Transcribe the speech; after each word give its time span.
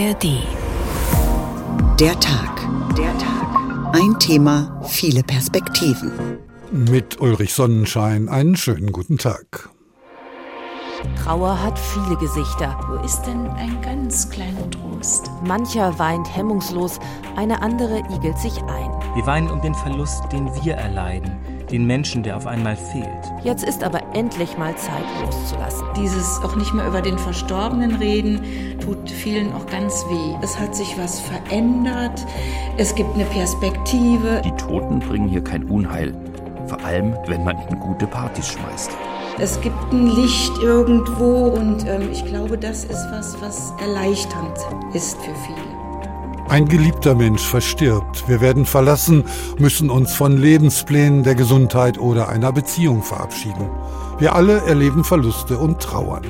ARD. 0.00 0.24
Der 2.00 2.18
Tag. 2.20 2.66
Der 2.96 3.12
Tag. 3.18 3.94
Ein 3.94 4.18
Thema, 4.18 4.80
viele 4.88 5.22
Perspektiven. 5.22 6.38
Mit 6.70 7.20
Ulrich 7.20 7.52
Sonnenschein 7.52 8.30
einen 8.30 8.56
schönen 8.56 8.92
guten 8.92 9.18
Tag. 9.18 9.68
Trauer 11.22 11.62
hat 11.62 11.78
viele 11.78 12.16
Gesichter. 12.16 12.78
Wo 12.88 13.04
ist 13.04 13.22
denn 13.24 13.46
ein 13.48 13.78
ganz 13.82 14.30
kleiner 14.30 14.70
Trost? 14.70 15.30
Mancher 15.44 15.98
weint 15.98 16.34
hemmungslos, 16.34 16.98
eine 17.36 17.60
andere 17.60 17.98
igelt 18.10 18.38
sich 18.38 18.56
ein. 18.62 18.90
Wir 19.14 19.26
weinen 19.26 19.50
um 19.50 19.60
den 19.60 19.74
Verlust, 19.74 20.22
den 20.32 20.46
wir 20.62 20.76
erleiden, 20.76 21.29
den 21.70 21.86
Menschen, 21.86 22.22
der 22.22 22.36
auf 22.36 22.46
einmal 22.46 22.76
fehlt. 22.76 23.06
Jetzt 23.42 23.64
ist 23.64 23.82
aber 23.82 24.00
endlich 24.14 24.58
mal 24.58 24.76
Zeit 24.76 25.04
loszulassen. 25.22 25.86
Dieses 25.96 26.40
auch 26.42 26.56
nicht 26.56 26.74
mehr 26.74 26.86
über 26.86 27.00
den 27.00 27.18
Verstorbenen 27.18 27.96
reden, 27.96 28.40
tut 28.80 29.10
vielen 29.10 29.52
auch 29.52 29.66
ganz 29.66 30.04
weh. 30.08 30.36
Es 30.42 30.58
hat 30.58 30.74
sich 30.74 30.98
was 30.98 31.20
verändert, 31.20 32.26
es 32.76 32.94
gibt 32.94 33.14
eine 33.14 33.24
Perspektive. 33.24 34.42
Die 34.44 34.56
Toten 34.62 34.98
bringen 35.00 35.28
hier 35.28 35.42
kein 35.42 35.64
Unheil, 35.64 36.14
vor 36.66 36.82
allem 36.84 37.16
wenn 37.26 37.44
man 37.44 37.56
ihnen 37.68 37.80
gute 37.80 38.06
Partys 38.06 38.48
schmeißt. 38.48 38.90
Es 39.38 39.60
gibt 39.60 39.92
ein 39.92 40.08
Licht 40.08 40.58
irgendwo 40.58 41.46
und 41.48 41.86
ähm, 41.86 42.10
ich 42.12 42.24
glaube, 42.26 42.58
das 42.58 42.84
ist 42.84 43.06
was, 43.10 43.40
was 43.40 43.72
erleichternd 43.80 44.58
ist 44.92 45.16
für 45.22 45.34
viele. 45.46 45.79
Ein 46.50 46.66
geliebter 46.66 47.14
Mensch 47.14 47.46
verstirbt. 47.46 48.28
Wir 48.28 48.40
werden 48.40 48.66
verlassen, 48.66 49.22
müssen 49.58 49.88
uns 49.88 50.12
von 50.12 50.36
Lebensplänen, 50.36 51.22
der 51.22 51.36
Gesundheit 51.36 51.96
oder 51.96 52.28
einer 52.28 52.52
Beziehung 52.52 53.04
verabschieden. 53.04 53.70
Wir 54.18 54.34
alle 54.34 54.60
erleben 54.62 55.04
Verluste 55.04 55.58
und 55.58 55.78
trauern. 55.78 56.24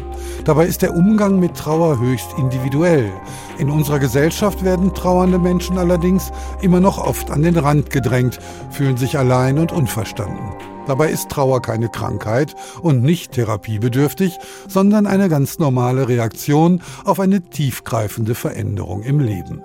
Dabei 0.45 0.67
ist 0.67 0.83
der 0.83 0.95
Umgang 0.95 1.41
mit 1.41 1.57
Trauer 1.57 1.99
höchst 1.99 2.35
individuell. 2.37 3.11
In 3.57 3.71
unserer 3.71 3.99
Gesellschaft 3.99 4.63
werden 4.63 4.93
trauernde 4.93 5.39
Menschen 5.39 5.79
allerdings 5.79 6.31
immer 6.61 6.81
noch 6.81 6.99
oft 6.99 7.31
an 7.31 7.41
den 7.41 7.57
Rand 7.57 7.89
gedrängt, 7.89 8.41
fühlen 8.71 8.99
sich 8.99 9.17
allein 9.17 9.59
und 9.59 9.73
unverstanden. 9.73 10.53
Dabei 10.87 11.09
ist 11.09 11.31
Trauer 11.31 11.63
keine 11.63 11.89
Krankheit 11.89 12.55
und 12.83 13.03
nicht 13.03 13.33
therapiebedürftig, 13.33 14.39
sondern 14.69 15.07
eine 15.07 15.31
ganz 15.31 15.59
normale 15.59 16.09
Reaktion 16.09 16.83
auf 17.07 17.21
eine 17.21 17.41
tiefgreifende 17.41 18.35
Veränderung 18.35 19.03
im 19.03 19.19
Leben. 19.19 19.63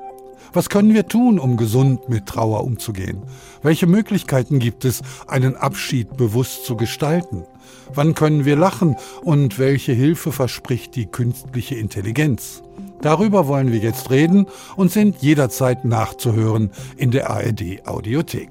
Was 0.56 0.70
können 0.70 0.94
wir 0.94 1.06
tun, 1.10 1.38
um 1.38 1.58
gesund 1.58 2.08
mit 2.08 2.28
Trauer 2.28 2.64
umzugehen? 2.64 3.24
Welche 3.62 3.88
Möglichkeiten 3.88 4.60
gibt 4.60 4.86
es, 4.86 5.02
einen 5.28 5.58
Abschied 5.58 6.16
bewusst 6.16 6.64
zu 6.64 6.78
gestalten? 6.78 7.44
Wann 7.94 8.16
können 8.16 8.46
wir 8.46 8.56
lachen 8.56 8.96
und 9.22 9.60
welche 9.60 9.92
Hilfe 9.92 10.32
verspricht 10.32 10.96
die 10.96 11.08
künstliche 11.08 11.76
Intelligenz? 11.76 12.64
Darüber 13.02 13.48
wollen 13.48 13.74
wir 13.74 13.80
jetzt 13.80 14.12
reden 14.12 14.48
und 14.78 14.94
sind 14.94 15.18
jederzeit 15.22 15.84
nachzuhören 15.84 16.72
in 16.96 17.12
der 17.12 17.30
ARD 17.30 17.86
Audiothek. 17.86 18.50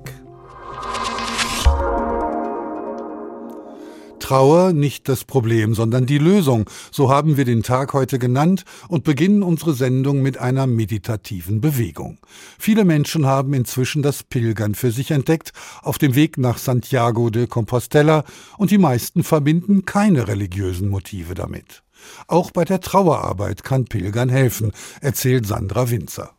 Trauer 4.24 4.72
nicht 4.72 5.10
das 5.10 5.26
Problem, 5.26 5.74
sondern 5.74 6.06
die 6.06 6.16
Lösung. 6.16 6.70
So 6.90 7.10
haben 7.10 7.36
wir 7.36 7.44
den 7.44 7.62
Tag 7.62 7.92
heute 7.92 8.18
genannt 8.18 8.64
und 8.88 9.04
beginnen 9.04 9.42
unsere 9.42 9.74
Sendung 9.74 10.22
mit 10.22 10.38
einer 10.38 10.66
meditativen 10.66 11.60
Bewegung. 11.60 12.16
Viele 12.58 12.86
Menschen 12.86 13.26
haben 13.26 13.52
inzwischen 13.52 14.00
das 14.00 14.22
Pilgern 14.22 14.74
für 14.74 14.92
sich 14.92 15.10
entdeckt, 15.10 15.52
auf 15.82 15.98
dem 15.98 16.14
Weg 16.14 16.38
nach 16.38 16.56
Santiago 16.56 17.28
de 17.28 17.46
Compostela, 17.46 18.24
und 18.56 18.70
die 18.70 18.78
meisten 18.78 19.24
verbinden 19.24 19.84
keine 19.84 20.26
religiösen 20.26 20.88
Motive 20.88 21.34
damit. 21.34 21.82
Auch 22.26 22.50
bei 22.50 22.64
der 22.64 22.80
Trauerarbeit 22.80 23.62
kann 23.62 23.84
Pilgern 23.84 24.30
helfen, 24.30 24.72
erzählt 25.02 25.46
Sandra 25.46 25.90
Winzer. 25.90 26.30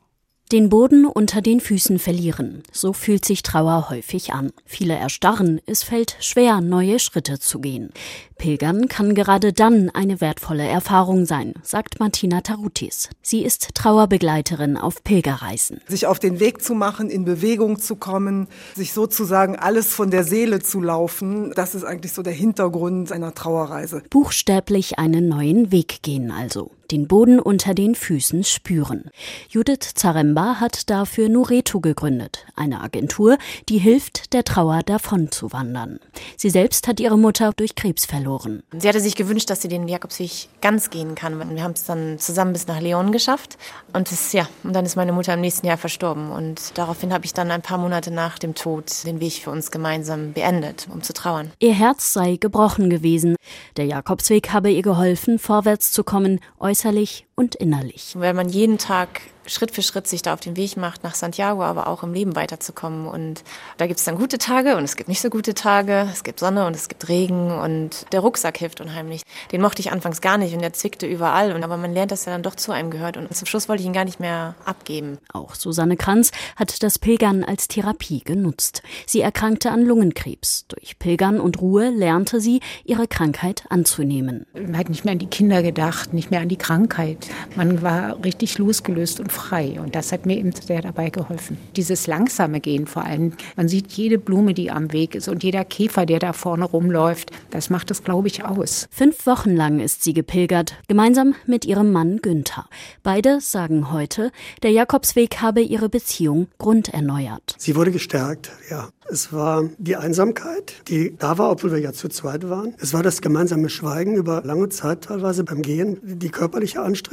Den 0.51 0.69
Boden 0.69 1.07
unter 1.07 1.41
den 1.41 1.59
Füßen 1.59 1.97
verlieren. 1.97 2.61
So 2.71 2.93
fühlt 2.93 3.25
sich 3.25 3.41
Trauer 3.41 3.89
häufig 3.89 4.31
an. 4.31 4.51
Viele 4.63 4.93
erstarren, 4.93 5.59
es 5.65 5.81
fällt 5.81 6.17
schwer, 6.19 6.61
neue 6.61 6.99
Schritte 6.99 7.39
zu 7.39 7.57
gehen. 7.57 7.91
Pilgern 8.37 8.87
kann 8.87 9.15
gerade 9.15 9.53
dann 9.53 9.89
eine 9.89 10.21
wertvolle 10.21 10.67
Erfahrung 10.67 11.25
sein, 11.25 11.55
sagt 11.63 11.99
Martina 11.99 12.41
Tarutis. 12.41 13.09
Sie 13.23 13.43
ist 13.43 13.73
Trauerbegleiterin 13.73 14.77
auf 14.77 15.03
Pilgerreisen. 15.03 15.81
Sich 15.87 16.05
auf 16.05 16.19
den 16.19 16.39
Weg 16.39 16.61
zu 16.61 16.75
machen, 16.75 17.09
in 17.09 17.25
Bewegung 17.25 17.79
zu 17.79 17.95
kommen, 17.95 18.47
sich 18.75 18.93
sozusagen 18.93 19.55
alles 19.55 19.93
von 19.95 20.11
der 20.11 20.23
Seele 20.23 20.59
zu 20.59 20.79
laufen, 20.79 21.53
das 21.55 21.73
ist 21.73 21.85
eigentlich 21.85 22.13
so 22.13 22.21
der 22.21 22.33
Hintergrund 22.33 23.11
einer 23.11 23.33
Trauerreise. 23.33 24.03
Buchstäblich 24.11 24.99
einen 24.99 25.27
neuen 25.27 25.71
Weg 25.71 26.03
gehen 26.03 26.29
also 26.29 26.69
den 26.91 27.07
Boden 27.07 27.39
unter 27.39 27.73
den 27.73 27.95
Füßen 27.95 28.43
spüren. 28.43 29.09
Judith 29.49 29.93
Zaremba 29.95 30.59
hat 30.59 30.89
dafür 30.89 31.29
Nureto 31.29 31.79
gegründet, 31.79 32.45
eine 32.55 32.81
Agentur, 32.81 33.37
die 33.69 33.77
hilft, 33.77 34.33
der 34.33 34.43
Trauer 34.43 34.81
davonzuwandern. 34.83 35.99
Sie 36.37 36.49
selbst 36.49 36.87
hat 36.87 36.99
ihre 36.99 37.17
Mutter 37.17 37.51
durch 37.55 37.75
Krebs 37.75 38.05
verloren. 38.05 38.63
Sie 38.77 38.87
hatte 38.87 38.99
sich 38.99 39.15
gewünscht, 39.15 39.49
dass 39.49 39.61
sie 39.61 39.67
den 39.67 39.87
Jakobsweg 39.87 40.49
ganz 40.61 40.89
gehen 40.89 41.15
kann. 41.15 41.55
Wir 41.55 41.63
haben 41.63 41.73
es 41.73 41.85
dann 41.85 42.19
zusammen 42.19 42.53
bis 42.53 42.67
nach 42.67 42.79
Leon 42.79 43.11
geschafft. 43.11 43.57
Und 43.93 44.11
das, 44.11 44.33
ja, 44.33 44.47
und 44.63 44.73
dann 44.73 44.85
ist 44.85 44.95
meine 44.95 45.11
Mutter 45.11 45.33
im 45.33 45.41
nächsten 45.41 45.67
Jahr 45.67 45.77
verstorben. 45.77 46.31
Und 46.31 46.77
daraufhin 46.77 47.13
habe 47.13 47.25
ich 47.25 47.33
dann 47.33 47.51
ein 47.51 47.61
paar 47.61 47.77
Monate 47.77 48.11
nach 48.11 48.39
dem 48.39 48.55
Tod 48.55 49.05
den 49.05 49.19
Weg 49.19 49.33
für 49.33 49.51
uns 49.51 49.71
gemeinsam 49.71 50.33
beendet, 50.33 50.87
um 50.91 51.01
zu 51.01 51.13
trauern. 51.13 51.51
Ihr 51.59 51.73
Herz 51.73 52.13
sei 52.13 52.37
gebrochen 52.37 52.89
gewesen. 52.89 53.35
Der 53.77 53.85
Jakobsweg 53.85 54.51
habe 54.51 54.71
ihr 54.71 54.81
geholfen, 54.81 55.39
vorwärts 55.39 55.91
zu 55.91 56.03
kommen, 56.03 56.39
äußerlich 56.75 57.24
und 57.35 57.55
innerlich. 57.55 58.13
Weil 58.15 58.33
man 58.33 58.49
jeden 58.49 58.77
Tag 58.77 59.21
Schritt 59.47 59.71
für 59.71 59.81
Schritt 59.81 60.07
sich 60.07 60.21
da 60.21 60.33
auf 60.33 60.39
den 60.39 60.57
Weg 60.57 60.77
macht, 60.77 61.03
nach 61.03 61.15
Santiago, 61.15 61.63
aber 61.63 61.87
auch 61.87 62.03
im 62.03 62.13
Leben 62.13 62.35
weiterzukommen. 62.35 63.07
Und 63.07 63.43
da 63.77 63.87
gibt 63.87 63.99
es 63.99 64.05
dann 64.05 64.17
gute 64.17 64.37
Tage 64.37 64.75
und 64.75 64.83
es 64.83 64.95
gibt 64.95 65.09
nicht 65.09 65.21
so 65.21 65.29
gute 65.29 65.53
Tage. 65.53 66.07
Es 66.11 66.23
gibt 66.23 66.39
Sonne 66.39 66.65
und 66.65 66.75
es 66.75 66.87
gibt 66.87 67.07
Regen 67.07 67.51
und 67.51 68.11
der 68.11 68.21
Rucksack 68.21 68.57
hilft 68.57 68.81
unheimlich. 68.81 69.21
Den 69.51 69.61
mochte 69.61 69.81
ich 69.81 69.91
anfangs 69.91 70.21
gar 70.21 70.37
nicht 70.37 70.53
und 70.53 70.61
der 70.61 70.73
zwickte 70.73 71.05
überall. 71.05 71.53
Und 71.53 71.63
aber 71.63 71.77
man 71.77 71.93
lernt, 71.93 72.11
dass 72.11 72.27
er 72.27 72.33
dann 72.33 72.43
doch 72.43 72.55
zu 72.55 72.71
einem 72.71 72.91
gehört. 72.91 73.17
Und 73.17 73.33
zum 73.35 73.47
Schluss 73.47 73.69
wollte 73.69 73.81
ich 73.81 73.87
ihn 73.87 73.93
gar 73.93 74.05
nicht 74.05 74.19
mehr 74.19 74.55
abgeben. 74.65 75.17
Auch 75.31 75.55
Susanne 75.55 75.97
Kranz 75.97 76.31
hat 76.55 76.81
das 76.83 76.99
Pilgern 76.99 77.43
als 77.43 77.67
Therapie 77.67 78.21
genutzt. 78.23 78.81
Sie 79.05 79.21
erkrankte 79.21 79.71
an 79.71 79.83
Lungenkrebs. 79.83 80.65
Durch 80.67 80.97
Pilgern 80.99 81.39
und 81.39 81.61
Ruhe 81.61 81.89
lernte 81.89 82.41
sie, 82.41 82.61
ihre 82.83 83.07
Krankheit 83.07 83.63
anzunehmen. 83.69 84.45
Man 84.53 84.77
hat 84.77 84.89
nicht 84.89 85.05
mehr 85.05 85.11
an 85.11 85.19
die 85.19 85.27
Kinder 85.27 85.61
gedacht, 85.61 86.13
nicht 86.13 86.31
mehr 86.31 86.41
an 86.41 86.49
die 86.49 86.57
Krankheit. 86.57 87.24
Man 87.55 87.81
war 87.81 88.23
richtig 88.23 88.57
losgelöst 88.57 89.19
und 89.19 89.31
frei. 89.31 89.79
Und 89.79 89.95
das 89.95 90.11
hat 90.11 90.25
mir 90.25 90.37
eben 90.37 90.51
sehr 90.51 90.81
dabei 90.81 91.09
geholfen. 91.09 91.57
Dieses 91.75 92.07
langsame 92.07 92.59
Gehen 92.59 92.87
vor 92.87 93.03
allem. 93.03 93.33
Man 93.55 93.67
sieht 93.67 93.93
jede 93.93 94.17
Blume, 94.17 94.53
die 94.53 94.71
am 94.71 94.91
Weg 94.93 95.15
ist 95.15 95.27
und 95.27 95.43
jeder 95.43 95.63
Käfer, 95.65 96.05
der 96.05 96.19
da 96.19 96.33
vorne 96.33 96.65
rumläuft. 96.65 97.31
Das 97.51 97.69
macht 97.69 97.91
es, 97.91 98.03
glaube 98.03 98.27
ich, 98.27 98.43
aus. 98.43 98.87
Fünf 98.91 99.25
Wochen 99.25 99.55
lang 99.55 99.79
ist 99.79 100.03
sie 100.03 100.13
gepilgert, 100.13 100.75
gemeinsam 100.87 101.35
mit 101.45 101.65
ihrem 101.65 101.91
Mann 101.91 102.17
Günther. 102.21 102.65
Beide 103.03 103.41
sagen 103.41 103.91
heute, 103.91 104.31
der 104.63 104.71
Jakobsweg 104.71 105.41
habe 105.41 105.61
ihre 105.61 105.89
Beziehung 105.89 106.47
grunderneuert. 106.57 107.55
Sie 107.57 107.75
wurde 107.75 107.91
gestärkt, 107.91 108.51
ja. 108.69 108.89
Es 109.07 109.31
war 109.31 109.69
die 109.77 109.95
Einsamkeit, 109.95 110.73
die 110.87 111.15
da 111.15 111.37
war, 111.37 111.51
obwohl 111.51 111.71
wir 111.71 111.77
ja 111.77 111.93
zu 111.93 112.09
zweit 112.09 112.49
waren. 112.49 112.73
Es 112.79 112.91
war 112.91 113.03
das 113.03 113.21
gemeinsame 113.21 113.69
Schweigen 113.69 114.15
über 114.15 114.41
lange 114.43 114.69
Zeit 114.69 115.03
teilweise 115.03 115.43
beim 115.43 115.61
Gehen, 115.61 115.99
die 116.01 116.29
körperliche 116.29 116.81
Anstrengung. 116.81 117.05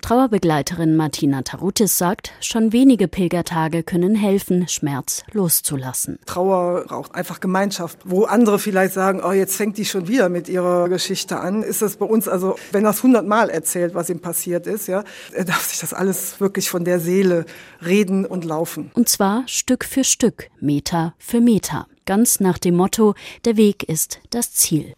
Trauerbegleiterin 0.00 0.96
Martina 0.96 1.42
Tarutis 1.42 1.98
sagt, 1.98 2.32
schon 2.40 2.72
wenige 2.72 3.08
Pilgertage 3.08 3.82
können 3.82 4.14
helfen, 4.14 4.68
Schmerz 4.68 5.24
loszulassen. 5.32 6.18
Trauer 6.26 6.84
braucht 6.86 7.14
einfach 7.14 7.40
Gemeinschaft. 7.40 7.98
Wo 8.04 8.24
andere 8.24 8.58
vielleicht 8.58 8.94
sagen, 8.94 9.22
oh, 9.24 9.32
jetzt 9.32 9.56
fängt 9.56 9.78
die 9.78 9.84
schon 9.84 10.08
wieder 10.08 10.28
mit 10.28 10.48
ihrer 10.48 10.88
Geschichte 10.88 11.38
an, 11.38 11.62
ist 11.62 11.82
es 11.82 11.96
bei 11.96 12.06
uns 12.06 12.28
also, 12.28 12.56
wenn 12.72 12.84
er 12.84 12.90
es 12.90 13.02
hundertmal 13.02 13.50
erzählt, 13.50 13.94
was 13.94 14.10
ihm 14.10 14.20
passiert 14.20 14.66
ist, 14.66 14.88
ja, 14.88 15.04
er 15.32 15.44
darf 15.44 15.64
sich 15.64 15.80
das 15.80 15.94
alles 15.94 16.40
wirklich 16.40 16.70
von 16.70 16.84
der 16.84 17.00
Seele 17.00 17.46
reden 17.84 18.26
und 18.26 18.44
laufen. 18.44 18.90
Und 18.94 19.08
zwar 19.08 19.44
Stück 19.46 19.84
für 19.84 20.04
Stück, 20.04 20.48
Meter 20.60 21.14
für 21.18 21.40
Meter, 21.40 21.86
ganz 22.06 22.40
nach 22.40 22.58
dem 22.58 22.76
Motto, 22.76 23.14
der 23.44 23.56
Weg 23.56 23.88
ist 23.88 24.20
das 24.30 24.52
Ziel. 24.52 24.94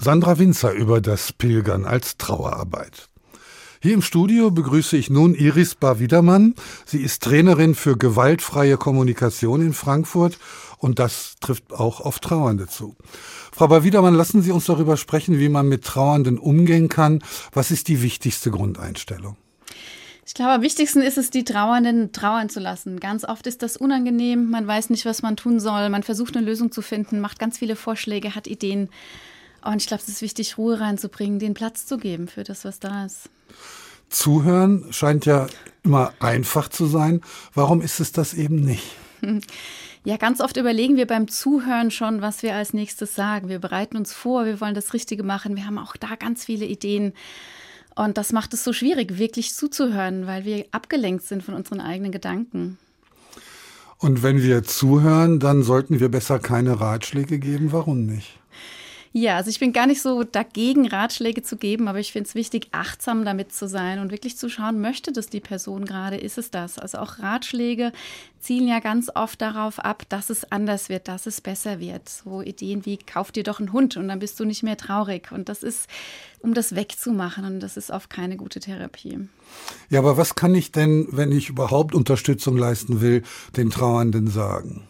Sandra 0.00 0.38
Winzer 0.38 0.70
über 0.72 1.00
das 1.00 1.32
Pilgern 1.32 1.84
als 1.84 2.16
Trauerarbeit. 2.18 3.08
Hier 3.82 3.94
im 3.94 4.02
Studio 4.02 4.52
begrüße 4.52 4.96
ich 4.96 5.10
nun 5.10 5.34
Iris 5.34 5.74
Bar-Wiedermann. 5.74 6.54
Sie 6.86 7.00
ist 7.00 7.24
Trainerin 7.24 7.74
für 7.74 7.96
gewaltfreie 7.96 8.76
Kommunikation 8.76 9.60
in 9.60 9.72
Frankfurt 9.72 10.38
und 10.78 11.00
das 11.00 11.34
trifft 11.40 11.72
auch 11.72 12.00
auf 12.00 12.20
Trauernde 12.20 12.68
zu. 12.68 12.94
Frau 13.52 13.66
Bar-Wiedermann, 13.66 14.14
lassen 14.14 14.40
Sie 14.40 14.52
uns 14.52 14.66
darüber 14.66 14.96
sprechen, 14.96 15.40
wie 15.40 15.48
man 15.48 15.68
mit 15.68 15.84
Trauernden 15.84 16.38
umgehen 16.38 16.88
kann. 16.88 17.20
Was 17.52 17.72
ist 17.72 17.88
die 17.88 18.00
wichtigste 18.00 18.52
Grundeinstellung? 18.52 19.36
Ich 20.24 20.34
glaube, 20.34 20.52
am 20.52 20.62
wichtigsten 20.62 21.02
ist 21.02 21.18
es, 21.18 21.30
die 21.30 21.42
Trauernden 21.42 22.12
trauern 22.12 22.50
zu 22.50 22.60
lassen. 22.60 23.00
Ganz 23.00 23.24
oft 23.24 23.48
ist 23.48 23.62
das 23.62 23.76
unangenehm, 23.76 24.48
man 24.48 24.64
weiß 24.64 24.90
nicht, 24.90 25.06
was 25.06 25.22
man 25.22 25.36
tun 25.36 25.58
soll, 25.58 25.88
man 25.88 26.04
versucht 26.04 26.36
eine 26.36 26.46
Lösung 26.46 26.70
zu 26.70 26.82
finden, 26.82 27.18
macht 27.18 27.40
ganz 27.40 27.58
viele 27.58 27.74
Vorschläge, 27.74 28.36
hat 28.36 28.46
Ideen. 28.46 28.90
Und 29.68 29.82
ich 29.82 29.86
glaube, 29.86 30.02
es 30.02 30.08
ist 30.08 30.22
wichtig, 30.22 30.56
Ruhe 30.56 30.80
reinzubringen, 30.80 31.38
den 31.38 31.52
Platz 31.52 31.84
zu 31.84 31.98
geben 31.98 32.26
für 32.26 32.42
das, 32.42 32.64
was 32.64 32.80
da 32.80 33.04
ist. 33.04 33.28
Zuhören 34.08 34.86
scheint 34.92 35.26
ja 35.26 35.46
immer 35.82 36.14
einfach 36.20 36.68
zu 36.68 36.86
sein. 36.86 37.20
Warum 37.52 37.82
ist 37.82 38.00
es 38.00 38.12
das 38.12 38.34
eben 38.34 38.62
nicht? 38.62 38.84
Ja, 40.04 40.16
ganz 40.16 40.40
oft 40.40 40.56
überlegen 40.56 40.96
wir 40.96 41.06
beim 41.06 41.28
Zuhören 41.28 41.90
schon, 41.90 42.22
was 42.22 42.42
wir 42.42 42.54
als 42.54 42.72
nächstes 42.72 43.14
sagen. 43.14 43.50
Wir 43.50 43.58
bereiten 43.58 43.96
uns 43.96 44.14
vor, 44.14 44.46
wir 44.46 44.58
wollen 44.58 44.74
das 44.74 44.94
Richtige 44.94 45.22
machen. 45.22 45.54
Wir 45.54 45.66
haben 45.66 45.76
auch 45.76 45.96
da 45.96 46.14
ganz 46.14 46.46
viele 46.46 46.64
Ideen. 46.64 47.12
Und 47.94 48.16
das 48.16 48.32
macht 48.32 48.54
es 48.54 48.64
so 48.64 48.72
schwierig, 48.72 49.18
wirklich 49.18 49.52
zuzuhören, 49.52 50.26
weil 50.26 50.46
wir 50.46 50.64
abgelenkt 50.70 51.24
sind 51.24 51.42
von 51.42 51.52
unseren 51.52 51.80
eigenen 51.80 52.12
Gedanken. 52.12 52.78
Und 53.98 54.22
wenn 54.22 54.40
wir 54.40 54.62
zuhören, 54.62 55.40
dann 55.40 55.62
sollten 55.62 56.00
wir 56.00 56.08
besser 56.08 56.38
keine 56.38 56.80
Ratschläge 56.80 57.38
geben. 57.38 57.72
Warum 57.72 58.06
nicht? 58.06 58.37
Ja, 59.20 59.34
also 59.34 59.50
ich 59.50 59.58
bin 59.58 59.72
gar 59.72 59.88
nicht 59.88 60.00
so 60.00 60.22
dagegen, 60.22 60.86
Ratschläge 60.86 61.42
zu 61.42 61.56
geben, 61.56 61.88
aber 61.88 61.98
ich 61.98 62.12
finde 62.12 62.28
es 62.28 62.36
wichtig, 62.36 62.68
achtsam 62.70 63.24
damit 63.24 63.52
zu 63.52 63.66
sein 63.66 63.98
und 63.98 64.12
wirklich 64.12 64.36
zu 64.36 64.48
schauen, 64.48 64.80
möchte 64.80 65.10
das 65.10 65.28
die 65.28 65.40
Person 65.40 65.86
gerade, 65.86 66.16
ist 66.16 66.38
es 66.38 66.52
das? 66.52 66.78
Also 66.78 66.98
auch 66.98 67.18
Ratschläge 67.18 67.90
zielen 68.38 68.68
ja 68.68 68.78
ganz 68.78 69.10
oft 69.12 69.40
darauf 69.40 69.80
ab, 69.80 70.04
dass 70.08 70.30
es 70.30 70.52
anders 70.52 70.88
wird, 70.88 71.08
dass 71.08 71.26
es 71.26 71.40
besser 71.40 71.80
wird. 71.80 72.08
So 72.08 72.42
Ideen 72.42 72.86
wie, 72.86 72.96
kauf 72.96 73.32
dir 73.32 73.42
doch 73.42 73.58
einen 73.58 73.72
Hund 73.72 73.96
und 73.96 74.06
dann 74.06 74.20
bist 74.20 74.38
du 74.38 74.44
nicht 74.44 74.62
mehr 74.62 74.76
traurig. 74.76 75.32
Und 75.32 75.48
das 75.48 75.64
ist, 75.64 75.88
um 76.38 76.54
das 76.54 76.76
wegzumachen 76.76 77.44
und 77.44 77.58
das 77.58 77.76
ist 77.76 77.90
oft 77.90 78.10
keine 78.10 78.36
gute 78.36 78.60
Therapie. 78.60 79.18
Ja, 79.90 79.98
aber 79.98 80.16
was 80.16 80.36
kann 80.36 80.54
ich 80.54 80.70
denn, 80.70 81.08
wenn 81.10 81.32
ich 81.32 81.48
überhaupt 81.48 81.92
Unterstützung 81.92 82.56
leisten 82.56 83.00
will, 83.00 83.24
den 83.56 83.70
Trauernden 83.70 84.28
sagen? 84.28 84.87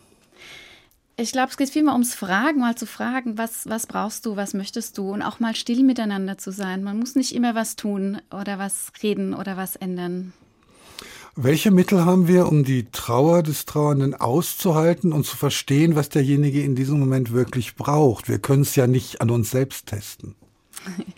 Ich 1.21 1.33
glaube, 1.33 1.49
es 1.51 1.57
geht 1.57 1.71
vielmehr 1.71 1.95
ums 1.95 2.15
Fragen, 2.15 2.61
mal 2.61 2.77
zu 2.77 2.87
fragen, 2.87 3.37
was, 3.37 3.69
was 3.69 3.89
brauchst 3.89 4.25
du, 4.25 4.37
was 4.37 4.55
möchtest 4.55 4.97
du 4.97 5.13
und 5.13 5.21
auch 5.21 5.41
mal 5.41 5.57
still 5.57 5.83
miteinander 5.83 6.39
zu 6.39 6.53
sein. 6.53 6.85
Man 6.85 6.97
muss 6.97 7.17
nicht 7.17 7.35
immer 7.35 7.57
was 7.57 7.75
tun 7.75 8.21
oder 8.31 8.61
was 8.61 8.93
reden 9.03 9.35
oder 9.35 9.57
was 9.57 9.75
ändern. 9.75 10.33
Welche 11.35 11.73
Mittel 11.73 12.05
haben 12.05 12.29
wir, 12.29 12.47
um 12.47 12.63
die 12.63 12.87
Trauer 12.93 13.43
des 13.43 13.65
Trauernden 13.65 14.15
auszuhalten 14.15 15.13
und 15.13 15.27
zu 15.27 15.37
verstehen, 15.37 15.97
was 15.97 16.09
derjenige 16.09 16.63
in 16.63 16.77
diesem 16.77 17.01
Moment 17.01 17.33
wirklich 17.33 17.75
braucht? 17.75 18.29
Wir 18.29 18.39
können 18.39 18.63
es 18.63 18.77
ja 18.77 18.87
nicht 18.87 19.21
an 19.21 19.31
uns 19.31 19.51
selbst 19.51 19.87
testen. 19.87 20.37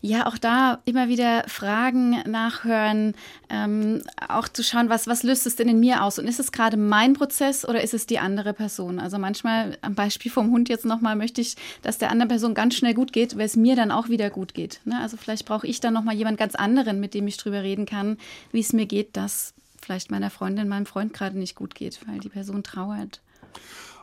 ja, 0.00 0.26
auch 0.26 0.38
da 0.38 0.80
immer 0.84 1.08
wieder 1.08 1.44
Fragen 1.48 2.22
nachhören, 2.26 3.14
ähm, 3.48 4.02
auch 4.28 4.48
zu 4.48 4.62
schauen, 4.62 4.88
was, 4.88 5.06
was 5.06 5.22
löst 5.22 5.46
es 5.46 5.56
denn 5.56 5.68
in 5.68 5.80
mir 5.80 6.02
aus? 6.02 6.18
Und 6.18 6.26
ist 6.26 6.38
es 6.38 6.52
gerade 6.52 6.76
mein 6.76 7.14
Prozess 7.14 7.66
oder 7.66 7.82
ist 7.82 7.94
es 7.94 8.06
die 8.06 8.18
andere 8.18 8.52
Person? 8.52 8.98
Also 8.98 9.18
manchmal, 9.18 9.76
am 9.82 9.94
Beispiel 9.94 10.30
vom 10.30 10.50
Hund 10.50 10.68
jetzt 10.68 10.84
nochmal, 10.84 11.16
möchte 11.16 11.40
ich, 11.40 11.56
dass 11.82 11.98
der 11.98 12.10
anderen 12.10 12.28
Person 12.28 12.54
ganz 12.54 12.74
schnell 12.76 12.94
gut 12.94 13.12
geht, 13.12 13.36
weil 13.36 13.46
es 13.46 13.56
mir 13.56 13.76
dann 13.76 13.90
auch 13.90 14.08
wieder 14.08 14.30
gut 14.30 14.54
geht. 14.54 14.80
Ne? 14.84 15.00
Also 15.00 15.16
vielleicht 15.16 15.46
brauche 15.46 15.66
ich 15.66 15.80
dann 15.80 15.94
nochmal 15.94 16.14
jemand 16.14 16.38
ganz 16.38 16.54
anderen, 16.54 17.00
mit 17.00 17.14
dem 17.14 17.26
ich 17.26 17.36
drüber 17.36 17.62
reden 17.62 17.86
kann, 17.86 18.18
wie 18.52 18.60
es 18.60 18.72
mir 18.72 18.86
geht, 18.86 19.16
dass 19.16 19.54
vielleicht 19.80 20.10
meiner 20.10 20.30
Freundin, 20.30 20.68
meinem 20.68 20.86
Freund 20.86 21.12
gerade 21.12 21.38
nicht 21.38 21.56
gut 21.56 21.74
geht, 21.74 22.00
weil 22.06 22.20
die 22.20 22.28
Person 22.28 22.62
trauert. 22.62 23.20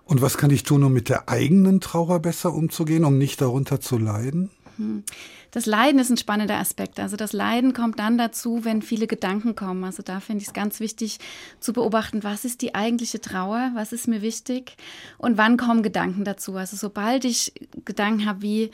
Und 0.03 0.21
was 0.21 0.37
kann 0.37 0.51
ich 0.51 0.63
tun, 0.63 0.83
um 0.83 0.93
mit 0.93 1.09
der 1.09 1.29
eigenen 1.29 1.81
Trauer 1.81 2.19
besser 2.19 2.53
umzugehen, 2.53 3.05
um 3.05 3.17
nicht 3.17 3.41
darunter 3.41 3.81
zu 3.81 3.97
leiden? 3.97 4.51
Hm. 4.77 5.03
Das 5.55 5.65
Leiden 5.65 6.01
ist 6.01 6.09
ein 6.09 6.17
spannender 6.17 6.57
Aspekt. 6.57 6.99
Also 6.99 7.15
das 7.15 7.31
Leiden 7.31 7.71
kommt 7.71 7.97
dann 7.97 8.17
dazu, 8.17 8.65
wenn 8.65 8.81
viele 8.81 9.07
Gedanken 9.07 9.55
kommen. 9.55 9.85
Also 9.85 10.03
da 10.03 10.19
finde 10.19 10.41
ich 10.41 10.49
es 10.49 10.53
ganz 10.53 10.81
wichtig 10.81 11.17
zu 11.61 11.71
beobachten, 11.71 12.25
was 12.25 12.43
ist 12.43 12.61
die 12.61 12.75
eigentliche 12.75 13.21
Trauer, 13.21 13.71
was 13.73 13.93
ist 13.93 14.09
mir 14.09 14.21
wichtig 14.21 14.75
und 15.17 15.37
wann 15.37 15.55
kommen 15.55 15.81
Gedanken 15.81 16.25
dazu. 16.25 16.57
Also 16.57 16.75
sobald 16.75 17.23
ich 17.23 17.53
Gedanken 17.85 18.25
habe 18.25 18.41
wie, 18.41 18.71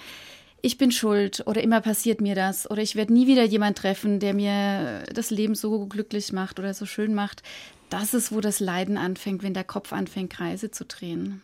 ich 0.64 0.80
bin 0.80 0.92
schuld 0.92 1.44
oder 1.46 1.62
immer 1.62 1.82
passiert 1.82 2.20
mir 2.20 2.34
das 2.34 2.68
oder 2.68 2.82
ich 2.82 2.96
werde 2.96 3.14
nie 3.14 3.28
wieder 3.28 3.44
jemand 3.44 3.78
treffen, 3.78 4.20
der 4.20 4.34
mir 4.34 5.04
das 5.14 5.30
Leben 5.30 5.54
so 5.54 5.86
glücklich 5.86 6.34
macht 6.34 6.58
oder 6.58 6.74
so 6.74 6.88
schön 6.88 7.14
macht. 7.14 7.44
Das 7.92 8.16
ist, 8.16 8.32
wo 8.32 8.42
das 8.42 8.60
Leiden 8.60 8.98
anfängt, 8.98 9.44
wenn 9.44 9.54
der 9.54 9.66
Kopf 9.66 9.94
anfängt, 9.94 10.34
Kreise 10.34 10.72
zu 10.72 10.86
drehen. 10.86 11.44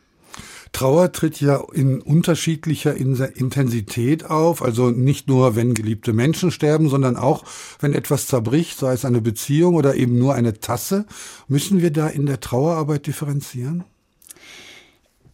Trauer 0.71 1.11
tritt 1.11 1.41
ja 1.41 1.63
in 1.73 2.01
unterschiedlicher 2.01 2.95
Intensität 2.95 4.25
auf, 4.25 4.61
also 4.61 4.91
nicht 4.91 5.27
nur, 5.27 5.55
wenn 5.55 5.73
geliebte 5.73 6.13
Menschen 6.13 6.51
sterben, 6.51 6.89
sondern 6.89 7.15
auch, 7.15 7.43
wenn 7.79 7.93
etwas 7.93 8.27
zerbricht, 8.27 8.77
sei 8.77 8.93
es 8.93 9.05
eine 9.05 9.21
Beziehung 9.21 9.75
oder 9.75 9.95
eben 9.95 10.17
nur 10.17 10.33
eine 10.33 10.59
Tasse. 10.59 11.05
Müssen 11.47 11.81
wir 11.81 11.91
da 11.91 12.07
in 12.07 12.25
der 12.25 12.39
Trauerarbeit 12.39 13.07
differenzieren? 13.07 13.83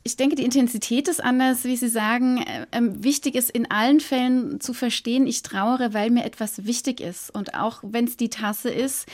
Ich 0.06 0.18
denke, 0.18 0.36
die 0.36 0.44
Intensität 0.44 1.08
ist 1.08 1.24
anders, 1.24 1.64
wie 1.64 1.78
Sie 1.78 1.88
sagen. 1.88 2.44
Ähm, 2.74 3.04
wichtig 3.04 3.36
ist 3.36 3.50
in 3.50 3.72
allen 3.72 4.02
Fällen 4.02 4.60
zu 4.60 4.74
verstehen, 4.74 5.28
ich 5.28 5.44
trauere, 5.44 5.94
weil 5.94 6.10
mir 6.10 6.26
etwas 6.26 6.66
wichtig 6.66 7.00
ist. 7.00 7.34
Und 7.34 7.54
auch 7.54 7.80
wenn 7.84 8.06
es 8.06 8.18
die 8.18 8.30
Tasse 8.30 8.70
ist, 8.70 9.08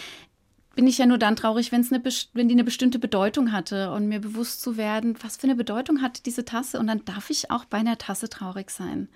bin 0.80 0.88
ich 0.88 0.98
ja 0.98 1.06
nur 1.06 1.18
dann 1.18 1.36
traurig, 1.36 1.74
wenn's 1.74 1.92
eine, 1.92 2.02
wenn 2.32 2.48
die 2.48 2.56
eine 2.56 2.64
bestimmte 2.64 3.00
Bedeutung 3.00 3.52
hatte 3.52 3.92
und 3.92 4.08
mir 4.08 4.22
bewusst 4.22 4.62
zu 4.62 4.78
werden, 4.78 5.18
was 5.22 5.36
für 5.36 5.44
eine 5.44 5.58
Bedeutung 5.58 6.02
hat 6.02 6.26
diese 6.26 6.46
Tasse 6.46 6.80
und 6.80 6.88
dann 6.88 7.04
darf 7.04 7.30
ich 7.30 7.52
auch 7.52 7.66
bei 7.66 7.80
einer 7.80 7.98
Tasse 7.98 8.30
traurig 8.30 8.70
sein. 8.70 9.10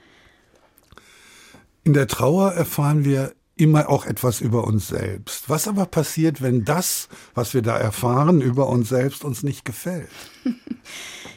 In 1.86 1.94
der 1.94 2.08
Trauer 2.08 2.52
erfahren 2.52 3.06
wir 3.06 3.32
immer 3.56 3.88
auch 3.88 4.06
etwas 4.06 4.42
über 4.42 4.66
uns 4.66 4.90
selbst. 4.90 5.48
Was 5.48 5.70
aber 5.70 5.86
passiert, 5.86 6.42
wenn 6.42 6.66
das, 6.66 7.08
was 7.34 7.54
wir 7.54 7.62
da 7.62 7.78
erfahren 7.78 8.42
über 8.42 8.68
uns 8.68 8.90
selbst, 8.90 9.24
uns 9.24 9.42
nicht 9.42 9.64
gefällt? 9.64 10.10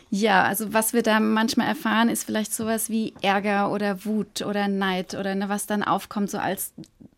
Ja, 0.08 0.44
also 0.44 0.72
was 0.72 0.93
wir 0.93 1.02
da 1.02 1.19
manchmal 1.19 1.67
erfahren, 1.67 2.08
ist 2.08 2.25
vielleicht 2.25 2.55
sowas 2.55 2.88
wie 2.88 3.12
Ärger 3.22 3.72
oder 3.72 4.05
Wut 4.05 4.40
oder 4.43 4.69
Neid 4.69 5.14
oder 5.14 5.34
ne, 5.34 5.49
was 5.49 5.67
dann 5.67 5.82
aufkommt, 5.82 6.31
so 6.31 6.38
als 6.38 6.72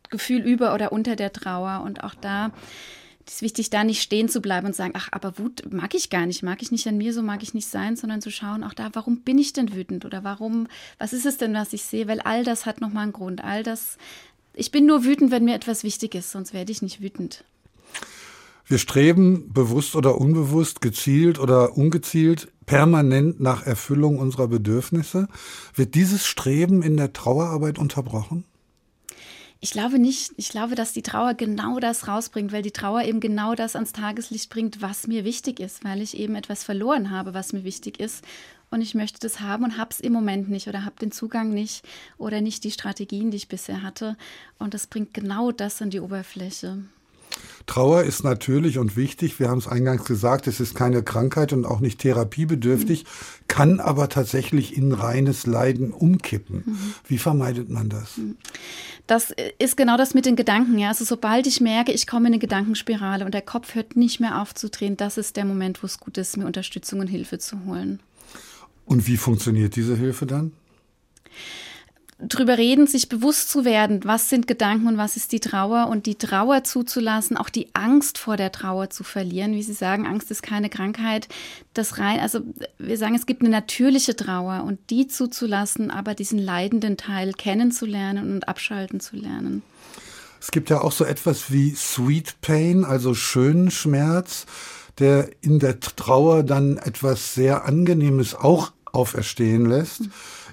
Gefühl 0.08 0.40
über 0.40 0.72
oder 0.72 0.90
unter 0.90 1.14
der 1.14 1.32
Trauer. 1.32 1.82
Und 1.84 2.02
auch 2.02 2.14
da 2.14 2.50
ist 3.28 3.42
wichtig, 3.42 3.70
da 3.70 3.84
nicht 3.84 4.02
stehen 4.02 4.28
zu 4.28 4.40
bleiben 4.40 4.66
und 4.66 4.76
sagen, 4.76 4.94
ach, 4.96 5.08
aber 5.12 5.38
Wut 5.38 5.72
mag 5.72 5.94
ich 5.94 6.10
gar 6.10 6.26
nicht, 6.26 6.42
mag 6.42 6.62
ich 6.62 6.70
nicht 6.70 6.86
an 6.86 6.96
mir, 6.96 7.12
so 7.12 7.22
mag 7.22 7.42
ich 7.42 7.54
nicht 7.54 7.68
sein, 7.68 7.96
sondern 7.96 8.20
zu 8.20 8.30
schauen, 8.30 8.64
auch 8.64 8.74
da, 8.74 8.90
warum 8.92 9.20
bin 9.20 9.38
ich 9.38 9.52
denn 9.52 9.74
wütend 9.74 10.04
oder 10.04 10.24
warum, 10.24 10.66
was 10.98 11.12
ist 11.12 11.26
es 11.26 11.38
denn, 11.38 11.54
was 11.54 11.72
ich 11.72 11.82
sehe? 11.82 12.08
Weil 12.08 12.20
all 12.20 12.44
das 12.44 12.66
hat 12.66 12.80
nochmal 12.80 13.04
einen 13.04 13.12
Grund. 13.12 13.44
All 13.44 13.62
das, 13.62 13.98
ich 14.54 14.70
bin 14.70 14.86
nur 14.86 15.04
wütend, 15.04 15.30
wenn 15.30 15.44
mir 15.44 15.54
etwas 15.54 15.84
wichtig 15.84 16.14
ist, 16.14 16.30
sonst 16.30 16.52
werde 16.52 16.72
ich 16.72 16.82
nicht 16.82 17.00
wütend. 17.00 17.44
Wir 18.66 18.78
streben 18.78 19.50
bewusst 19.52 19.96
oder 19.96 20.20
unbewusst, 20.20 20.82
gezielt 20.82 21.38
oder 21.38 21.78
ungezielt, 21.78 22.48
permanent 22.66 23.40
nach 23.40 23.64
Erfüllung 23.64 24.18
unserer 24.18 24.46
Bedürfnisse. 24.46 25.28
Wird 25.74 25.94
dieses 25.94 26.26
Streben 26.26 26.82
in 26.82 26.98
der 26.98 27.14
Trauerarbeit 27.14 27.78
unterbrochen? 27.78 28.44
Ich 29.60 29.72
glaube 29.72 29.98
nicht. 29.98 30.32
Ich 30.36 30.50
glaube, 30.50 30.76
dass 30.76 30.92
die 30.92 31.02
Trauer 31.02 31.34
genau 31.34 31.80
das 31.80 32.06
rausbringt, 32.06 32.52
weil 32.52 32.62
die 32.62 32.70
Trauer 32.70 33.02
eben 33.02 33.18
genau 33.18 33.56
das 33.56 33.74
ans 33.74 33.92
Tageslicht 33.92 34.50
bringt, 34.50 34.82
was 34.82 35.08
mir 35.08 35.24
wichtig 35.24 35.58
ist, 35.58 35.82
weil 35.84 36.00
ich 36.00 36.16
eben 36.16 36.36
etwas 36.36 36.62
verloren 36.62 37.10
habe, 37.10 37.34
was 37.34 37.52
mir 37.52 37.64
wichtig 37.64 37.98
ist. 37.98 38.24
Und 38.70 38.82
ich 38.82 38.94
möchte 38.94 39.18
das 39.18 39.40
haben 39.40 39.64
und 39.64 39.76
habe 39.76 39.90
es 39.90 40.00
im 40.00 40.12
Moment 40.12 40.48
nicht 40.48 40.68
oder 40.68 40.84
habe 40.84 40.96
den 41.00 41.10
Zugang 41.10 41.50
nicht 41.50 41.84
oder 42.18 42.40
nicht 42.40 42.62
die 42.64 42.70
Strategien, 42.70 43.30
die 43.30 43.38
ich 43.38 43.48
bisher 43.48 43.82
hatte. 43.82 44.16
Und 44.58 44.74
das 44.74 44.86
bringt 44.86 45.14
genau 45.14 45.50
das 45.50 45.82
an 45.82 45.90
die 45.90 46.00
Oberfläche. 46.00 46.84
Trauer 47.66 48.02
ist 48.04 48.24
natürlich 48.24 48.78
und 48.78 48.96
wichtig. 48.96 49.38
Wir 49.38 49.50
haben 49.50 49.58
es 49.58 49.68
eingangs 49.68 50.04
gesagt, 50.04 50.46
es 50.46 50.58
ist 50.58 50.74
keine 50.74 51.02
Krankheit 51.02 51.52
und 51.52 51.66
auch 51.66 51.80
nicht 51.80 52.00
therapiebedürftig, 52.00 53.04
kann 53.46 53.78
aber 53.78 54.08
tatsächlich 54.08 54.76
in 54.76 54.92
reines 54.92 55.46
Leiden 55.46 55.92
umkippen. 55.92 56.64
Wie 57.06 57.18
vermeidet 57.18 57.68
man 57.68 57.90
das? 57.90 58.18
Das 59.06 59.34
ist 59.58 59.76
genau 59.76 59.96
das 59.96 60.14
mit 60.14 60.26
den 60.26 60.36
Gedanken. 60.36 60.78
Ja? 60.78 60.88
Also 60.88 61.04
sobald 61.04 61.46
ich 61.46 61.60
merke, 61.60 61.92
ich 61.92 62.06
komme 62.06 62.28
in 62.28 62.34
eine 62.34 62.38
Gedankenspirale 62.38 63.24
und 63.24 63.34
der 63.34 63.42
Kopf 63.42 63.74
hört 63.74 63.96
nicht 63.96 64.18
mehr 64.18 64.40
aufzudrehen, 64.40 64.96
das 64.96 65.18
ist 65.18 65.36
der 65.36 65.44
Moment, 65.44 65.82
wo 65.82 65.86
es 65.86 65.98
gut 65.98 66.16
ist, 66.18 66.36
mir 66.36 66.46
Unterstützung 66.46 67.00
und 67.00 67.08
Hilfe 67.08 67.38
zu 67.38 67.64
holen. 67.64 68.00
Und 68.86 69.06
wie 69.06 69.18
funktioniert 69.18 69.76
diese 69.76 69.96
Hilfe 69.96 70.24
dann? 70.24 70.52
Drüber 72.20 72.58
reden, 72.58 72.88
sich 72.88 73.08
bewusst 73.08 73.48
zu 73.48 73.64
werden, 73.64 74.00
was 74.04 74.28
sind 74.28 74.48
Gedanken 74.48 74.88
und 74.88 74.96
was 74.96 75.16
ist 75.16 75.30
die 75.30 75.40
Trauer 75.40 75.86
und 75.88 76.06
die 76.06 76.16
Trauer 76.16 76.64
zuzulassen, 76.64 77.36
auch 77.36 77.48
die 77.48 77.68
Angst 77.74 78.18
vor 78.18 78.36
der 78.36 78.50
Trauer 78.50 78.90
zu 78.90 79.04
verlieren. 79.04 79.52
Wie 79.52 79.62
Sie 79.62 79.72
sagen, 79.72 80.06
Angst 80.06 80.30
ist 80.30 80.42
keine 80.42 80.68
Krankheit. 80.68 81.28
Das 81.74 81.98
rein, 81.98 82.18
also 82.18 82.40
wir 82.78 82.98
sagen, 82.98 83.14
es 83.14 83.26
gibt 83.26 83.42
eine 83.42 83.50
natürliche 83.50 84.16
Trauer 84.16 84.64
und 84.64 84.78
die 84.90 85.06
zuzulassen, 85.06 85.92
aber 85.92 86.14
diesen 86.14 86.40
leidenden 86.40 86.96
Teil 86.96 87.32
kennenzulernen 87.34 88.32
und 88.32 88.48
abschalten 88.48 88.98
zu 88.98 89.16
lernen. 89.16 89.62
Es 90.40 90.50
gibt 90.50 90.70
ja 90.70 90.80
auch 90.80 90.92
so 90.92 91.04
etwas 91.04 91.52
wie 91.52 91.74
Sweet 91.74 92.40
Pain, 92.40 92.84
also 92.84 93.14
schönen 93.14 93.70
Schmerz, 93.70 94.46
der 94.98 95.30
in 95.40 95.60
der 95.60 95.78
Trauer 95.78 96.42
dann 96.42 96.78
etwas 96.78 97.34
sehr 97.34 97.64
Angenehmes 97.64 98.34
auch 98.34 98.72
auferstehen 98.92 99.66
lässt. 99.66 100.02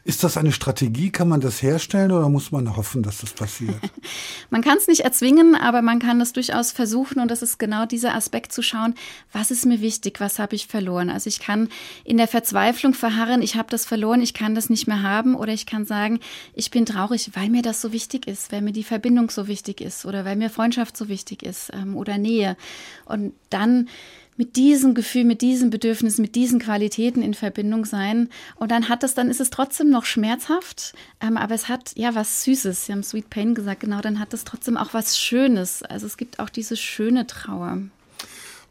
Ist 0.07 0.23
das 0.23 0.37
eine 0.37 0.51
Strategie? 0.51 1.09
Kann 1.09 1.27
man 1.27 1.41
das 1.41 1.63
herstellen 1.63 2.11
oder 2.11 2.29
muss 2.29 2.51
man 2.51 2.77
hoffen, 2.77 3.01
dass 3.01 3.21
das 3.21 3.33
passiert? 3.33 3.73
man 4.51 4.61
kann 4.61 4.77
es 4.77 4.87
nicht 4.87 4.99
erzwingen, 4.99 5.55
aber 5.55 5.81
man 5.81 5.97
kann 5.97 6.21
es 6.21 6.31
durchaus 6.31 6.71
versuchen 6.71 7.19
und 7.19 7.31
das 7.31 7.41
ist 7.41 7.57
genau 7.57 7.87
dieser 7.87 8.13
Aspekt 8.13 8.53
zu 8.53 8.61
schauen, 8.61 8.93
was 9.31 9.49
ist 9.49 9.65
mir 9.65 9.81
wichtig, 9.81 10.19
was 10.19 10.37
habe 10.37 10.53
ich 10.53 10.67
verloren. 10.67 11.09
Also 11.09 11.27
ich 11.27 11.39
kann 11.39 11.69
in 12.03 12.17
der 12.17 12.27
Verzweiflung 12.27 12.93
verharren, 12.93 13.41
ich 13.41 13.55
habe 13.55 13.71
das 13.71 13.87
verloren, 13.87 14.21
ich 14.21 14.35
kann 14.35 14.53
das 14.53 14.69
nicht 14.69 14.85
mehr 14.85 15.01
haben 15.01 15.33
oder 15.33 15.53
ich 15.53 15.65
kann 15.65 15.85
sagen, 15.85 16.19
ich 16.53 16.69
bin 16.69 16.85
traurig, 16.85 17.31
weil 17.33 17.49
mir 17.49 17.63
das 17.63 17.81
so 17.81 17.91
wichtig 17.91 18.27
ist, 18.27 18.51
weil 18.51 18.61
mir 18.61 18.73
die 18.73 18.83
Verbindung 18.83 19.31
so 19.31 19.47
wichtig 19.47 19.81
ist 19.81 20.05
oder 20.05 20.23
weil 20.23 20.35
mir 20.35 20.51
Freundschaft 20.51 20.95
so 20.95 21.09
wichtig 21.09 21.41
ist 21.41 21.71
ähm, 21.73 21.97
oder 21.97 22.19
Nähe. 22.19 22.57
Und 23.05 23.33
dann 23.49 23.89
mit 24.37 24.55
diesem 24.55 24.93
Gefühl, 24.93 25.23
mit 25.23 25.41
diesem 25.41 25.69
Bedürfnis, 25.69 26.17
mit 26.17 26.35
diesen 26.35 26.59
Qualitäten 26.59 27.21
in 27.21 27.33
Verbindung 27.33 27.85
sein. 27.85 28.29
Und 28.55 28.71
dann 28.71 28.89
hat 28.89 29.03
es, 29.03 29.13
dann 29.13 29.29
ist 29.29 29.39
es 29.39 29.49
trotzdem 29.49 29.89
noch 29.89 30.05
schmerzhaft, 30.05 30.93
ähm, 31.21 31.37
aber 31.37 31.55
es 31.55 31.69
hat 31.69 31.93
ja 31.95 32.15
was 32.15 32.43
Süßes. 32.43 32.85
Sie 32.85 32.91
haben 32.91 33.03
Sweet 33.03 33.29
Pain 33.29 33.55
gesagt, 33.55 33.81
genau, 33.81 34.01
dann 34.01 34.19
hat 34.19 34.33
es 34.33 34.43
trotzdem 34.43 34.77
auch 34.77 34.93
was 34.93 35.17
Schönes. 35.17 35.83
Also 35.83 36.05
es 36.05 36.17
gibt 36.17 36.39
auch 36.39 36.49
diese 36.49 36.75
schöne 36.75 37.27
Trauer. 37.27 37.79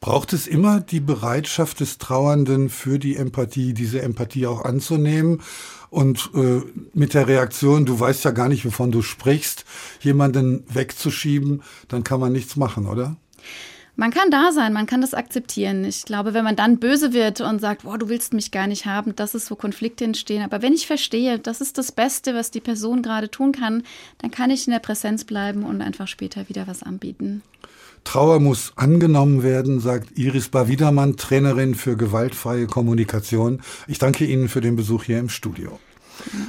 Braucht 0.01 0.35
es 0.35 0.47
immer 0.47 0.81
die 0.81 1.01
Bereitschaft 1.01 1.81
des 1.81 1.97
Trauernden 1.97 2.69
für 2.69 2.99
die 2.99 3.17
Empathie, 3.17 3.73
diese 3.73 4.03
Empathie 4.03 4.47
auch 4.47 4.63
anzunehmen 4.63 5.41
und 5.89 6.31
äh, 6.35 6.61
mit 6.93 7.15
der 7.15 7.27
Reaktion, 7.27 7.87
du 7.87 7.99
weißt 7.99 8.25
ja 8.25 8.33
gar 8.33 8.51
nicht, 8.51 8.67
wovon 8.67 8.93
du 8.93 9.01
sprichst, 9.01 9.65
jemanden 10.01 10.65
wegzuschieben, 10.69 11.63
dann 11.89 12.05
kann 12.05 12.21
man 12.21 12.33
nichts 12.33 12.57
machen, 12.57 12.87
oder? 12.87 13.17
Man 13.97 14.11
kann 14.11 14.31
da 14.33 14.51
sein, 14.51 14.73
man 14.73 14.87
kann 14.87 15.03
das 15.03 15.15
akzeptieren. 15.15 15.85
Ich 15.85 16.05
glaube, 16.05 16.35
wenn 16.35 16.43
man 16.43 16.57
dann 16.57 16.79
böse 16.79 17.13
wird 17.13 17.41
und 17.41 17.61
sagt, 17.61 17.85
boah, 17.85 17.97
du 17.97 18.09
willst 18.09 18.35
mich 18.35 18.51
gar 18.51 18.67
nicht 18.67 18.87
haben, 18.87 19.15
das 19.15 19.37
ist, 19.37 19.53
wo 19.53 19.55
Konflikte 19.55 20.05
entstehen. 20.05 20.43
Aber 20.43 20.63
wenn 20.63 20.73
ich 20.73 20.89
verstehe, 20.89 21.39
das 21.39 21.61
ist 21.61 21.79
das 21.79 21.93
Beste, 21.93 22.35
was 22.35 22.51
die 22.51 22.61
Person 22.61 23.03
gerade 23.03 23.31
tun 23.31 23.53
kann, 23.53 23.85
dann 24.19 24.33
kann 24.33 24.51
ich 24.51 24.67
in 24.67 24.73
der 24.73 24.81
Präsenz 24.81 25.23
bleiben 25.23 25.63
und 25.63 25.81
einfach 25.81 26.09
später 26.09 26.49
wieder 26.49 26.67
was 26.67 26.83
anbieten. 26.83 27.43
Trauer 28.03 28.41
muss 28.41 28.73
angenommen 28.75 29.45
werden, 29.45 29.79
sagt 29.79 30.19
Iris 30.19 30.49
Bawidermann, 30.49 31.17
Trainerin 31.17 31.77
für 31.77 31.97
gewaltfreie 31.97 32.67
Kommunikation. 32.67 33.63
Ich 33.87 34.01
danke 34.01 34.25
Ihnen 34.25 34.49
für 34.49 34.61
den 34.61 34.75
Besuch 34.75 35.05
hier 35.05 35.21
im 35.21 35.29
Studio. 35.29 35.79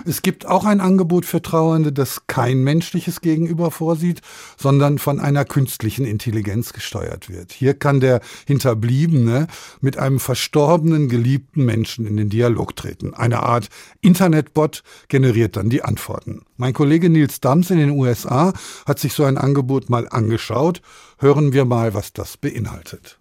Es 0.06 0.22
gibt 0.22 0.46
auch 0.46 0.66
ein 0.66 0.82
Angebot 0.82 1.26
für 1.26 1.42
Trauernde, 1.42 1.92
das 1.92 2.28
kein 2.28 2.64
menschliches 2.64 3.22
Gegenüber 3.22 3.72
vorsieht, 3.72 4.22
sondern 4.58 5.00
von 5.00 5.20
einer 5.20 5.46
künstlichen 5.46 6.06
Intelligenz 6.06 6.74
gesteuert 6.74 7.30
wird. 7.30 7.52
Hier 7.52 7.74
kann 7.74 8.00
der 8.00 8.22
Hinterbliebene 8.48 9.48
mit 9.82 9.98
einem 9.98 10.20
verstorbenen, 10.20 11.10
geliebten 11.10 11.66
Menschen 11.66 12.06
in 12.06 12.18
den 12.18 12.30
Dialog 12.30 12.76
treten. 12.76 13.14
Eine 13.14 13.44
Art 13.44 13.70
Internetbot 14.02 14.84
generiert 15.08 15.56
dann 15.58 15.70
die 15.70 15.84
Antworten. 15.84 16.44
Mein 16.58 16.74
Kollege 16.74 17.10
Nils 17.10 17.42
Dams 17.42 17.70
in 17.72 17.78
den 17.78 17.92
USA 17.92 18.54
hat 18.86 19.00
sich 19.00 19.14
so 19.14 19.24
ein 19.24 19.38
Angebot 19.38 19.90
mal 19.90 20.08
angeschaut. 20.10 20.82
Hören 21.18 21.54
wir 21.54 21.66
mal, 21.66 21.94
was 21.94 22.14
das 22.14 22.38
beinhaltet. 22.38 23.18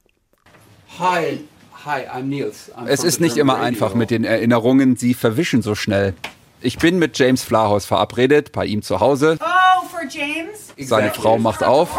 Hi, 0.99 1.41
Hi, 1.85 2.07
I'm 2.09 2.23
Niels. 2.23 2.73
I'm 2.75 2.87
es 2.87 3.05
ist 3.05 3.21
nicht 3.21 3.37
immer 3.37 3.59
einfach 3.59 3.95
mit 3.95 4.11
den 4.11 4.25
Erinnerungen, 4.25 4.97
sie 4.97 5.13
verwischen 5.13 5.61
so 5.61 5.75
schnell. 5.75 6.15
Ich 6.65 6.79
bin 6.79 6.99
mit 6.99 7.19
James 7.19 7.45
Flahhaus 7.45 7.85
verabredet, 7.85 8.51
bei 8.53 8.65
ihm 8.65 8.81
zu 8.81 8.99
Hause. 8.99 9.37
Oh, 9.39 9.87
for 9.87 10.01
James? 10.09 10.73
Seine 10.79 11.11
Frau 11.11 11.37
macht 11.37 11.63
auf. 11.63 11.91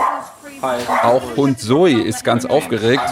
Auch 1.03 1.38
Hund 1.38 1.60
Zoe 1.60 2.01
ist 2.01 2.24
ganz 2.24 2.45
aufgeregt. 2.45 3.03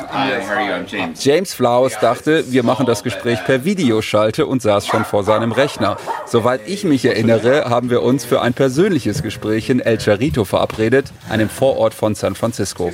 James 1.19 1.53
Flowers 1.53 1.99
dachte, 1.99 2.51
wir 2.51 2.63
machen 2.63 2.87
das 2.87 3.03
Gespräch 3.03 3.37
per 3.45 3.65
Videoschalte 3.65 4.47
und 4.47 4.63
saß 4.63 4.87
schon 4.87 5.05
vor 5.05 5.23
seinem 5.23 5.51
Rechner. 5.51 5.97
Soweit 6.25 6.61
ich 6.65 6.85
mich 6.85 7.05
erinnere, 7.05 7.65
haben 7.69 7.91
wir 7.91 8.01
uns 8.01 8.25
für 8.25 8.41
ein 8.41 8.55
persönliches 8.55 9.21
Gespräch 9.21 9.69
in 9.69 9.79
El 9.79 9.99
Charito 9.99 10.45
verabredet, 10.45 11.13
einem 11.29 11.49
Vorort 11.49 11.93
von 11.93 12.15
San 12.15 12.33
Francisco. 12.33 12.89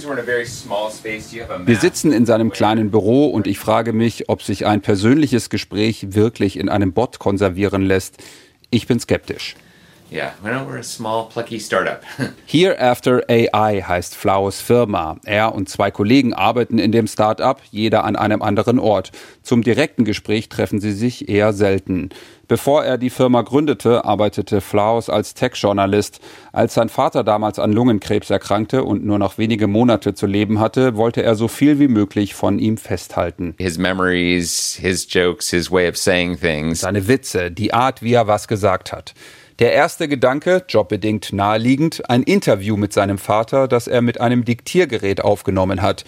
Wir 1.65 1.77
sitzen 1.77 2.11
in 2.11 2.25
seinem 2.25 2.51
kleinen 2.51 2.91
Büro 2.91 3.27
und 3.27 3.47
ich 3.47 3.57
frage 3.57 3.93
mich, 3.93 4.27
ob 4.27 4.41
sich 4.41 4.65
ein 4.65 4.81
persönliches 4.81 5.49
Gespräch 5.49 6.07
wirklich 6.09 6.59
in 6.59 6.67
einem 6.67 6.91
Bot 6.91 7.19
konservieren 7.19 7.83
lässt. 7.83 8.17
Ich 8.71 8.87
bin 8.87 8.99
skeptisch. 8.99 9.55
Yeah, 10.11 10.31
well, 10.41 10.65
we're 10.65 10.79
a 10.79 10.83
small, 10.83 11.29
plucky 11.29 11.59
startup. 11.59 12.01
Hereafter 12.47 13.23
AI 13.29 13.83
heißt 13.87 14.15
Flaus 14.15 14.59
Firma. 14.59 15.17
Er 15.23 15.53
und 15.53 15.69
zwei 15.69 15.91
Kollegen 15.91 16.33
arbeiten 16.33 16.79
in 16.79 16.91
dem 16.91 17.05
Startup, 17.05 17.61
jeder 17.69 18.05
an 18.05 18.15
einem 18.15 18.41
anderen 18.41 18.79
Ort. 18.79 19.11
Zum 19.43 19.61
direkten 19.61 20.05
Gespräch 20.05 20.49
treffen 20.49 20.81
sie 20.81 20.93
sich 20.93 21.29
eher 21.29 21.53
selten. 21.53 22.09
Bevor 22.47 22.83
er 22.83 22.97
die 22.97 23.11
Firma 23.11 23.43
gründete, 23.43 24.03
arbeitete 24.03 24.61
Flaus 24.61 25.07
als 25.11 25.35
Tech-Journalist. 25.35 26.19
Als 26.51 26.73
sein 26.73 26.89
Vater 26.89 27.23
damals 27.23 27.59
an 27.59 27.71
Lungenkrebs 27.71 28.31
erkrankte 28.31 28.83
und 28.83 29.05
nur 29.05 29.19
noch 29.19 29.37
wenige 29.37 29.67
Monate 29.67 30.15
zu 30.15 30.25
leben 30.25 30.59
hatte, 30.59 30.95
wollte 30.95 31.21
er 31.21 31.35
so 31.35 31.47
viel 31.47 31.77
wie 31.77 31.87
möglich 31.87 32.33
von 32.33 32.57
ihm 32.57 32.77
festhalten. 32.77 33.53
His 33.59 33.77
memories, 33.77 34.75
his 34.81 35.05
jokes, 35.07 35.51
his 35.51 35.69
way 35.69 35.87
of 35.87 35.95
saying 35.95 36.39
things. 36.39 36.79
Seine 36.79 37.07
Witze, 37.07 37.51
die 37.51 37.71
Art, 37.71 38.01
wie 38.01 38.13
er 38.13 38.25
was 38.25 38.47
gesagt 38.47 38.91
hat. 38.91 39.13
Der 39.59 39.73
erste 39.73 40.07
Gedanke, 40.07 40.63
jobbedingt 40.69 41.33
naheliegend, 41.33 42.09
ein 42.09 42.23
Interview 42.23 42.77
mit 42.77 42.93
seinem 42.93 43.17
Vater, 43.17 43.67
das 43.67 43.87
er 43.87 44.01
mit 44.01 44.21
einem 44.21 44.45
Diktiergerät 44.45 45.19
aufgenommen 45.19 45.81
hat. 45.81 46.05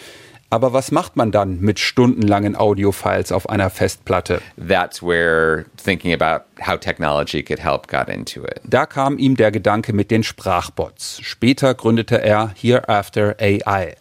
Aber 0.50 0.72
was 0.72 0.92
macht 0.92 1.18
man 1.18 1.34
dann 1.34 1.60
mit 1.60 1.78
stundenlangen 1.80 2.56
Audiofiles 2.56 3.34
auf 3.34 3.50
einer 3.50 3.70
Festplatte? 3.70 4.42
That's 4.58 5.04
where 5.04 5.66
thinking 5.84 6.14
about 6.14 6.46
how 6.66 6.78
technology 6.78 7.44
could 7.44 7.62
help 7.62 7.90
got 7.90 8.08
into 8.08 8.44
it. 8.44 8.62
Da 8.64 8.86
kam 8.86 9.18
ihm 9.18 9.36
der 9.36 9.52
Gedanke 9.52 9.92
mit 9.92 10.12
den 10.12 10.24
Sprachbots. 10.24 11.20
Später 11.22 11.74
gründete 11.74 12.22
er 12.22 12.54
Hereafter 12.56 13.36
AI. 13.40 13.96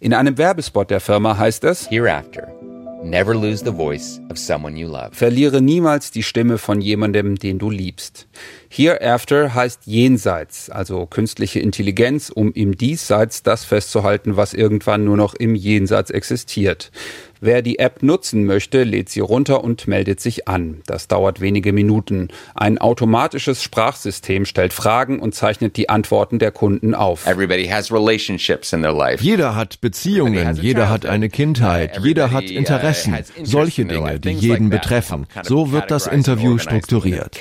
In 0.00 0.14
einem 0.14 0.36
Werbespot 0.36 0.90
der 0.90 1.00
Firma 1.00 1.38
heißt 1.38 1.62
es 1.62 1.90
Hereafter 1.90 2.48
Never 3.02 3.34
lose 3.34 3.62
the 3.62 3.72
voice 3.72 4.20
of 4.30 4.38
someone 4.38 4.76
you 4.76 4.88
love. 4.88 5.10
Verliere 5.12 5.60
niemals 5.60 6.10
die 6.10 6.22
Stimme 6.22 6.58
von 6.58 6.80
jemandem, 6.80 7.36
den 7.36 7.58
du 7.58 7.70
liebst. 7.70 8.26
Hereafter 8.68 9.54
heißt 9.54 9.86
jenseits, 9.86 10.70
also 10.70 11.06
künstliche 11.06 11.60
Intelligenz, 11.60 12.30
um 12.30 12.52
im 12.52 12.76
Diesseits 12.76 13.42
das 13.42 13.64
festzuhalten, 13.64 14.36
was 14.36 14.54
irgendwann 14.54 15.04
nur 15.04 15.16
noch 15.16 15.34
im 15.34 15.54
Jenseits 15.54 16.10
existiert. 16.10 16.90
Wer 17.40 17.62
die 17.62 17.78
App 17.78 18.02
nutzen 18.02 18.44
möchte, 18.44 18.82
lädt 18.82 19.08
sie 19.08 19.20
runter 19.20 19.62
und 19.62 19.86
meldet 19.86 20.20
sich 20.20 20.48
an. 20.48 20.82
Das 20.86 21.08
dauert 21.08 21.40
wenige 21.40 21.72
Minuten. 21.72 22.28
Ein 22.54 22.78
automatisches 22.78 23.62
Sprachsystem 23.62 24.46
stellt 24.46 24.72
Fragen 24.72 25.18
und 25.20 25.34
zeichnet 25.34 25.76
die 25.76 25.88
Antworten 25.88 26.38
der 26.38 26.50
Kunden 26.50 26.94
auf. 26.94 27.26
Jeder 29.20 29.54
hat 29.54 29.80
Beziehungen, 29.80 30.56
jeder 30.56 30.88
hat 30.88 31.06
eine 31.06 31.28
Kindheit, 31.28 32.00
jeder 32.02 32.30
hat 32.32 32.44
uh, 32.44 32.54
Interessen, 32.54 33.16
solche 33.42 33.84
Dinge, 33.84 34.18
die 34.18 34.30
jeden 34.30 34.70
betreffen. 34.70 35.26
So 35.42 35.72
wird 35.72 35.90
das 35.90 36.06
Interview 36.06 36.58
strukturiert. 36.58 37.38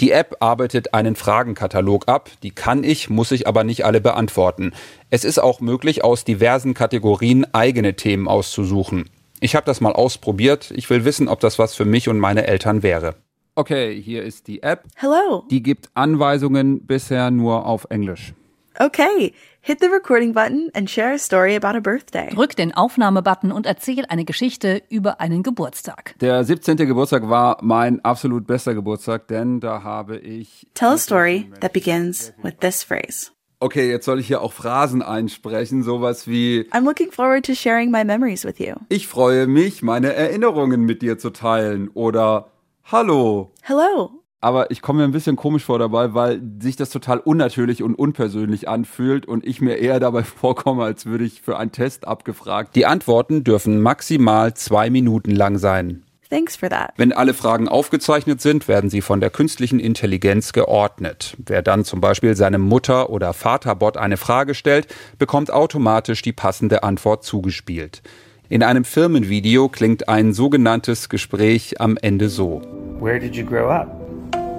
Die 0.00 0.10
App 0.12 0.36
arbeitet 0.40 0.94
einen 0.94 1.16
Fragenkatalog 1.16 2.08
ab, 2.08 2.30
die 2.42 2.50
kann 2.50 2.84
ich, 2.84 3.10
muss 3.10 3.32
ich 3.32 3.46
aber 3.46 3.64
nicht 3.64 3.84
alle 3.84 4.00
beantworten. 4.00 4.72
Es 5.10 5.24
ist 5.24 5.38
auch 5.38 5.60
möglich, 5.60 6.04
aus 6.04 6.24
diversen 6.24 6.74
Kategorien 6.74 7.46
eigene 7.54 7.94
Themen 7.94 8.28
auszusuchen. 8.28 9.08
Ich 9.40 9.56
habe 9.56 9.64
das 9.64 9.80
mal 9.80 9.92
ausprobiert. 9.92 10.70
Ich 10.74 10.90
will 10.90 11.06
wissen, 11.06 11.28
ob 11.28 11.40
das 11.40 11.58
was 11.58 11.74
für 11.74 11.86
mich 11.86 12.08
und 12.08 12.18
meine 12.18 12.46
Eltern 12.46 12.82
wäre. 12.82 13.14
Okay, 13.54 14.00
hier 14.00 14.22
ist 14.22 14.48
die 14.48 14.62
App. 14.62 14.84
Hello. 14.96 15.44
Die 15.50 15.62
gibt 15.62 15.88
Anweisungen 15.94 16.86
bisher 16.86 17.30
nur 17.30 17.64
auf 17.64 17.86
Englisch. 17.88 18.34
Okay, 18.78 19.32
hit 19.60 19.80
the 19.80 19.86
recording 19.86 20.34
button 20.34 20.70
and 20.74 20.88
share 20.88 21.14
a 21.14 21.18
story 21.18 21.56
about 21.56 21.76
a 21.76 21.80
birthday. 21.80 22.28
Drück 22.28 22.54
den 22.54 22.74
Aufnahmebutton 22.74 23.50
und 23.50 23.66
erzähl 23.66 24.04
eine 24.08 24.24
Geschichte 24.24 24.82
über 24.90 25.20
einen 25.20 25.42
Geburtstag. 25.42 26.14
Der 26.20 26.44
17. 26.44 26.76
Geburtstag 26.76 27.28
war 27.28 27.58
mein 27.62 28.04
absolut 28.04 28.46
bester 28.46 28.74
Geburtstag, 28.74 29.26
denn 29.26 29.58
da 29.58 29.82
habe 29.82 30.18
ich 30.18 30.66
Tell 30.74 30.90
a 30.90 30.98
story 30.98 31.50
that 31.60 31.72
begins 31.72 32.32
with 32.42 32.54
this 32.60 32.84
phrase. 32.84 33.32
Okay, 33.60 33.90
jetzt 33.90 34.04
soll 34.04 34.20
ich 34.20 34.28
hier 34.28 34.40
auch 34.40 34.52
Phrasen 34.52 35.02
einsprechen, 35.02 35.82
sowas 35.82 36.28
wie 36.28 36.68
I'm 36.70 36.84
looking 36.84 37.10
forward 37.10 37.44
to 37.46 37.54
sharing 37.54 37.90
my 37.90 38.04
memories 38.04 38.44
with 38.44 38.60
you. 38.60 38.74
Ich 38.88 39.08
freue 39.08 39.48
mich, 39.48 39.82
meine 39.82 40.12
Erinnerungen 40.14 40.82
mit 40.82 41.02
dir 41.02 41.18
zu 41.18 41.30
teilen 41.30 41.88
oder 41.92 42.52
Hallo. 42.84 43.50
Hello. 43.62 44.12
Aber 44.40 44.70
ich 44.70 44.80
komme 44.80 45.00
mir 45.00 45.04
ein 45.06 45.12
bisschen 45.12 45.34
komisch 45.34 45.64
vor 45.64 45.80
dabei, 45.80 46.14
weil 46.14 46.40
sich 46.60 46.76
das 46.76 46.90
total 46.90 47.18
unnatürlich 47.18 47.82
und 47.82 47.96
unpersönlich 47.96 48.68
anfühlt 48.68 49.26
und 49.26 49.44
ich 49.44 49.60
mir 49.60 49.74
eher 49.74 49.98
dabei 49.98 50.22
vorkomme, 50.22 50.84
als 50.84 51.06
würde 51.06 51.24
ich 51.24 51.42
für 51.42 51.58
einen 51.58 51.72
Test 51.72 52.06
abgefragt. 52.06 52.76
Die 52.76 52.86
Antworten 52.86 53.42
dürfen 53.42 53.80
maximal 53.80 54.54
zwei 54.54 54.88
Minuten 54.88 55.32
lang 55.32 55.58
sein. 55.58 56.04
Thanks 56.30 56.56
for 56.56 56.68
that. 56.68 56.92
Wenn 56.98 57.12
alle 57.12 57.32
Fragen 57.32 57.68
aufgezeichnet 57.68 58.42
sind, 58.42 58.68
werden 58.68 58.90
sie 58.90 59.00
von 59.00 59.20
der 59.20 59.30
künstlichen 59.30 59.80
Intelligenz 59.80 60.52
geordnet. 60.52 61.34
Wer 61.38 61.62
dann 61.62 61.84
zum 61.84 62.02
Beispiel 62.02 62.36
seinem 62.36 62.60
Mutter- 62.60 63.08
oder 63.08 63.32
Vaterbot 63.32 63.96
eine 63.96 64.18
Frage 64.18 64.54
stellt, 64.54 64.88
bekommt 65.18 65.50
automatisch 65.50 66.20
die 66.20 66.32
passende 66.32 66.82
Antwort 66.82 67.24
zugespielt. 67.24 68.02
In 68.50 68.62
einem 68.62 68.84
Firmenvideo 68.84 69.68
klingt 69.68 70.08
ein 70.08 70.32
sogenanntes 70.34 71.08
Gespräch 71.08 71.80
am 71.80 71.96
Ende 71.96 72.28
so. 72.28 72.60
Where 73.00 73.18
did 73.18 73.34
you 73.34 73.44
grow 73.44 73.70
up? 73.70 73.88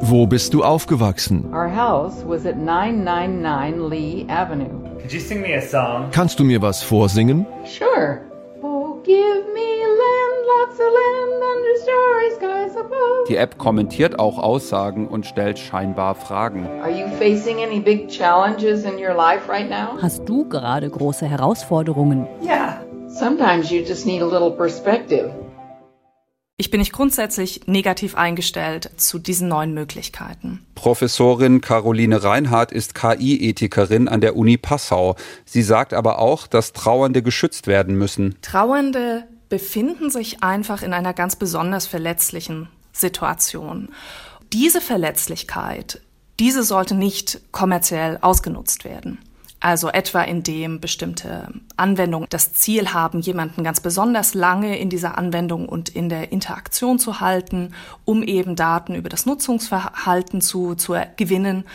Wo 0.01 0.25
bist 0.25 0.53
du 0.53 0.63
aufgewachsen? 0.63 1.45
Our 1.53 1.75
house 1.75 2.23
was 2.25 2.45
at 2.45 2.55
999 2.55 3.89
Lee 3.89 4.25
Avenue. 4.29 4.69
Could 5.01 5.11
you 5.11 5.19
sing 5.19 5.41
me 5.41 5.55
a 5.55 5.61
song? 5.61 6.09
Kannst 6.11 6.39
du 6.39 6.43
mir 6.43 6.61
was 6.61 6.81
vorsingen? 6.81 7.45
Sure. 7.65 8.28
Die 13.27 13.36
App 13.36 13.58
kommentiert 13.58 14.20
auch 14.20 14.38
Aussagen 14.39 15.08
und 15.08 15.25
stellt 15.25 15.60
scheinbar 15.60 16.15
Fragen. 16.15 16.68
Are 16.82 16.89
you 16.89 17.08
facing 17.18 17.60
any 17.63 17.79
big 17.79 18.10
challenges 18.10 18.84
in 18.84 18.94
your 18.94 19.13
life 19.13 19.48
right 19.50 19.70
now? 19.70 20.01
Hast 20.01 20.27
du 20.27 20.48
gerade 20.50 20.89
große 20.89 21.25
Herausforderungen? 21.27 22.27
Yeah. 22.41 22.82
Sometimes 23.08 23.72
you 23.72 23.82
just 23.82 24.06
need 24.06 24.22
a 24.22 24.25
little 24.25 24.51
perspective. 24.51 25.32
Ich 26.61 26.71
bin 26.71 26.81
nicht 26.81 26.91
grundsätzlich 26.91 27.61
negativ 27.67 28.15
eingestellt 28.15 28.91
zu 28.97 29.17
diesen 29.17 29.47
neuen 29.47 29.73
Möglichkeiten. 29.73 30.65
Professorin 30.75 31.61
Caroline 31.61 32.21
Reinhardt 32.21 32.73
ist 32.73 32.95
KI-Ethikerin 32.95 34.09
an 34.09 34.19
der 34.19 34.35
Uni 34.35 34.57
Passau. 34.57 35.15
Sie 35.45 35.61
sagt 35.61 35.93
aber 35.93 36.19
auch, 36.19 36.47
dass 36.47 36.73
Trauernde 36.73 37.23
geschützt 37.23 37.67
werden 37.67 37.95
müssen. 37.95 38.35
Trauernde 38.41 39.23
befinden 39.47 40.09
sich 40.09 40.43
einfach 40.43 40.81
in 40.81 40.91
einer 40.91 41.13
ganz 41.13 41.37
besonders 41.37 41.87
verletzlichen 41.87 42.67
Situation. 42.91 43.87
Diese 44.51 44.81
Verletzlichkeit, 44.81 46.01
diese 46.41 46.63
sollte 46.63 46.93
nicht 46.93 47.39
kommerziell 47.53 48.17
ausgenutzt 48.19 48.83
werden. 48.83 49.19
Also 49.61 49.89
etwa 49.89 50.21
indem 50.21 50.79
bestimmte 50.79 51.49
Anwendungen 51.75 52.27
das 52.29 52.53
Ziel 52.53 52.93
haben, 52.93 53.19
jemanden 53.19 53.63
ganz 53.63 53.81
besonders 53.81 54.33
lange 54.33 54.79
in 54.79 54.89
dieser 54.89 55.17
Anwendung 55.17 55.67
und 55.67 55.89
in 55.89 56.07
der 56.07 56.31
Interaktion 56.31 56.97
zu 56.97 57.19
halten, 57.19 57.73
um 58.05 58.23
eben 58.23 58.55
Daten 58.55 58.95
über 58.95 59.09
das 59.09 59.25
Nutzungsverhalten 59.25 60.39
zu, 60.39 60.75
zu 60.75 60.95
gewinnen. 61.17 61.65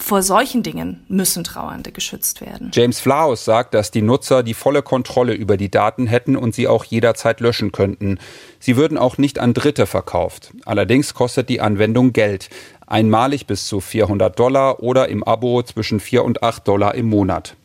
Vor 0.00 0.22
solchen 0.22 0.62
Dingen 0.62 1.04
müssen 1.08 1.42
Trauernde 1.42 1.90
geschützt 1.90 2.40
werden. 2.40 2.70
James 2.72 3.00
Flaus 3.00 3.44
sagt, 3.44 3.74
dass 3.74 3.90
die 3.90 4.02
Nutzer 4.02 4.42
die 4.44 4.54
volle 4.54 4.82
Kontrolle 4.82 5.34
über 5.34 5.56
die 5.56 5.70
Daten 5.70 6.06
hätten 6.06 6.36
und 6.36 6.54
sie 6.54 6.68
auch 6.68 6.84
jederzeit 6.84 7.40
löschen 7.40 7.72
könnten. 7.72 8.18
Sie 8.60 8.76
würden 8.76 8.96
auch 8.96 9.18
nicht 9.18 9.40
an 9.40 9.54
Dritte 9.54 9.86
verkauft. 9.86 10.52
Allerdings 10.64 11.14
kostet 11.14 11.48
die 11.48 11.60
Anwendung 11.60 12.12
Geld 12.12 12.48
einmalig 12.90 13.46
bis 13.46 13.66
zu 13.66 13.80
400 13.80 14.38
Dollar 14.38 14.82
oder 14.82 15.08
im 15.08 15.22
Abo 15.22 15.62
zwischen 15.62 16.00
4 16.00 16.24
und 16.24 16.42
8 16.42 16.66
Dollar 16.66 16.94
im 16.94 17.06
Monat. 17.06 17.57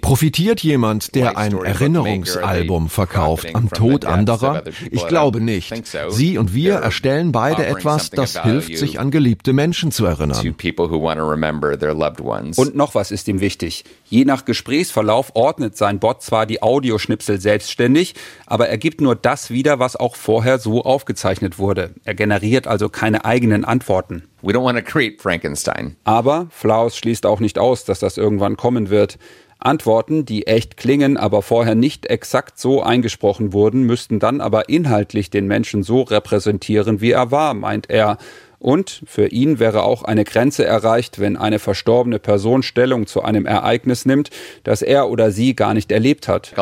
Profitiert 0.00 0.60
jemand, 0.62 1.14
der 1.14 1.36
ein 1.36 1.52
Erinnerungsalbum 1.52 2.88
verkauft, 2.88 3.54
am 3.54 3.68
Tod 3.68 4.06
anderer? 4.06 4.64
Ich 4.90 5.06
glaube 5.06 5.42
nicht. 5.42 5.74
Sie 6.08 6.38
und 6.38 6.54
wir 6.54 6.76
erstellen 6.76 7.30
beide 7.30 7.66
etwas, 7.66 8.08
das 8.08 8.42
hilft, 8.42 8.78
sich 8.78 8.98
an 9.00 9.10
geliebte 9.10 9.52
Menschen 9.52 9.92
zu 9.92 10.06
erinnern. 10.06 10.54
Und 12.56 12.74
noch 12.74 12.94
was 12.94 13.10
ist 13.10 13.28
ihm 13.28 13.40
wichtig. 13.40 13.84
Je 14.08 14.24
nach 14.24 14.46
Gesprächsverlauf 14.46 15.32
ordnet 15.34 15.76
sein 15.76 15.98
Bot 15.98 16.22
zwar 16.22 16.46
die 16.46 16.62
Audioschnipsel 16.62 17.38
selbstständig, 17.38 18.14
aber 18.46 18.70
er 18.70 18.78
gibt 18.78 19.02
nur 19.02 19.16
das 19.16 19.50
wieder, 19.50 19.78
was 19.78 19.96
auch 19.96 20.16
vorher 20.16 20.58
so 20.58 20.82
aufgezeichnet 20.82 21.58
wurde. 21.58 21.94
Er 22.04 22.14
generiert 22.14 22.66
also 22.66 22.88
keine 22.88 23.26
eigenen 23.26 23.66
Antworten. 23.66 24.22
We 24.44 24.52
don't 24.52 24.62
want 24.62 24.76
to 24.76 24.84
create 24.84 25.22
Frankenstein. 25.22 25.96
Aber 26.04 26.48
Flaus 26.50 26.98
schließt 26.98 27.24
auch 27.24 27.40
nicht 27.40 27.58
aus, 27.58 27.86
dass 27.86 28.00
das 28.00 28.18
irgendwann 28.18 28.58
kommen 28.58 28.90
wird. 28.90 29.18
Antworten, 29.58 30.26
die 30.26 30.46
echt 30.46 30.76
klingen, 30.76 31.16
aber 31.16 31.40
vorher 31.40 31.74
nicht 31.74 32.04
exakt 32.04 32.58
so 32.58 32.82
eingesprochen 32.82 33.54
wurden, 33.54 33.84
müssten 33.84 34.18
dann 34.18 34.42
aber 34.42 34.68
inhaltlich 34.68 35.30
den 35.30 35.46
Menschen 35.46 35.82
so 35.82 36.02
repräsentieren, 36.02 37.00
wie 37.00 37.12
er 37.12 37.30
war, 37.30 37.54
meint 37.54 37.88
er. 37.88 38.18
Und 38.64 39.02
für 39.04 39.26
ihn 39.26 39.58
wäre 39.58 39.82
auch 39.82 40.04
eine 40.04 40.24
Grenze 40.24 40.64
erreicht, 40.64 41.18
wenn 41.18 41.36
eine 41.36 41.58
verstorbene 41.58 42.18
Person 42.18 42.62
Stellung 42.62 43.06
zu 43.06 43.20
einem 43.20 43.44
Ereignis 43.44 44.06
nimmt, 44.06 44.30
das 44.62 44.80
er 44.80 45.10
oder 45.10 45.32
sie 45.32 45.54
gar 45.54 45.74
nicht 45.74 45.92
erlebt 45.92 46.28
hat. 46.28 46.54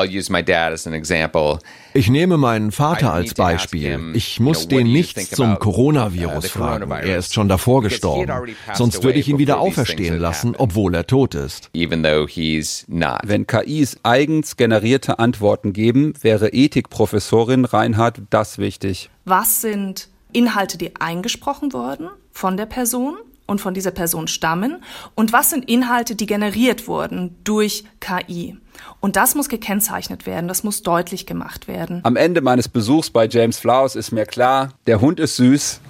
Ich 1.95 2.11
nehme 2.11 2.39
meinen 2.39 2.73
Vater 2.73 3.13
als 3.13 3.35
Beispiel. 3.35 4.01
Ich 4.15 4.41
muss 4.41 4.67
den 4.67 4.91
nichts 4.93 5.31
zum 5.31 5.61
Coronavirus 5.61 6.49
fragen. 6.49 6.91
Er 6.91 7.19
ist 7.19 7.35
schon 7.35 7.49
davor 7.49 7.83
gestorben. 7.83 8.57
Sonst 8.75 9.05
würde 9.05 9.21
ich 9.21 9.29
ihn 9.29 9.39
wieder 9.39 9.61
auferstehen 9.61 10.19
lassen, 10.19 10.57
obwohl 10.59 10.97
er 10.97 11.07
tot 11.07 11.37
ist. 11.37 11.71
Wenn 11.73 13.47
KIs 13.47 13.97
eigens 14.03 14.57
generierte 14.57 15.21
Antworten 15.21 15.73
geben, 15.73 16.15
wäre 16.21 16.49
Ethikprofessorin 16.49 17.65
Reinhard 17.65 18.23
das 18.31 18.59
wichtig. 18.59 19.09
Was 19.25 19.61
sind 19.61 20.09
Inhalte, 20.33 20.79
die 20.79 20.97
eingesprochen 20.97 21.73
wurden 21.73 22.09
von 22.33 22.57
der 22.57 22.67
Person 22.67 23.17
und 23.47 23.61
von 23.61 23.75
dieser 23.75 23.91
Person 23.91 24.29
stammen 24.29 24.83
und 25.15 25.33
was 25.33 25.51
sind 25.51 25.69
Inhalte, 25.69 26.15
die 26.15 26.27
generiert 26.27 26.89
wurden 26.89 27.37
durch 27.45 27.85
KI. 28.01 28.57
Und 29.01 29.17
das 29.17 29.35
muss 29.35 29.49
gekennzeichnet 29.49 30.27
werden, 30.27 30.49
das 30.49 30.65
muss 30.65 30.83
deutlich 30.83 31.27
gemacht 31.27 31.69
werden. 31.69 32.01
Am 32.05 32.17
Ende 32.17 32.41
meines 32.41 32.69
Besuchs 32.69 33.11
bei 33.11 33.29
James 33.29 33.59
Flowers 33.59 33.97
ist 33.97 34.13
mir 34.13 34.27
klar, 34.27 34.71
der 34.87 35.01
Hund 35.01 35.21
ist 35.21 35.37
süß, 35.37 35.81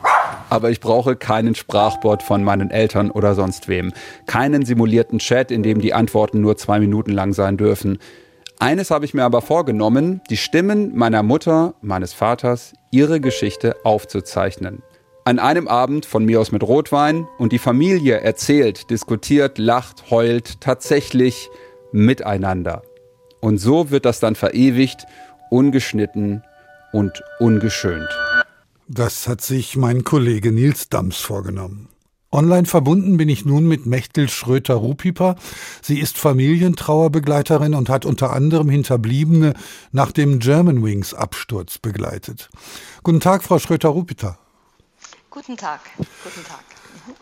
aber 0.51 0.71
ich 0.71 0.81
brauche 0.81 1.17
keinen 1.17 1.55
Sprachbot 1.55 2.23
von 2.23 2.43
meinen 2.45 2.71
Eltern 2.71 3.11
oder 3.11 3.35
sonst 3.35 3.69
wem. 3.69 3.93
Keinen 4.27 4.65
simulierten 4.67 5.19
Chat, 5.19 5.51
in 5.51 5.63
dem 5.63 5.81
die 5.81 5.95
Antworten 5.95 6.41
nur 6.41 6.57
zwei 6.57 6.81
Minuten 6.81 7.13
lang 7.13 7.33
sein 7.33 7.57
dürfen. 7.57 7.99
Eines 8.59 8.91
habe 8.91 9.05
ich 9.05 9.15
mir 9.15 9.25
aber 9.25 9.43
vorgenommen, 9.43 10.21
die 10.31 10.37
Stimmen 10.37 10.97
meiner 10.97 11.23
Mutter, 11.23 11.75
meines 11.81 12.13
Vaters, 12.13 12.75
ihre 12.93 13.21
Geschichte 13.21 13.85
aufzuzeichnen. 13.85 14.83
An 15.25 15.39
einem 15.39 15.67
Abend 15.67 16.07
von 16.07 16.25
mir 16.25 16.41
aus 16.41 16.53
mit 16.53 16.63
Rotwein 16.63 17.27
und 17.39 17.53
die 17.53 17.59
Familie 17.59 18.21
erzählt, 18.21 18.91
diskutiert, 18.91 19.59
lacht, 19.59 20.11
heult, 20.11 20.61
tatsächlich 20.61 21.49
miteinander. 21.91 22.83
Und 23.41 23.59
so 23.59 23.91
wird 23.91 24.05
das 24.05 24.21
dann 24.21 24.37
verewigt, 24.37 25.07
ungeschnitten 25.51 26.45
und 26.93 27.23
ungeschönt. 27.41 28.09
Das 28.89 29.27
hat 29.27 29.41
sich 29.41 29.77
mein 29.77 30.05
Kollege 30.05 30.53
Nils 30.53 30.89
Dams 30.89 31.17
vorgenommen. 31.17 31.89
Online 32.33 32.65
verbunden 32.65 33.19
bin 33.19 33.29
ich 33.29 33.45
nun 33.45 33.69
mit 33.69 33.85
Mechtel 33.85 34.27
Schröter-Rupiper. 34.27 35.37
Sie 35.83 36.01
ist 36.01 36.17
Familientrauerbegleiterin 36.17 37.75
und 37.75 37.91
hat 37.91 38.07
unter 38.07 38.33
anderem 38.33 38.71
Hinterbliebene 38.71 39.53
nach 39.93 40.13
dem 40.13 40.39
Germanwings 40.39 41.13
Absturz 41.13 41.77
begleitet. 41.77 42.49
Guten 43.03 43.21
Tag, 43.21 43.45
Frau 43.45 43.59
Schröter-Rupiper. 43.59 44.39
Guten 45.29 45.59
Tag. 45.59 45.81
Guten 45.99 46.47
Tag. 46.47 46.65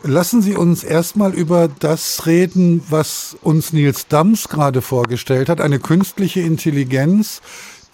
Lassen 0.03 0.41
Sie 0.41 0.55
uns 0.55 0.83
erstmal 0.83 1.33
über 1.33 1.67
das 1.67 2.25
reden, 2.25 2.81
was 2.89 3.35
uns 3.41 3.73
Nils 3.73 4.07
Dams 4.07 4.47
gerade 4.47 4.81
vorgestellt 4.81 5.49
hat, 5.49 5.59
eine 5.59 5.79
künstliche 5.79 6.39
Intelligenz, 6.39 7.41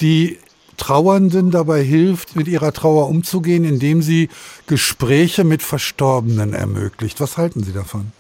die 0.02 0.38
Trauernden 0.78 1.52
dabei 1.52 1.84
hilft, 1.84 2.36
mit 2.36 2.48
ihrer 2.48 2.72
Trauer 2.72 3.10
umzugehen, 3.10 3.66
indem 3.66 4.02
sie 4.02 4.30
Gespräche 4.68 5.44
mit 5.44 5.64
Verstorbenen 5.64 6.54
ermöglicht. 6.54 7.20
Was 7.20 7.38
halten 7.38 7.64
Sie 7.64 7.74
davon? 7.74 8.12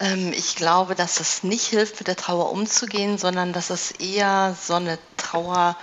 Ähm, 0.00 0.32
ich 0.32 0.56
glaube, 0.56 0.94
dass 0.94 1.20
es 1.20 1.42
nicht 1.42 1.66
hilft, 1.66 1.98
mit 1.98 2.08
der 2.08 2.16
Trauer 2.16 2.52
umzugehen, 2.52 3.18
sondern 3.18 3.52
dass 3.52 3.70
es 3.70 3.90
eher 3.90 4.56
so 4.60 4.74
eine 4.74 4.98
Trauer 5.16 5.76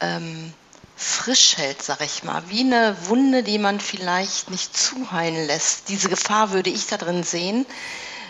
ähm, 0.00 0.52
frisch 0.94 1.56
hält, 1.56 1.82
sag 1.82 2.02
ich 2.02 2.22
mal. 2.22 2.42
Wie 2.48 2.60
eine 2.60 2.96
Wunde, 3.06 3.42
die 3.42 3.58
man 3.58 3.80
vielleicht 3.80 4.50
nicht 4.50 4.76
zuheilen 4.76 5.46
lässt. 5.46 5.88
Diese 5.88 6.08
Gefahr 6.08 6.52
würde 6.52 6.70
ich 6.70 6.86
da 6.86 6.96
drin 6.96 7.22
sehen 7.22 7.66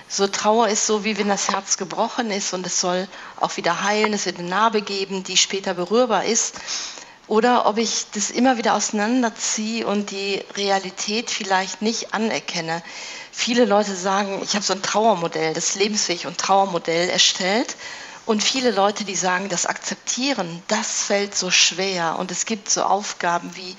so 0.09 0.27
Trauer 0.27 0.69
ist 0.69 0.87
so, 0.87 1.05
wie 1.05 1.19
wenn 1.19 1.29
das 1.29 1.49
Herz 1.49 1.77
gebrochen 1.77 2.31
ist 2.31 2.53
und 2.55 2.67
es 2.67 2.81
soll 2.81 3.09
auch 3.41 3.57
wieder 3.57 3.83
heilen, 3.83 4.13
es 4.13 4.27
wird 4.27 4.39
eine 4.39 4.49
Narbe 4.49 4.83
geben, 4.83 5.25
die 5.25 5.37
später 5.37 5.75
berührbar 5.75 6.25
ist. 6.25 6.55
Oder 7.29 7.67
ob 7.67 7.79
ich 7.79 8.07
das 8.15 8.31
immer 8.31 8.57
wieder 8.57 8.75
auseinanderziehe 8.75 9.85
und 9.85 10.13
die 10.13 10.45
Realität 10.57 11.29
vielleicht 11.29 11.83
nicht 11.83 12.15
anerkenne. 12.15 12.83
Viele 13.33 13.65
Leute 13.65 13.97
sagen, 13.97 14.41
ich 14.45 14.55
habe 14.55 14.65
so 14.65 14.75
ein 14.75 14.83
Trauermodell, 14.83 15.53
das 15.53 15.75
Lebensweg 15.75 16.25
und 16.25 16.39
Trauermodell 16.39 17.09
erstellt. 17.09 17.77
Und 18.27 18.43
viele 18.43 18.71
Leute, 18.71 19.05
die 19.05 19.17
sagen, 19.17 19.49
das 19.49 19.67
Akzeptieren, 19.67 20.63
das 20.69 21.03
fällt 21.03 21.37
so 21.37 21.51
schwer. 21.51 22.17
Und 22.19 22.31
es 22.31 22.47
gibt 22.47 22.71
so 22.71 22.83
Aufgaben 22.83 23.55
wie 23.57 23.77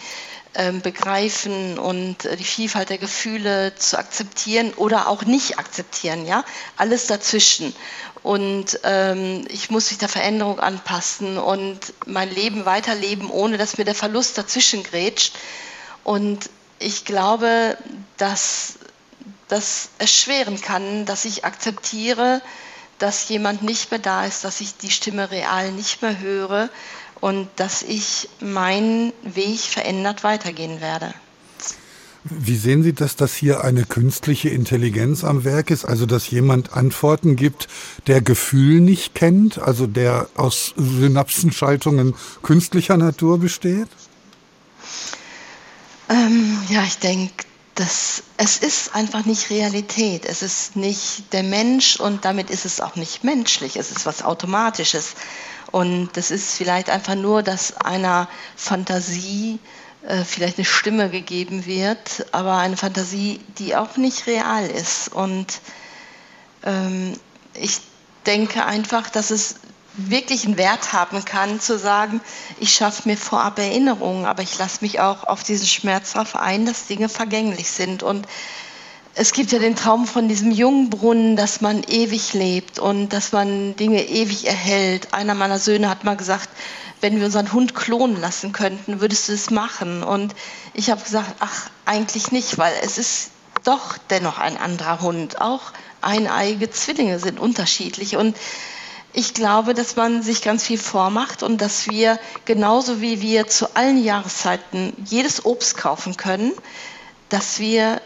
begreifen 0.81 1.77
und 1.77 2.25
äh, 2.25 2.35
die 2.35 2.43
Vielfalt 2.43 2.89
der 2.89 2.97
Gefühle 2.97 3.75
zu 3.75 3.97
akzeptieren 3.97 4.73
oder 4.73 5.07
auch 5.07 5.23
nicht 5.23 5.59
akzeptieren, 5.59 6.25
ja, 6.25 6.43
alles 6.77 7.07
dazwischen. 7.07 7.75
Und 8.23 8.79
ähm, 8.83 9.45
ich 9.49 9.69
muss 9.69 9.89
mich 9.89 9.99
der 9.99 10.09
Veränderung 10.09 10.59
anpassen 10.59 11.37
und 11.37 11.79
mein 12.05 12.29
Leben 12.33 12.65
weiterleben, 12.65 13.29
ohne 13.29 13.57
dass 13.57 13.77
mir 13.77 13.85
der 13.85 13.95
Verlust 13.95 14.37
dazwischen 14.37 14.83
grätscht. 14.83 15.35
Und 16.03 16.49
ich 16.79 17.05
glaube, 17.05 17.77
dass 18.17 18.75
das 19.47 19.89
erschweren 19.97 20.59
kann, 20.59 21.05
dass 21.05 21.25
ich 21.25 21.45
akzeptiere, 21.45 22.41
dass 22.99 23.29
jemand 23.29 23.63
nicht 23.63 23.91
mehr 23.91 23.99
da 23.99 24.25
ist, 24.25 24.43
dass 24.43 24.59
ich 24.59 24.75
die 24.77 24.91
Stimme 24.91 25.31
real 25.31 25.71
nicht 25.71 26.01
mehr 26.01 26.19
höre 26.19 26.69
und 27.21 27.47
dass 27.55 27.81
ich 27.83 28.29
meinen 28.39 29.13
Weg 29.23 29.59
verändert 29.59 30.23
weitergehen 30.23 30.81
werde. 30.81 31.13
Wie 32.23 32.57
sehen 32.57 32.83
Sie 32.83 32.93
das, 32.93 33.15
dass 33.15 33.35
hier 33.35 33.63
eine 33.63 33.85
künstliche 33.85 34.49
Intelligenz 34.49 35.23
am 35.23 35.43
Werk 35.45 35.69
ist? 35.71 35.85
Also, 35.85 36.05
dass 36.05 36.29
jemand 36.29 36.73
Antworten 36.73 37.35
gibt, 37.35 37.67
der 38.07 38.21
Gefühl 38.21 38.81
nicht 38.81 39.15
kennt, 39.15 39.59
also 39.59 39.87
der 39.87 40.27
aus 40.35 40.73
Synapsenschaltungen 40.75 42.15
künstlicher 42.43 42.97
Natur 42.97 43.39
besteht? 43.39 43.87
Ähm, 46.09 46.57
ja, 46.69 46.83
ich 46.83 46.97
denke, 46.97 47.45
das, 47.75 48.23
es 48.37 48.57
ist 48.57 48.95
einfach 48.95 49.25
nicht 49.25 49.49
Realität. 49.49 50.25
Es 50.25 50.41
ist 50.41 50.75
nicht 50.75 51.31
der 51.31 51.43
Mensch 51.43 51.97
und 51.97 52.25
damit 52.25 52.49
ist 52.49 52.65
es 52.65 52.81
auch 52.81 52.95
nicht 52.95 53.23
menschlich. 53.23 53.77
Es 53.77 53.91
ist 53.91 54.05
was 54.05 54.23
Automatisches. 54.23 55.13
Und 55.71 56.09
das 56.13 56.31
ist 56.31 56.55
vielleicht 56.55 56.89
einfach 56.89 57.15
nur, 57.15 57.43
dass 57.43 57.77
einer 57.77 58.29
Fantasie 58.55 59.59
äh, 60.07 60.23
vielleicht 60.23 60.57
eine 60.57 60.65
Stimme 60.65 61.09
gegeben 61.09 61.65
wird, 61.65 62.25
aber 62.31 62.57
eine 62.57 62.77
Fantasie, 62.77 63.41
die 63.57 63.75
auch 63.75 63.97
nicht 63.97 64.27
real 64.27 64.65
ist. 64.65 65.09
Und 65.13 65.59
ähm, 66.63 67.13
ich 67.53 67.79
denke 68.25 68.65
einfach, 68.65 69.09
dass 69.09 69.31
es 69.31 69.55
wirklich 69.97 70.45
einen 70.45 70.57
Wert 70.57 70.93
haben 70.93 71.25
kann, 71.25 71.59
zu 71.59 71.77
sagen, 71.77 72.21
ich 72.59 72.73
schaffe 72.73 73.09
mir 73.09 73.17
vorab 73.17 73.57
Erinnerungen, 73.57 74.25
aber 74.25 74.43
ich 74.43 74.57
lasse 74.57 74.79
mich 74.81 74.99
auch 74.99 75.23
auf 75.23 75.43
diesen 75.43 75.67
Schmerz 75.67 76.13
darauf 76.13 76.35
ein, 76.35 76.65
dass 76.65 76.85
Dinge 76.85 77.09
vergänglich 77.09 77.71
sind. 77.71 78.03
Und 78.03 78.27
es 79.19 79.33
gibt 79.33 79.51
ja 79.51 79.57
den 79.57 79.75
Traum 79.75 80.05
von 80.05 80.27
diesem 80.27 80.51
Jungbrunnen, 80.51 81.35
dass 81.35 81.59
man 81.59 81.81
ewig 81.83 82.33
lebt 82.33 82.77
und 82.77 83.09
dass 83.09 83.31
man 83.31 83.75
Dinge 83.75 84.07
ewig 84.07 84.45
erhält. 84.45 85.11
Einer 85.11 85.33
meiner 85.33 85.57
Söhne 85.57 85.89
hat 85.89 86.03
mal 86.03 86.15
gesagt, 86.15 86.47
wenn 87.01 87.17
wir 87.17 87.25
unseren 87.25 87.51
Hund 87.51 87.73
klonen 87.73 88.21
lassen 88.21 88.51
könnten, 88.51 89.01
würdest 89.01 89.27
du 89.27 89.33
es 89.33 89.49
machen? 89.49 90.03
Und 90.03 90.35
ich 90.75 90.91
habe 90.91 91.01
gesagt, 91.01 91.33
ach, 91.39 91.71
eigentlich 91.85 92.31
nicht, 92.31 92.59
weil 92.59 92.71
es 92.83 92.99
ist 92.99 93.31
doch 93.63 93.97
dennoch 94.11 94.37
ein 94.37 94.55
anderer 94.55 95.01
Hund. 95.01 95.41
Auch 95.41 95.71
eineige 96.01 96.69
Zwillinge 96.69 97.17
sind 97.17 97.39
unterschiedlich. 97.39 98.17
Und 98.17 98.37
ich 99.13 99.33
glaube, 99.33 99.73
dass 99.73 99.95
man 99.95 100.21
sich 100.21 100.43
ganz 100.43 100.63
viel 100.63 100.77
vormacht 100.77 101.41
und 101.41 101.59
dass 101.59 101.87
wir 101.87 102.19
genauso 102.45 103.01
wie 103.01 103.19
wir 103.23 103.47
zu 103.47 103.75
allen 103.75 104.03
Jahreszeiten 104.03 104.93
jedes 105.05 105.43
Obst 105.43 105.75
kaufen 105.75 106.17
können, 106.17 106.51
dass 107.29 107.59
wir 107.59 107.99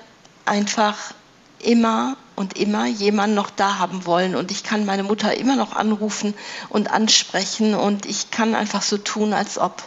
einfach 0.46 1.14
immer 1.60 2.18
und 2.36 2.58
immer 2.58 2.88
jemanden 2.88 3.36
noch 3.36 3.50
da 3.50 3.78
haben 3.78 4.06
wollen. 4.06 4.36
Und 4.36 4.52
ich 4.52 4.64
kann 4.64 4.86
meine 4.86 5.04
Mutter 5.04 5.36
immer 5.38 5.56
noch 5.56 5.74
anrufen 5.74 6.34
und 6.70 6.92
ansprechen 6.92 7.76
und 7.76 8.06
ich 8.06 8.32
kann 8.32 8.56
einfach 8.56 8.82
so 8.82 8.98
tun, 8.98 9.34
als 9.34 9.58
ob. 9.58 9.84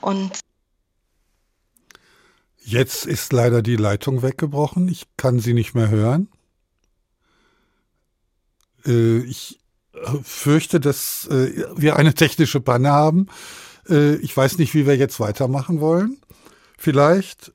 Und 0.00 0.40
Jetzt 2.58 3.06
ist 3.06 3.32
leider 3.32 3.62
die 3.62 3.76
Leitung 3.76 4.22
weggebrochen. 4.22 4.88
Ich 4.88 5.06
kann 5.16 5.38
sie 5.38 5.54
nicht 5.54 5.74
mehr 5.74 5.88
hören. 5.88 6.28
Äh, 8.84 9.18
ich 9.18 9.60
fürchte, 10.24 10.80
dass 10.80 11.26
äh, 11.28 11.64
wir 11.76 11.96
eine 11.96 12.14
technische 12.14 12.60
Panne 12.60 12.90
haben. 12.90 13.28
Äh, 13.88 14.16
ich 14.16 14.36
weiß 14.36 14.58
nicht, 14.58 14.74
wie 14.74 14.84
wir 14.84 14.96
jetzt 14.96 15.20
weitermachen 15.20 15.80
wollen. 15.80 16.18
Vielleicht, 16.76 17.52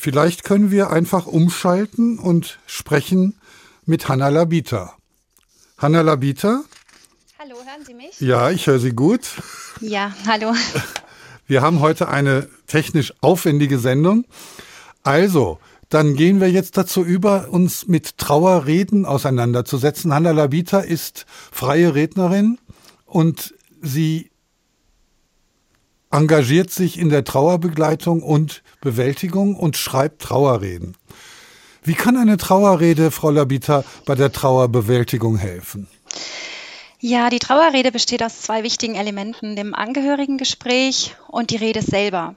vielleicht 0.00 0.44
können 0.44 0.70
wir 0.70 0.90
einfach 0.90 1.26
umschalten 1.26 2.18
und 2.18 2.58
sprechen 2.66 3.38
mit 3.84 4.08
Hanna 4.08 4.28
Labita. 4.28 4.94
Hanna 5.78 6.00
Labita? 6.00 6.62
Hallo, 7.38 7.56
hören 7.56 7.84
Sie 7.86 7.94
mich? 7.94 8.20
Ja, 8.20 8.50
ich 8.50 8.66
höre 8.66 8.78
Sie 8.78 8.90
gut. 8.90 9.22
Ja, 9.80 10.12
hallo. 10.26 10.54
Wir 11.46 11.62
haben 11.62 11.80
heute 11.80 12.08
eine 12.08 12.48
technisch 12.66 13.12
aufwendige 13.20 13.78
Sendung. 13.78 14.24
Also, 15.02 15.58
dann 15.88 16.14
gehen 16.14 16.40
wir 16.40 16.48
jetzt 16.48 16.76
dazu 16.76 17.02
über, 17.02 17.48
uns 17.48 17.88
mit 17.88 18.18
Trauerreden 18.18 19.04
auseinanderzusetzen. 19.04 20.14
Hanna 20.14 20.30
Labita 20.30 20.78
ist 20.78 21.26
freie 21.50 21.96
Rednerin 21.96 22.58
und 23.04 23.54
sie 23.82 24.29
engagiert 26.10 26.70
sich 26.70 26.98
in 26.98 27.08
der 27.08 27.24
Trauerbegleitung 27.24 28.22
und 28.22 28.62
Bewältigung 28.80 29.56
und 29.56 29.76
schreibt 29.76 30.22
Trauerreden. 30.22 30.96
Wie 31.82 31.94
kann 31.94 32.16
eine 32.16 32.36
Trauerrede, 32.36 33.10
Frau 33.10 33.30
Labita, 33.30 33.84
bei 34.04 34.14
der 34.14 34.32
Trauerbewältigung 34.32 35.38
helfen? 35.38 35.88
Ja, 36.98 37.30
die 37.30 37.38
Trauerrede 37.38 37.92
besteht 37.92 38.22
aus 38.22 38.42
zwei 38.42 38.62
wichtigen 38.62 38.94
Elementen, 38.94 39.56
dem 39.56 39.74
Angehörigengespräch 39.74 41.16
und 41.28 41.50
die 41.50 41.56
Rede 41.56 41.80
selber. 41.80 42.34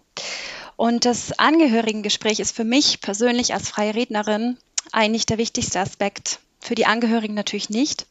Und 0.77 1.03
das 1.03 1.38
Angehörigengespräch 1.38 2.39
ist 2.39 2.55
für 2.55 2.63
mich 2.63 3.01
persönlich 3.01 3.53
als 3.53 3.69
freie 3.69 3.93
Rednerin 3.93 4.57
eigentlich 4.93 5.25
der 5.25 5.38
wichtigste 5.38 5.81
Aspekt. 5.81 6.39
Für 6.62 6.75
die 6.75 6.86
Angehörigen 6.86 7.33
natürlich 7.33 7.69
nicht. 7.69 8.05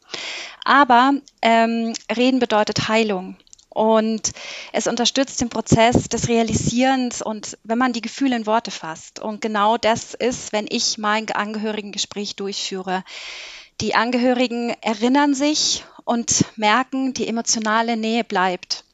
Aber 0.64 1.14
ähm, 1.40 1.94
Reden 2.14 2.38
bedeutet 2.38 2.88
Heilung. 2.88 3.36
Und 3.74 4.32
es 4.72 4.86
unterstützt 4.86 5.40
den 5.40 5.48
Prozess 5.48 6.08
des 6.08 6.28
Realisierens 6.28 7.22
und 7.22 7.56
wenn 7.64 7.78
man 7.78 7.94
die 7.94 8.02
Gefühle 8.02 8.36
in 8.36 8.46
Worte 8.46 8.70
fasst. 8.70 9.18
Und 9.18 9.40
genau 9.40 9.78
das 9.78 10.12
ist, 10.14 10.52
wenn 10.52 10.66
ich 10.68 10.98
mein 10.98 11.30
Angehörigengespräch 11.30 12.36
durchführe. 12.36 13.02
Die 13.80 13.94
Angehörigen 13.94 14.76
erinnern 14.82 15.34
sich 15.34 15.84
und 16.04 16.44
merken, 16.56 17.14
die 17.14 17.26
emotionale 17.26 17.96
Nähe 17.96 18.24
bleibt. 18.24 18.84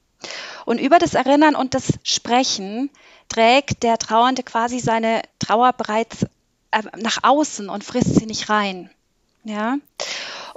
Und 0.65 0.79
über 0.79 0.99
das 0.99 1.15
Erinnern 1.15 1.57
und 1.57 1.75
das 1.75 1.95
Sprechen 2.05 2.91
trägt 3.29 3.83
der 3.83 3.99
Trauernde 3.99 4.43
quasi 4.43 4.79
seine 4.79 5.23
Trauer 5.39 5.73
bereits 5.73 6.25
äh, 6.71 6.83
nach 6.99 7.19
außen 7.23 7.69
und 7.69 7.85
frisst 7.85 8.15
sie 8.15 8.27
nicht 8.27 8.49
rein. 8.49 8.91
Ja. 9.45 9.79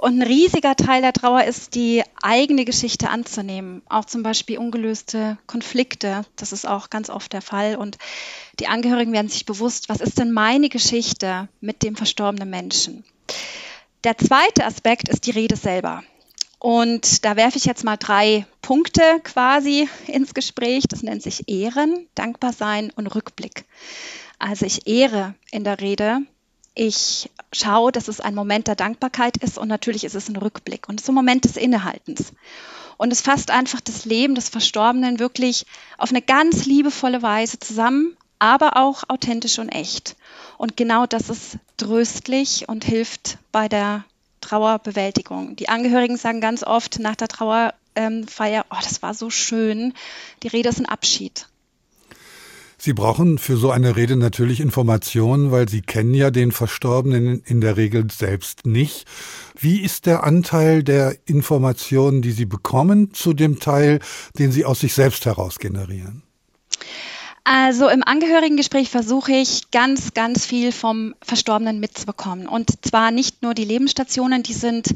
Und 0.02 0.18
ein 0.18 0.22
riesiger 0.22 0.74
Teil 0.74 1.00
der 1.00 1.12
Trauer 1.12 1.44
ist, 1.44 1.76
die 1.76 2.02
eigene 2.20 2.64
Geschichte 2.64 3.08
anzunehmen. 3.08 3.82
Auch 3.88 4.04
zum 4.04 4.24
Beispiel 4.24 4.58
ungelöste 4.58 5.38
Konflikte. 5.46 6.22
Das 6.34 6.50
ist 6.50 6.66
auch 6.66 6.90
ganz 6.90 7.08
oft 7.08 7.32
der 7.32 7.40
Fall. 7.40 7.76
Und 7.76 7.98
die 8.58 8.66
Angehörigen 8.66 9.12
werden 9.12 9.28
sich 9.28 9.46
bewusst, 9.46 9.88
was 9.88 10.00
ist 10.00 10.18
denn 10.18 10.32
meine 10.32 10.70
Geschichte 10.70 11.48
mit 11.60 11.84
dem 11.84 11.94
verstorbenen 11.94 12.50
Menschen? 12.50 13.04
Der 14.02 14.18
zweite 14.18 14.64
Aspekt 14.64 15.08
ist 15.08 15.28
die 15.28 15.30
Rede 15.30 15.54
selber. 15.54 16.02
Und 16.58 17.24
da 17.24 17.36
werfe 17.36 17.58
ich 17.58 17.64
jetzt 17.64 17.84
mal 17.84 17.96
drei 17.96 18.44
Punkte 18.60 19.20
quasi 19.22 19.88
ins 20.08 20.34
Gespräch. 20.34 20.82
Das 20.88 21.04
nennt 21.04 21.22
sich 21.22 21.48
Ehren, 21.48 22.08
Dankbarsein 22.16 22.90
und 22.96 23.06
Rückblick. 23.06 23.66
Also 24.40 24.66
ich 24.66 24.88
ehre 24.88 25.36
in 25.52 25.62
der 25.62 25.80
Rede. 25.80 26.22
Ich 26.74 27.30
schaue, 27.52 27.92
dass 27.92 28.08
es 28.08 28.20
ein 28.20 28.34
Moment 28.34 28.66
der 28.66 28.76
Dankbarkeit 28.76 29.36
ist 29.38 29.58
und 29.58 29.68
natürlich 29.68 30.04
ist 30.04 30.14
es 30.14 30.28
ein 30.28 30.36
Rückblick 30.36 30.88
und 30.88 31.00
es 31.00 31.04
ist 31.04 31.08
ein 31.10 31.14
Moment 31.14 31.44
des 31.44 31.56
Innehaltens. 31.56 32.32
Und 32.96 33.12
es 33.12 33.20
fasst 33.20 33.50
einfach 33.50 33.80
das 33.80 34.04
Leben 34.04 34.34
des 34.34 34.48
Verstorbenen 34.48 35.18
wirklich 35.18 35.66
auf 35.98 36.10
eine 36.10 36.22
ganz 36.22 36.66
liebevolle 36.66 37.20
Weise 37.20 37.58
zusammen, 37.58 38.16
aber 38.38 38.76
auch 38.76 39.04
authentisch 39.08 39.58
und 39.58 39.68
echt. 39.68 40.16
Und 40.56 40.76
genau 40.76 41.06
das 41.06 41.28
ist 41.28 41.58
tröstlich 41.76 42.68
und 42.68 42.84
hilft 42.84 43.38
bei 43.50 43.68
der 43.68 44.04
Trauerbewältigung. 44.40 45.56
Die 45.56 45.68
Angehörigen 45.68 46.16
sagen 46.16 46.40
ganz 46.40 46.62
oft 46.62 46.98
nach 46.98 47.16
der 47.16 47.28
Trauerfeier, 47.28 48.66
oh, 48.70 48.76
das 48.82 49.02
war 49.02 49.14
so 49.14 49.30
schön. 49.30 49.94
Die 50.42 50.48
Rede 50.48 50.68
ist 50.68 50.80
ein 50.80 50.86
Abschied. 50.86 51.46
Sie 52.84 52.94
brauchen 52.94 53.38
für 53.38 53.56
so 53.56 53.70
eine 53.70 53.94
Rede 53.94 54.16
natürlich 54.16 54.58
Informationen, 54.58 55.52
weil 55.52 55.68
Sie 55.68 55.82
kennen 55.82 56.14
ja 56.14 56.32
den 56.32 56.50
Verstorbenen 56.50 57.40
in 57.44 57.60
der 57.60 57.76
Regel 57.76 58.10
selbst 58.10 58.66
nicht. 58.66 59.06
Wie 59.56 59.80
ist 59.80 60.06
der 60.06 60.24
Anteil 60.24 60.82
der 60.82 61.14
Informationen, 61.26 62.22
die 62.22 62.32
Sie 62.32 62.44
bekommen, 62.44 63.14
zu 63.14 63.34
dem 63.34 63.60
Teil, 63.60 64.00
den 64.36 64.50
Sie 64.50 64.64
aus 64.64 64.80
sich 64.80 64.94
selbst 64.94 65.26
heraus 65.26 65.60
generieren? 65.60 66.24
Also 67.44 67.88
im 67.88 68.02
Angehörigengespräch 68.02 68.90
versuche 68.90 69.30
ich 69.30 69.70
ganz, 69.70 70.12
ganz 70.12 70.44
viel 70.44 70.72
vom 70.72 71.14
Verstorbenen 71.22 71.78
mitzubekommen. 71.78 72.48
Und 72.48 72.84
zwar 72.84 73.12
nicht 73.12 73.42
nur 73.42 73.54
die 73.54 73.64
Lebensstationen, 73.64 74.42
die 74.42 74.54
sind 74.54 74.88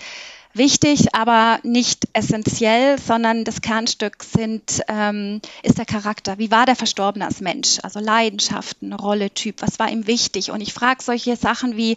wichtig, 0.56 1.14
aber 1.14 1.58
nicht 1.62 2.08
essentiell, 2.12 2.98
sondern 2.98 3.44
das 3.44 3.60
Kernstück 3.60 4.22
sind, 4.22 4.82
ähm, 4.88 5.40
ist 5.62 5.78
der 5.78 5.84
Charakter. 5.84 6.38
Wie 6.38 6.50
war 6.50 6.66
der 6.66 6.76
Verstorbene 6.76 7.24
als 7.24 7.40
Mensch? 7.40 7.78
Also 7.82 8.00
Leidenschaften, 8.00 8.92
Rolle, 8.92 9.30
Typ, 9.30 9.62
was 9.62 9.78
war 9.78 9.90
ihm 9.90 10.06
wichtig? 10.06 10.50
Und 10.50 10.60
ich 10.60 10.72
frage 10.72 11.02
solche 11.02 11.36
Sachen 11.36 11.76
wie, 11.76 11.96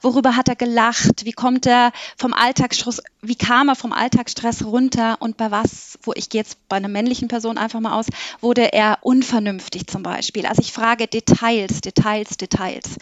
worüber 0.00 0.36
hat 0.36 0.48
er 0.48 0.56
gelacht? 0.56 1.24
Wie 1.24 1.32
kommt 1.32 1.66
er 1.66 1.92
vom 2.16 2.32
Alltagsstress, 2.32 3.02
wie 3.20 3.36
kam 3.36 3.68
er 3.68 3.76
vom 3.76 3.92
Alltagsstress 3.92 4.64
runter? 4.64 5.16
Und 5.20 5.36
bei 5.36 5.50
was, 5.50 5.98
wo 6.02 6.12
ich 6.14 6.28
gehe 6.28 6.40
jetzt 6.40 6.58
bei 6.68 6.76
einer 6.76 6.88
männlichen 6.88 7.28
Person 7.28 7.58
einfach 7.58 7.80
mal 7.80 7.98
aus, 7.98 8.06
wurde 8.40 8.72
er 8.72 8.98
unvernünftig 9.02 9.86
zum 9.86 10.02
Beispiel? 10.02 10.46
Also 10.46 10.62
ich 10.62 10.72
frage 10.72 11.06
Details, 11.06 11.80
Details, 11.80 12.36
Details. 12.36 12.96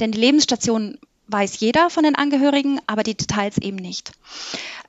Denn 0.00 0.12
die 0.12 0.20
Lebensstationen 0.20 0.98
weiß 1.28 1.60
jeder 1.60 1.90
von 1.90 2.04
den 2.04 2.14
Angehörigen, 2.14 2.80
aber 2.86 3.02
die 3.02 3.16
Details 3.16 3.58
eben 3.58 3.76
nicht. 3.76 4.12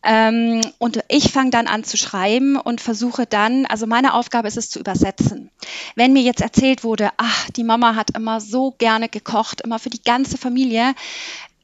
Ähm, 0.04 0.62
und 0.80 1.00
ich 1.08 1.32
fange 1.32 1.52
dann 1.52 1.68
an 1.68 1.86
zu 1.86 1.96
schreiben 1.96 2.58
und 2.58 2.82
versuche 2.82 3.26
dann, 3.26 3.66
also 3.66 3.88
meine 3.88 4.14
Aufgabe 4.14 4.50
ist 4.50 4.58
es 4.58 4.70
zu 4.70 4.80
übersetzen. 4.80 5.50
Wenn 5.96 6.12
mir 6.12 6.22
jetzt 6.22 6.42
erzählt 6.42 6.84
wurde, 6.84 7.10
ach, 7.18 7.50
die 7.52 7.64
Mama 7.64 7.96
hat 7.96 8.16
immer 8.16 8.42
so 8.42 8.72
gerne 8.78 9.08
gekocht, 9.08 9.62
immer 9.62 9.80
für 9.80 9.90
die 9.90 10.04
ganze 10.04 10.38
Familie, 10.38 10.94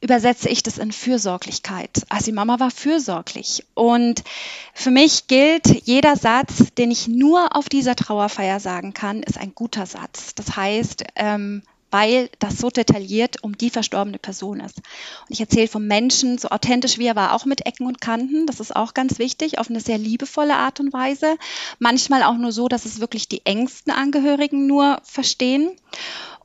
übersetze 0.00 0.48
ich 0.48 0.62
das 0.62 0.78
in 0.78 0.92
Fürsorglichkeit. 0.92 1.90
Also 2.08 2.26
die 2.26 2.32
Mama 2.32 2.58
war 2.58 2.70
fürsorglich. 2.70 3.66
Und 3.74 4.24
für 4.72 4.90
mich 4.90 5.26
gilt, 5.26 5.66
jeder 5.86 6.16
Satz, 6.16 6.72
den 6.78 6.90
ich 6.90 7.06
nur 7.06 7.54
auf 7.54 7.68
dieser 7.68 7.96
Trauerfeier 7.96 8.60
sagen 8.60 8.94
kann, 8.94 9.22
ist 9.22 9.36
ein 9.36 9.54
guter 9.54 9.84
Satz. 9.84 10.34
Das 10.34 10.56
heißt, 10.56 11.04
ähm, 11.16 11.62
weil 11.90 12.30
das 12.38 12.58
so 12.58 12.70
detailliert 12.70 13.42
um 13.42 13.56
die 13.56 13.70
verstorbene 13.70 14.18
Person 14.18 14.60
ist. 14.60 14.78
Und 14.78 15.30
ich 15.30 15.40
erzähle 15.40 15.68
vom 15.68 15.86
Menschen, 15.86 16.38
so 16.38 16.48
authentisch 16.48 16.98
wie 16.98 17.06
er 17.06 17.16
war, 17.16 17.34
auch 17.34 17.44
mit 17.44 17.66
Ecken 17.66 17.86
und 17.86 18.00
Kanten. 18.00 18.46
Das 18.46 18.60
ist 18.60 18.74
auch 18.74 18.94
ganz 18.94 19.18
wichtig, 19.18 19.58
auf 19.58 19.70
eine 19.70 19.80
sehr 19.80 19.98
liebevolle 19.98 20.56
Art 20.56 20.80
und 20.80 20.92
Weise. 20.92 21.36
Manchmal 21.78 22.22
auch 22.22 22.36
nur 22.36 22.52
so, 22.52 22.68
dass 22.68 22.84
es 22.84 23.00
wirklich 23.00 23.28
die 23.28 23.44
engsten 23.44 23.92
Angehörigen 23.92 24.66
nur 24.66 25.00
verstehen. 25.02 25.70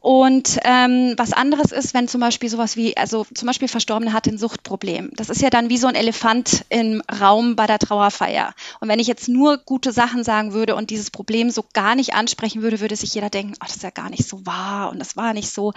Und 0.06 0.60
ähm, 0.64 1.16
was 1.18 1.34
anderes 1.34 1.72
ist, 1.72 1.96
wenn 1.96 2.08
zum 2.08 2.22
Beispiel 2.22 2.48
sowas 2.48 2.78
wie, 2.78 2.96
also 2.96 3.26
zum 3.34 3.48
Beispiel 3.48 3.68
Verstorbene 3.68 4.14
hat 4.14 4.28
ein 4.28 4.38
Suchtproblem. 4.38 5.10
Das 5.16 5.32
ist 5.32 5.42
ja 5.42 5.50
dann 5.50 5.72
wie 5.72 5.80
so 5.80 5.88
ein 5.88 5.96
Elefant 5.96 6.64
im 6.70 7.02
Raum 7.20 7.56
bei 7.56 7.66
der 7.66 7.80
Trauerfeier. 7.80 8.54
Und 8.80 8.88
wenn 8.88 9.00
ich 9.00 9.08
jetzt 9.08 9.28
nur 9.28 9.58
gute 9.58 9.92
Sachen 9.92 10.24
sagen 10.24 10.54
würde 10.54 10.76
und 10.76 10.92
dieses 10.92 11.10
Problem 11.10 11.50
so 11.50 11.66
gar 11.74 11.96
nicht 11.96 12.14
ansprechen 12.14 12.62
würde, 12.62 12.82
würde 12.82 12.96
sich 12.96 13.16
jeder 13.16 13.32
denken, 13.32 13.56
oh, 13.56 13.66
das 13.66 13.78
ist 13.78 13.82
ja 13.82 13.90
gar 13.90 14.12
nicht 14.12 14.28
so 14.30 14.46
wahr 14.46 14.92
und 14.92 15.00
das 15.00 15.18
war 15.18 15.34
nicht 15.34 15.50
so. 15.50 15.74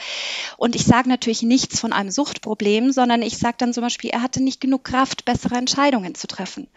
Und 0.58 0.76
ich 0.76 0.84
sage 0.84 1.08
natürlich 1.08 1.40
nichts 1.40 1.80
von 1.80 1.94
einem 1.94 2.10
Suchtproblem, 2.10 2.92
sondern 2.92 3.22
ich 3.22 3.38
sage 3.38 3.56
dann 3.56 3.72
zum 3.72 3.82
Beispiel, 3.82 4.10
er 4.10 4.20
hatte 4.20 4.42
nicht 4.42 4.60
genug 4.60 4.84
Kraft, 4.84 5.24
bessere 5.24 5.54
Entscheidungen 5.54 6.14
zu 6.14 6.26
treffen. 6.26 6.68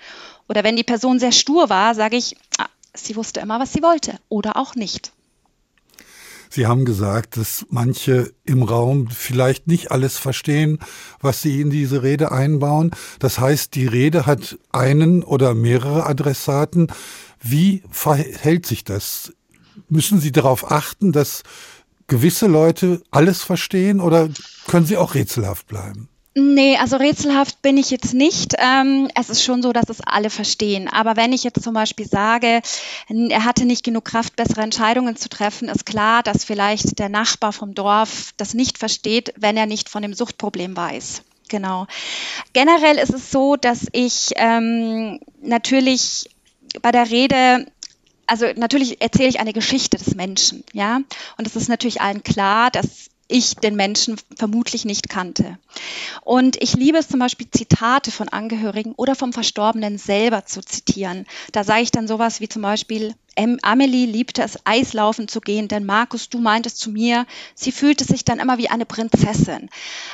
Oder 0.48 0.64
wenn 0.64 0.78
die 0.78 0.84
Person 0.84 1.20
sehr 1.20 1.34
stur 1.34 1.70
war, 1.70 1.96
sage 1.96 2.16
ich, 2.16 2.38
ah, 2.60 2.68
sie 2.94 3.18
wusste 3.18 3.42
immer, 3.42 3.60
was 3.60 3.74
sie 3.74 3.84
wollte 3.84 4.20
oder 4.30 4.56
auch 4.56 4.76
nicht. 4.76 5.12
Sie 6.54 6.68
haben 6.68 6.84
gesagt, 6.84 7.38
dass 7.38 7.66
manche 7.70 8.34
im 8.44 8.62
Raum 8.62 9.08
vielleicht 9.10 9.68
nicht 9.68 9.90
alles 9.92 10.18
verstehen, 10.18 10.80
was 11.22 11.42
Sie 11.42 11.62
in 11.62 11.70
diese 11.70 12.04
Rede 12.04 12.34
einbauen. 12.34 12.92
Das 13.20 13.40
heißt, 13.40 13.74
die 13.74 13.88
Rede 13.88 14.26
hat 14.26 14.60
einen 14.74 15.24
oder 15.24 15.54
mehrere 15.54 16.06
Adressaten. 16.06 16.88
Wie 17.42 17.84
verhält 17.90 18.66
sich 18.66 18.84
das? 18.84 19.32
Müssen 19.88 20.20
Sie 20.20 20.34
darauf 20.34 20.70
achten, 20.70 21.14
dass 21.14 21.44
gewisse 22.08 22.48
Leute 22.48 23.02
alles 23.12 23.42
verstehen 23.42 24.02
oder 24.02 24.28
können 24.68 24.86
sie 24.86 24.98
auch 24.98 25.16
rätselhaft 25.16 25.68
bleiben? 25.68 26.10
Nee, 26.34 26.78
also 26.78 26.96
rätselhaft 26.96 27.62
bin 27.62 27.76
ich 27.78 27.90
jetzt 27.90 28.14
nicht. 28.14 28.56
Ähm, 28.58 29.10
es 29.20 29.30
ist 29.30 29.44
schon 29.44 29.62
so, 29.62 29.74
dass 29.74 29.90
es 29.90 30.00
alle 30.00 30.30
verstehen. 30.30 30.88
Aber 30.88 31.18
wenn 31.18 31.34
ich 31.34 31.44
jetzt 31.44 31.62
zum 31.62 31.74
Beispiel 31.74 32.08
sage, 32.08 32.62
er 33.10 33.44
hatte 33.44 33.66
nicht 33.66 33.84
genug 33.84 34.06
Kraft, 34.06 34.38
bessere 34.38 34.62
Entscheidungen 34.62 35.18
zu 35.18 35.28
treffen, 35.28 35.68
ist 35.68 35.86
klar, 35.86 36.24
dass 36.24 36.46
vielleicht 36.46 37.00
der 37.00 37.10
Nachbar 37.10 37.52
vom 37.52 37.74
Dorf 37.74 38.32
das 38.38 38.54
nicht 38.54 38.78
versteht, 38.78 39.34
wenn 39.36 39.58
er 39.58 39.66
nicht 39.66 39.90
von 39.90 40.04
dem 40.04 40.14
Suchtproblem 40.14 40.78
weiß. 40.78 41.24
Genau. 41.50 41.86
Generell 42.54 42.98
ist 42.98 43.14
es 43.14 43.30
so, 43.30 43.58
dass 43.58 43.88
ich 43.92 44.30
ähm, 44.38 45.20
natürlich 45.42 46.30
bei 46.82 46.94
der 46.94 47.10
Rede 47.10 47.66
also 48.26 48.46
natürlich 48.56 49.02
erzähle 49.02 49.28
ich 49.28 49.42
eine 49.42 49.52
Geschichte 49.52 49.98
des 49.98 50.16
Menschen, 50.16 50.64
ja. 50.72 51.02
Und 51.38 51.48
es 51.48 51.58
ist 51.58 51.68
natürlich 51.68 52.00
allen 52.00 52.24
klar, 52.24 52.72
dass 52.72 53.11
ich 53.32 53.56
den 53.56 53.76
Menschen 53.76 54.18
vermutlich 54.36 54.86
nicht 54.86 55.10
kannte. 55.10 55.58
Und 56.22 56.62
ich 56.62 56.74
liebe 56.74 56.98
es 56.98 57.08
zum 57.08 57.20
Beispiel, 57.20 57.48
Zitate 57.50 58.12
von 58.12 58.30
Angehörigen 58.30 58.94
oder 58.96 59.16
vom 59.16 59.34
Verstorbenen 59.34 59.98
selber 59.98 60.46
zu 60.46 60.62
zitieren. 60.62 61.26
Da 61.52 61.64
sage 61.64 61.82
ich 61.82 61.92
dann 61.92 62.08
sowas 62.08 62.42
wie 62.42 62.50
zum 62.50 62.62
Beispiel, 62.62 63.16
Amelie 63.38 64.06
liebte 64.06 64.44
es, 64.44 64.60
Eislaufen 64.66 65.28
zu 65.28 65.42
gehen, 65.42 65.68
denn 65.68 65.86
Markus, 65.86 66.30
du 66.30 66.40
meintest 66.40 66.80
zu 66.80 66.92
mir, 66.92 67.26
sie 67.56 67.72
fühlte 67.72 68.04
sich 68.04 68.26
dann 68.26 68.40
immer 68.40 68.58
wie 68.58 68.70
eine 68.70 68.86
Prinzessin. 68.86 69.70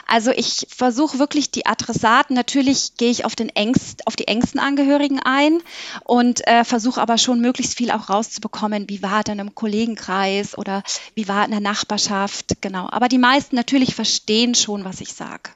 Also 0.08 0.32
ich 0.32 0.68
versuche 0.70 1.20
wirklich 1.20 1.52
die 1.52 1.66
Adressaten, 1.66 2.36
natürlich 2.36 2.96
gehe 2.98 3.10
ich 3.10 3.26
auf, 3.26 3.36
den 3.36 3.50
engst, 3.50 4.06
auf 4.06 4.16
die 4.16 4.28
engsten 4.28 4.60
Angehörigen 4.60 5.20
ein 5.20 5.60
und 6.04 6.46
äh, 6.48 6.64
versuche 6.64 7.02
aber 7.02 7.18
schon 7.18 7.42
möglichst 7.42 7.78
viel 7.78 7.92
auch 7.92 8.10
rauszubekommen, 8.10 8.90
wie 8.90 9.02
war 9.02 9.24
denn 9.24 9.40
im 9.40 9.56
Kollegenkreis 9.56 10.58
oder 10.58 10.84
wie 11.16 11.28
war 11.28 11.46
in 11.46 11.52
der 11.52 11.60
Nachbarschaft, 11.60 12.62
genau. 12.62 12.88
Aber 12.90 13.08
die 13.08 13.18
meisten 13.18 13.56
natürlich 13.56 13.96
verstehen 13.96 14.56
schon, 14.56 14.86
was 14.86 15.02
ich 15.02 15.14
sage. 15.14 15.52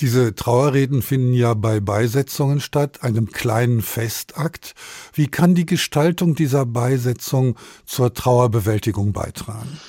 Diese 0.00 0.34
Trauerreden 0.34 1.02
finden 1.02 1.32
ja 1.32 1.54
bei 1.54 1.80
Beisetzungen 1.80 2.60
statt, 2.60 3.02
einem 3.02 3.32
kleinen 3.32 3.82
Festakt. 3.82 4.74
Wie 5.12 5.26
kann 5.26 5.56
die 5.56 5.66
Gestaltung 5.66 6.36
dieser 6.36 6.66
Beisetzung 6.66 7.56
zur 7.84 8.14
Trauerbewältigung 8.14 9.12
beitragen? 9.12 9.80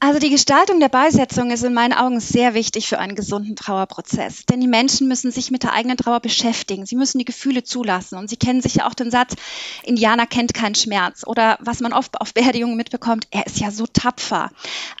Also 0.00 0.20
die 0.20 0.30
Gestaltung 0.30 0.78
der 0.78 0.88
Beisetzung 0.88 1.50
ist 1.50 1.64
in 1.64 1.74
meinen 1.74 1.92
Augen 1.92 2.20
sehr 2.20 2.54
wichtig 2.54 2.88
für 2.88 3.00
einen 3.00 3.16
gesunden 3.16 3.56
Trauerprozess. 3.56 4.46
Denn 4.46 4.60
die 4.60 4.68
Menschen 4.68 5.08
müssen 5.08 5.32
sich 5.32 5.50
mit 5.50 5.64
der 5.64 5.72
eigenen 5.72 5.96
Trauer 5.96 6.20
beschäftigen. 6.20 6.86
Sie 6.86 6.94
müssen 6.94 7.18
die 7.18 7.24
Gefühle 7.24 7.64
zulassen. 7.64 8.16
Und 8.16 8.30
Sie 8.30 8.36
kennen 8.36 8.60
sicher 8.60 8.86
auch 8.86 8.94
den 8.94 9.10
Satz, 9.10 9.34
Indianer 9.82 10.26
kennt 10.26 10.54
keinen 10.54 10.76
Schmerz. 10.76 11.24
Oder 11.26 11.58
was 11.60 11.80
man 11.80 11.92
oft 11.92 12.20
auf 12.20 12.32
Beerdigungen 12.32 12.76
mitbekommt, 12.76 13.26
er 13.32 13.46
ist 13.46 13.58
ja 13.58 13.72
so 13.72 13.86
tapfer. 13.86 14.50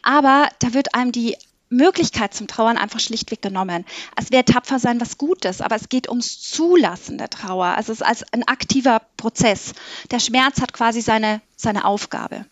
Aber 0.02 0.48
da 0.58 0.74
wird 0.74 0.96
einem 0.96 1.12
die 1.12 1.36
Möglichkeit 1.70 2.34
zum 2.34 2.46
Trauern 2.46 2.78
einfach 2.78 3.00
schlichtweg 3.00 3.42
genommen. 3.42 3.84
Es 4.16 4.30
wäre 4.30 4.44
tapfer 4.44 4.78
sein 4.78 5.00
was 5.00 5.18
Gutes, 5.18 5.60
aber 5.60 5.76
es 5.76 5.88
geht 5.88 6.08
ums 6.08 6.40
Zulassen 6.40 7.18
der 7.18 7.30
Trauer. 7.30 7.66
Also 7.66 7.92
es 7.92 8.00
ist 8.00 8.06
als 8.06 8.32
ein 8.32 8.46
aktiver 8.46 9.02
Prozess. 9.16 9.74
Der 10.10 10.20
Schmerz 10.20 10.60
hat 10.60 10.72
quasi 10.72 11.00
seine, 11.00 11.40
seine 11.56 11.84
Aufgabe. 11.84 12.46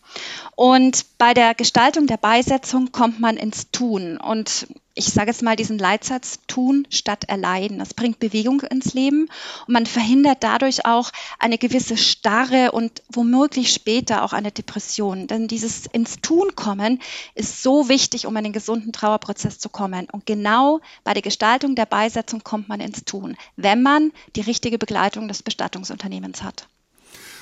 Und 0.55 1.07
bei 1.19 1.35
der 1.35 1.55
Gestaltung 1.55 2.07
der 2.07 2.19
Beisetzung 2.19 2.93
kommt 2.93 3.21
man 3.21 3.37
ins 3.37 3.71
Tun. 3.71 4.19
Und 4.19 4.67
ich 4.97 5.13
sage 5.13 5.31
jetzt 5.31 5.43
mal 5.43 5.57
diesen 5.57 5.79
Leitsatz, 5.79 6.41
tun 6.47 6.87
statt 6.91 7.25
erleiden. 7.29 7.79
Das 7.79 7.93
bringt 7.93 8.19
Bewegung 8.19 8.63
ins 8.63 8.95
Leben 8.95 9.29
und 9.67 9.73
man 9.75 9.85
verhindert 9.85 10.39
dadurch 10.41 10.87
auch 10.87 11.13
eine 11.39 11.59
gewisse 11.59 11.99
Starre 11.99 12.73
und 12.73 13.03
womöglich 13.13 13.73
später 13.73 14.25
auch 14.25 14.33
eine 14.33 14.53
Depression. 14.53 15.27
Denn 15.27 15.49
dieses 15.49 15.85
ins 15.85 16.17
Tun 16.23 16.57
kommen 16.57 17.01
ist 17.35 17.63
so 17.63 17.91
wichtig, 17.91 18.27
um 18.27 18.35
in 18.37 18.45
den 18.45 18.53
gesunden 18.55 18.93
Trauerprozess 18.93 19.59
zu 19.59 19.69
kommen. 19.69 20.09
Und 20.11 20.25
genau 20.25 20.81
bei 21.05 21.13
der 21.13 21.23
Gestaltung 21.23 21.75
der 21.75 21.87
Beisetzung 21.87 22.43
kommt 22.43 22.71
man 22.71 22.81
ins 22.81 23.05
Tun, 23.05 23.37
wenn 23.57 23.83
man 23.83 24.13
die 24.35 24.41
richtige 24.41 24.79
Begleitung 24.79 25.29
des 25.29 25.43
Bestattungsunternehmens 25.43 26.43
hat. 26.43 26.69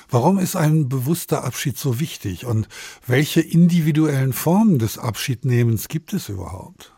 Warum 0.09 0.39
ist 0.39 0.57
ein 0.57 0.89
bewusster 0.89 1.45
Abschied 1.45 1.77
so 1.77 2.01
wichtig 2.01 2.45
und 2.45 2.67
welche 3.07 3.39
individuellen 3.39 4.33
Formen 4.33 4.77
des 4.77 4.97
Abschiednehmens 4.97 5.87
gibt 5.87 6.13
es 6.13 6.27
überhaupt? 6.29 6.91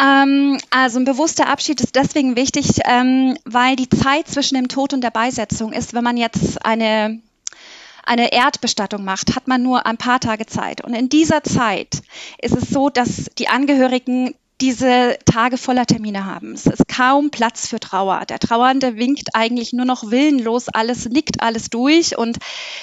Ähm, 0.00 0.58
also 0.70 0.98
ein 0.98 1.04
bewusster 1.04 1.48
Abschied 1.48 1.80
ist 1.80 1.94
deswegen 1.94 2.36
wichtig, 2.36 2.80
ähm, 2.84 3.36
weil 3.44 3.76
die 3.76 3.88
Zeit 3.88 4.28
zwischen 4.28 4.56
dem 4.56 4.68
Tod 4.68 4.92
und 4.92 5.02
der 5.02 5.10
Beisetzung 5.10 5.72
ist, 5.72 5.94
wenn 5.94 6.04
man 6.04 6.16
jetzt 6.16 6.64
eine 6.64 7.20
eine 8.06 8.32
Erdbestattung 8.32 9.02
macht, 9.02 9.34
hat 9.34 9.48
man 9.48 9.62
nur 9.62 9.86
ein 9.86 9.96
paar 9.96 10.20
Tage 10.20 10.44
Zeit. 10.44 10.82
Und 10.82 10.92
in 10.92 11.08
dieser 11.08 11.42
Zeit 11.42 12.02
ist 12.38 12.54
es 12.54 12.68
so, 12.68 12.90
dass 12.90 13.30
die 13.38 13.48
Angehörigen 13.48 14.34
diese 14.60 15.18
Tage 15.24 15.58
voller 15.58 15.84
Termine 15.84 16.26
haben. 16.26 16.52
Es 16.52 16.66
ist 16.66 16.86
kaum 16.86 17.30
Platz 17.30 17.66
für 17.66 17.80
Trauer. 17.80 18.24
Der 18.26 18.38
Trauernde 18.38 18.96
winkt 18.96 19.34
eigentlich 19.34 19.72
nur 19.72 19.84
noch 19.84 20.10
willenlos 20.10 20.68
alles, 20.68 21.08
nickt 21.08 21.42
alles 21.42 21.70
durch 21.70 22.16
und 22.16 22.38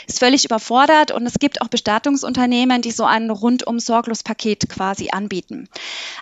ist 0.05 0.19
völlig 0.19 0.43
überfordert. 0.43 1.11
Und 1.11 1.25
es 1.25 1.39
gibt 1.39 1.61
auch 1.61 1.69
Bestattungsunternehmen, 1.69 2.81
die 2.81 2.91
so 2.91 3.05
ein 3.05 3.29
rundum 3.29 3.79
sorglos 3.79 4.21
Paket 4.21 4.67
quasi 4.67 5.09
anbieten. 5.11 5.69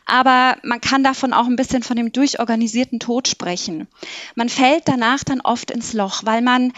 Aber 0.06 0.58
man 0.64 0.82
kann 0.82 1.04
davon 1.04 1.34
auch 1.34 1.48
ein 1.48 1.56
bisschen 1.56 1.82
von 1.82 1.96
dem 1.96 2.12
durchorganisierten 2.12 3.00
Tod 3.00 3.28
sprechen. 3.28 3.88
Man 4.36 4.50
fällt 4.50 4.88
danach 4.88 5.24
dann 5.24 5.42
oft 5.42 5.72
ins 5.72 5.94
Loch, 5.94 6.22
weil 6.26 6.44
man 6.44 6.74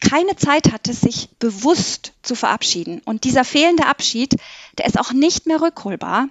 keine 0.00 0.34
Zeit 0.36 0.72
hatte, 0.72 0.92
sich 0.92 1.28
bewusst 1.38 2.12
zu 2.22 2.34
verabschieden. 2.34 3.00
Und 3.04 3.24
dieser 3.24 3.44
fehlende 3.44 3.86
Abschied, 3.86 4.36
der 4.78 4.86
ist 4.86 4.98
auch 4.98 5.12
nicht 5.12 5.46
mehr 5.46 5.60
rückholbar. 5.60 6.28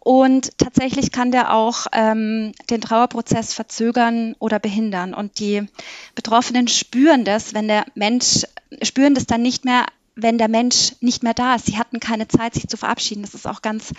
Und 0.00 0.56
tatsächlich 0.58 1.12
kann 1.12 1.30
der 1.30 1.54
auch 1.54 1.86
ähm, 1.92 2.52
den 2.70 2.80
Trauerprozess 2.80 3.52
verzögern 3.52 4.34
oder 4.38 4.58
behindern. 4.58 5.12
Und 5.14 5.38
die 5.38 5.66
Betroffenen 6.14 6.68
spüren 6.68 7.24
das, 7.24 7.54
wenn 7.54 7.68
der 7.68 7.84
Mensch, 7.94 8.46
spüren 8.82 9.14
das 9.14 9.26
dann 9.26 9.42
nicht 9.42 9.64
mehr, 9.64 9.86
wenn 10.14 10.38
der 10.38 10.48
Mensch 10.48 10.94
nicht 11.00 11.22
mehr 11.22 11.34
da 11.34 11.54
ist. 11.54 11.66
Sie 11.66 11.78
hatten 11.78 12.00
keine 12.00 12.28
Zeit, 12.28 12.54
sich 12.54 12.66
zu 12.66 12.76
verabschieden. 12.76 13.22
Das 13.22 13.34
ist 13.34 13.46
auch 13.46 13.62
ganz 13.62 13.92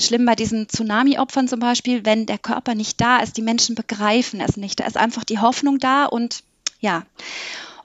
schlimm 0.00 0.24
bei 0.24 0.34
diesen 0.34 0.68
Tsunami-Opfern 0.68 1.48
zum 1.48 1.60
Beispiel, 1.60 2.04
wenn 2.04 2.26
der 2.26 2.38
Körper 2.38 2.74
nicht 2.74 3.00
da 3.00 3.18
ist. 3.18 3.36
Die 3.36 3.42
Menschen 3.42 3.74
begreifen 3.74 4.40
es 4.40 4.56
nicht. 4.56 4.80
Da 4.80 4.86
ist 4.86 4.96
einfach 4.96 5.24
die 5.24 5.40
Hoffnung 5.40 5.78
da 5.78 6.06
und 6.06 6.42
ja. 6.80 7.04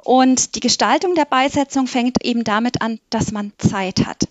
Und 0.04 0.56
die 0.56 0.60
Gestaltung 0.60 1.16
der 1.16 1.26
Beisetzung 1.26 1.88
fängt 1.88 2.24
eben 2.24 2.44
damit 2.44 2.82
an, 2.82 3.00
dass 3.10 3.32
man 3.32 3.54
Zeit 3.58 4.06
hat. 4.06 4.28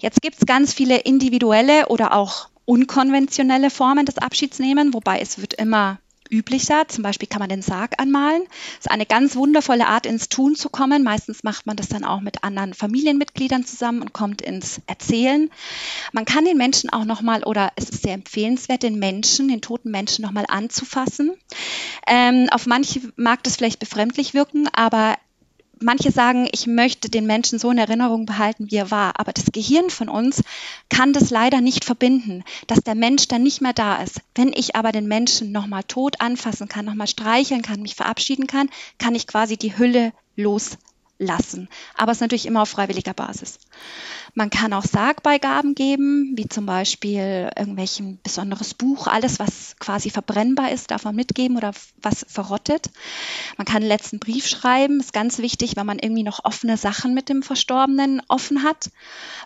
Jetzt 0.00 0.22
gibt 0.22 0.36
es 0.38 0.46
ganz 0.46 0.72
viele 0.72 0.98
individuelle 0.98 1.88
oder 1.88 2.14
auch 2.14 2.48
unkonventionelle 2.64 3.70
Formen 3.70 4.06
des 4.06 4.18
Abschieds 4.18 4.58
nehmen, 4.58 4.94
wobei 4.94 5.20
es 5.20 5.40
wird 5.40 5.54
immer 5.54 5.98
üblicher. 6.30 6.88
Zum 6.88 7.02
Beispiel 7.02 7.28
kann 7.28 7.40
man 7.40 7.48
den 7.48 7.62
Sarg 7.62 7.94
anmalen. 7.98 8.42
Das 8.76 8.86
ist 8.86 8.90
eine 8.90 9.06
ganz 9.06 9.36
wundervolle 9.36 9.86
Art, 9.86 10.06
ins 10.06 10.28
Tun 10.28 10.54
zu 10.54 10.68
kommen. 10.68 11.02
Meistens 11.02 11.42
macht 11.42 11.66
man 11.66 11.76
das 11.76 11.88
dann 11.88 12.04
auch 12.04 12.20
mit 12.20 12.44
anderen 12.44 12.74
Familienmitgliedern 12.74 13.64
zusammen 13.64 14.02
und 14.02 14.12
kommt 14.12 14.42
ins 14.42 14.80
Erzählen. 14.86 15.50
Man 16.12 16.24
kann 16.24 16.44
den 16.44 16.56
Menschen 16.56 16.90
auch 16.90 17.04
nochmal, 17.04 17.44
oder 17.44 17.72
es 17.76 17.90
ist 17.90 18.02
sehr 18.02 18.14
empfehlenswert, 18.14 18.82
den 18.82 18.98
Menschen, 18.98 19.48
den 19.48 19.60
toten 19.60 19.90
Menschen 19.90 20.22
nochmal 20.24 20.46
anzufassen. 20.48 21.32
Ähm, 22.06 22.48
auf 22.50 22.66
manche 22.66 23.00
mag 23.16 23.42
das 23.42 23.56
vielleicht 23.56 23.78
befremdlich 23.80 24.34
wirken, 24.34 24.68
aber 24.72 25.16
manche 25.80 26.10
sagen, 26.10 26.48
ich 26.52 26.66
möchte 26.66 27.08
den 27.08 27.26
Menschen 27.26 27.58
so 27.58 27.70
in 27.70 27.78
Erinnerung 27.78 28.26
behalten, 28.26 28.70
wie 28.70 28.76
er 28.76 28.90
war. 28.90 29.18
Aber 29.18 29.32
das 29.32 29.52
Gehirn 29.52 29.90
von 29.90 30.08
uns 30.08 30.42
kann 30.88 31.12
das 31.12 31.30
leider 31.30 31.60
nicht 31.60 31.84
verbinden, 31.84 32.44
dass 32.66 32.80
der 32.80 32.94
Mensch 32.94 33.28
dann 33.28 33.42
nicht 33.42 33.60
mehr 33.60 33.72
da 33.72 34.02
ist. 34.02 34.20
Wenn 34.34 34.52
ich 34.52 34.76
aber 34.76 34.92
den 34.92 35.08
Menschen 35.08 35.52
nochmal 35.52 35.84
tot 35.84 36.20
anfassen 36.20 36.68
kann, 36.68 36.84
nochmal 36.84 37.08
streicheln 37.08 37.62
kann, 37.62 37.82
mich 37.82 37.94
verabschieden 37.94 38.46
kann, 38.46 38.68
kann 38.98 39.14
ich 39.14 39.26
quasi 39.26 39.56
die 39.56 39.76
Hülle 39.76 40.12
loslassen. 40.36 41.68
Aber 41.94 42.12
es 42.12 42.18
ist 42.18 42.22
natürlich 42.22 42.46
immer 42.46 42.62
auf 42.62 42.68
freiwilliger 42.68 43.14
Basis. 43.14 43.58
Man 44.34 44.50
kann 44.50 44.72
auch 44.72 44.84
Sargbeigaben 44.84 45.74
geben, 45.74 46.32
wie 46.36 46.48
zum 46.48 46.66
Beispiel 46.66 47.50
irgendwelchen 47.56 48.20
besonderes 48.22 48.74
Buch. 48.74 49.06
Alles, 49.06 49.38
was 49.38 49.76
quasi 49.78 50.10
verbrennbar 50.10 50.70
ist, 50.70 50.90
darf 50.90 51.04
man 51.04 51.16
mitgeben 51.16 51.56
oder 51.56 51.72
was 52.02 52.24
verrottet. 52.28 52.90
Man 53.56 53.64
kann 53.64 53.78
einen 53.78 53.88
letzten 53.88 54.18
Brief 54.18 54.46
schreiben. 54.46 55.00
Ist 55.00 55.12
ganz 55.12 55.38
wichtig, 55.38 55.76
wenn 55.76 55.86
man 55.86 55.98
irgendwie 55.98 56.22
noch 56.22 56.44
offene 56.44 56.76
Sachen 56.76 57.14
mit 57.14 57.28
dem 57.28 57.42
Verstorbenen 57.42 58.22
offen 58.28 58.62
hat. 58.62 58.90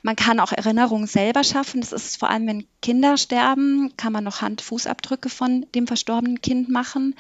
Man 0.03 0.17
kann 0.17 0.41
auch 0.41 0.53
Erinnerungen 0.53 1.07
selber 1.07 1.45
schaffen. 1.45 1.81
Das 1.81 1.93
ist 1.93 2.19
vor 2.19 2.31
allem, 2.31 2.47
wenn 2.47 2.67
Kinder 2.81 3.17
sterben, 3.17 3.93
kann 3.97 4.13
man 4.13 4.25
noch 4.25 4.43
Hand-Fußabdrücke 4.43 5.29
von 5.29 5.67
dem 5.75 5.87
verstorbenen 5.87 6.41
Kind 6.41 6.69
machen. 6.69 7.15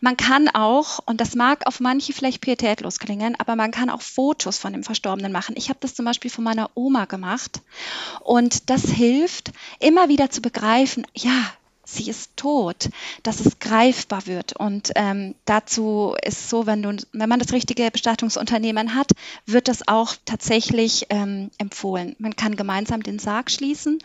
Man 0.00 0.16
kann 0.16 0.48
auch, 0.48 0.98
und 1.06 1.20
das 1.20 1.34
mag 1.34 1.66
auf 1.66 1.80
manche 1.80 2.12
vielleicht 2.12 2.40
pietätlos 2.40 2.98
klingen, 2.98 3.36
aber 3.38 3.56
man 3.56 3.70
kann 3.70 3.90
auch 3.90 4.02
Fotos 4.02 4.58
von 4.58 4.72
dem 4.72 4.82
Verstorbenen 4.82 5.32
machen. 5.32 5.54
Ich 5.56 5.68
habe 5.68 5.78
das 5.80 5.94
zum 5.94 6.04
Beispiel 6.04 6.30
von 6.30 6.44
meiner 6.44 6.70
Oma 6.74 7.03
gemacht. 7.06 7.62
Und 8.20 8.70
das 8.70 8.82
hilft, 8.84 9.52
immer 9.80 10.08
wieder 10.08 10.30
zu 10.30 10.40
begreifen, 10.40 11.06
ja, 11.14 11.52
sie 11.84 12.08
ist 12.08 12.36
tot, 12.36 12.88
dass 13.22 13.40
es 13.40 13.58
greifbar 13.58 14.26
wird. 14.26 14.54
Und 14.54 14.92
ähm, 14.96 15.34
dazu 15.44 16.16
ist 16.22 16.48
so, 16.48 16.66
wenn, 16.66 16.82
du, 16.82 16.96
wenn 17.12 17.28
man 17.28 17.38
das 17.38 17.52
richtige 17.52 17.90
Bestattungsunternehmen 17.90 18.94
hat, 18.94 19.12
wird 19.46 19.68
das 19.68 19.86
auch 19.86 20.14
tatsächlich 20.24 21.06
ähm, 21.10 21.50
empfohlen. 21.58 22.16
Man 22.18 22.36
kann 22.36 22.56
gemeinsam 22.56 23.02
den 23.02 23.18
Sarg 23.18 23.50
schließen. 23.50 23.98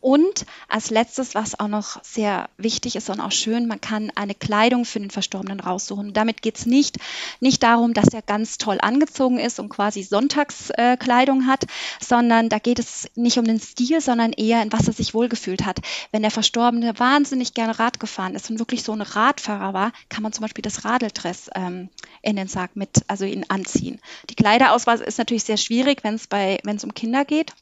Und 0.00 0.46
als 0.68 0.90
letztes, 0.90 1.34
was 1.34 1.58
auch 1.58 1.68
noch 1.68 2.02
sehr 2.02 2.48
wichtig 2.56 2.96
ist 2.96 3.10
und 3.10 3.20
auch 3.20 3.32
schön, 3.32 3.66
man 3.66 3.80
kann 3.80 4.10
eine 4.14 4.34
Kleidung 4.34 4.84
für 4.84 5.00
den 5.00 5.10
Verstorbenen 5.10 5.60
raussuchen. 5.60 6.12
Damit 6.12 6.42
geht 6.42 6.58
es 6.58 6.66
nicht, 6.66 6.96
nicht 7.40 7.62
darum, 7.62 7.94
dass 7.94 8.08
er 8.08 8.22
ganz 8.22 8.58
toll 8.58 8.78
angezogen 8.80 9.38
ist 9.38 9.60
und 9.60 9.68
quasi 9.68 10.02
Sonntagskleidung 10.02 11.42
äh, 11.42 11.44
hat, 11.44 11.64
sondern 12.00 12.48
da 12.48 12.58
geht 12.58 12.78
es 12.78 13.08
nicht 13.14 13.38
um 13.38 13.44
den 13.44 13.60
Stil, 13.60 14.00
sondern 14.00 14.32
eher 14.32 14.62
in 14.62 14.72
was 14.72 14.86
er 14.86 14.92
sich 14.92 15.14
wohlgefühlt 15.14 15.64
hat. 15.64 15.80
Wenn 16.12 16.22
der 16.22 16.30
Verstorbene 16.30 16.98
wahnsinnig 16.98 17.25
wahnsinnig 17.26 17.54
gerne 17.54 17.76
Rad 17.76 17.98
gefahren 17.98 18.36
ist 18.36 18.48
und 18.50 18.60
wirklich 18.60 18.84
so 18.84 18.92
ein 18.92 19.00
Radfahrer 19.00 19.74
war, 19.74 19.92
kann 20.08 20.22
man 20.22 20.32
zum 20.32 20.42
Beispiel 20.42 20.62
das 20.62 20.84
Radeldress 20.84 21.50
ähm, 21.56 21.88
in 22.22 22.36
den 22.36 22.46
Sarg 22.46 22.76
mit, 22.76 23.02
also 23.08 23.24
ihn 23.24 23.44
anziehen. 23.48 23.98
Die 24.30 24.36
Kleiderauswahl 24.36 25.00
ist 25.00 25.18
natürlich 25.18 25.42
sehr 25.42 25.56
schwierig, 25.56 26.04
wenn 26.04 26.14
es 26.14 26.28
wenn 26.30 26.76
es 26.76 26.84
um 26.84 26.94
Kinder 26.94 27.24
geht. 27.24 27.52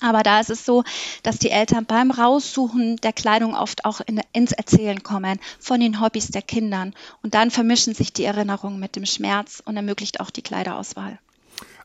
Aber 0.00 0.24
da 0.24 0.40
ist 0.40 0.50
es 0.50 0.64
so, 0.64 0.82
dass 1.22 1.38
die 1.38 1.50
Eltern 1.50 1.86
beim 1.86 2.10
Raussuchen 2.10 2.96
der 2.96 3.12
Kleidung 3.12 3.54
oft 3.54 3.84
auch 3.84 4.00
in, 4.00 4.20
ins 4.32 4.50
Erzählen 4.50 5.04
kommen 5.04 5.38
von 5.60 5.78
den 5.78 6.00
Hobbys 6.00 6.28
der 6.28 6.42
Kindern. 6.42 6.92
Und 7.22 7.34
dann 7.34 7.52
vermischen 7.52 7.94
sich 7.94 8.12
die 8.12 8.24
Erinnerungen 8.24 8.80
mit 8.80 8.96
dem 8.96 9.06
Schmerz 9.06 9.62
und 9.64 9.76
ermöglicht 9.76 10.18
auch 10.18 10.30
die 10.30 10.42
Kleiderauswahl. 10.42 11.20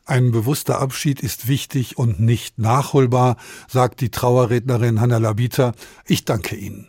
Ein 0.06 0.32
bewusster 0.32 0.80
Abschied 0.80 1.20
ist 1.20 1.46
wichtig 1.46 1.98
und 1.98 2.18
nicht 2.18 2.58
nachholbar, 2.58 3.36
sagt 3.68 4.00
die 4.00 4.10
Trauerrednerin 4.10 5.00
Hanna 5.00 5.18
Labita. 5.18 5.72
Ich 6.04 6.24
danke 6.24 6.56
Ihnen. 6.56 6.88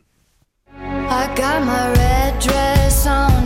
I 1.10 1.34
got 1.36 1.64
my 1.64 1.94
red 1.94 2.38
dress 2.42 3.08
on 3.08 3.37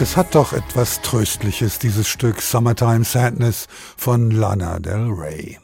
Es 0.00 0.16
hat 0.16 0.36
doch 0.36 0.52
etwas 0.52 1.02
Tröstliches, 1.02 1.80
dieses 1.80 2.06
Stück 2.06 2.40
Summertime 2.40 3.02
Sadness 3.02 3.66
von 3.96 4.30
Lana 4.30 4.78
Del 4.78 5.10
Rey. 5.10 5.58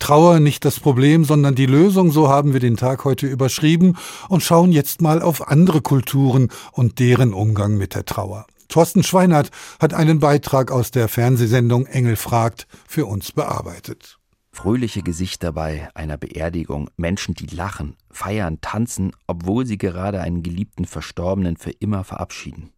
Trauer 0.00 0.40
nicht 0.40 0.64
das 0.64 0.80
Problem, 0.80 1.24
sondern 1.24 1.54
die 1.54 1.66
Lösung, 1.66 2.10
so 2.10 2.28
haben 2.28 2.54
wir 2.54 2.58
den 2.58 2.76
Tag 2.76 3.04
heute 3.04 3.28
überschrieben 3.28 3.96
und 4.28 4.42
schauen 4.42 4.72
jetzt 4.72 5.00
mal 5.00 5.22
auf 5.22 5.46
andere 5.46 5.80
Kulturen 5.80 6.48
und 6.72 6.98
deren 6.98 7.32
Umgang 7.32 7.76
mit 7.76 7.94
der 7.94 8.04
Trauer. 8.04 8.46
Thorsten 8.66 9.04
Schweinert 9.04 9.50
hat 9.78 9.94
einen 9.94 10.18
Beitrag 10.18 10.72
aus 10.72 10.90
der 10.90 11.06
Fernsehsendung 11.06 11.86
Engel 11.86 12.16
fragt 12.16 12.66
für 12.88 13.06
uns 13.06 13.30
bearbeitet. 13.30 14.18
Fröhliche 14.50 15.02
Gesichter 15.02 15.52
bei 15.52 15.88
einer 15.94 16.16
Beerdigung, 16.16 16.90
Menschen, 16.96 17.36
die 17.36 17.46
lachen, 17.46 17.94
feiern, 18.10 18.60
tanzen, 18.60 19.12
obwohl 19.28 19.66
sie 19.66 19.78
gerade 19.78 20.20
einen 20.20 20.42
geliebten 20.42 20.84
Verstorbenen 20.84 21.56
für 21.56 21.70
immer 21.70 22.02
verabschieden. 22.02 22.72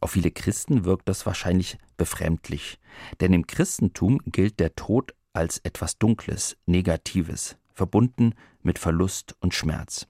Auf 0.00 0.12
viele 0.12 0.30
Christen 0.30 0.84
wirkt 0.84 1.08
das 1.08 1.26
wahrscheinlich 1.26 1.78
befremdlich, 1.96 2.78
denn 3.20 3.32
im 3.32 3.46
Christentum 3.46 4.20
gilt 4.26 4.60
der 4.60 4.74
Tod 4.74 5.14
als 5.32 5.58
etwas 5.58 5.98
Dunkles, 5.98 6.56
Negatives, 6.66 7.56
verbunden 7.74 8.34
mit 8.62 8.78
Verlust 8.78 9.36
und 9.40 9.54
Schmerz. 9.54 10.06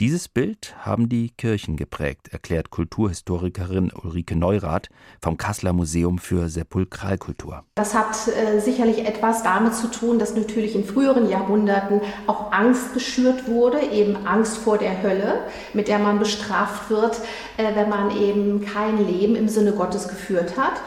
Dieses 0.00 0.28
Bild 0.28 0.74
haben 0.78 1.10
die 1.10 1.28
Kirchen 1.28 1.76
geprägt, 1.76 2.28
erklärt 2.32 2.70
Kulturhistorikerin 2.70 3.92
Ulrike 3.92 4.34
Neurath 4.34 4.88
vom 5.20 5.36
Kasseler 5.36 5.74
Museum 5.74 6.16
für 6.16 6.48
Sepulkralkultur. 6.48 7.64
Das 7.74 7.92
hat 7.92 8.16
äh, 8.28 8.60
sicherlich 8.60 9.06
etwas 9.06 9.42
damit 9.42 9.74
zu 9.74 9.88
tun, 9.90 10.18
dass 10.18 10.34
natürlich 10.34 10.74
in 10.74 10.86
früheren 10.86 11.28
Jahrhunderten 11.28 12.00
auch 12.26 12.50
Angst 12.50 12.94
geschürt 12.94 13.46
wurde, 13.46 13.78
eben 13.92 14.16
Angst 14.26 14.56
vor 14.56 14.78
der 14.78 15.02
Hölle, 15.02 15.44
mit 15.74 15.88
der 15.88 15.98
man 15.98 16.18
bestraft 16.18 16.88
wird, 16.88 17.20
äh, 17.58 17.74
wenn 17.74 17.90
man 17.90 18.16
eben 18.16 18.64
kein 18.64 19.06
Leben 19.06 19.36
im 19.36 19.50
Sinne 19.50 19.72
Gottes 19.72 20.08
geführt 20.08 20.56
hat 20.56 20.80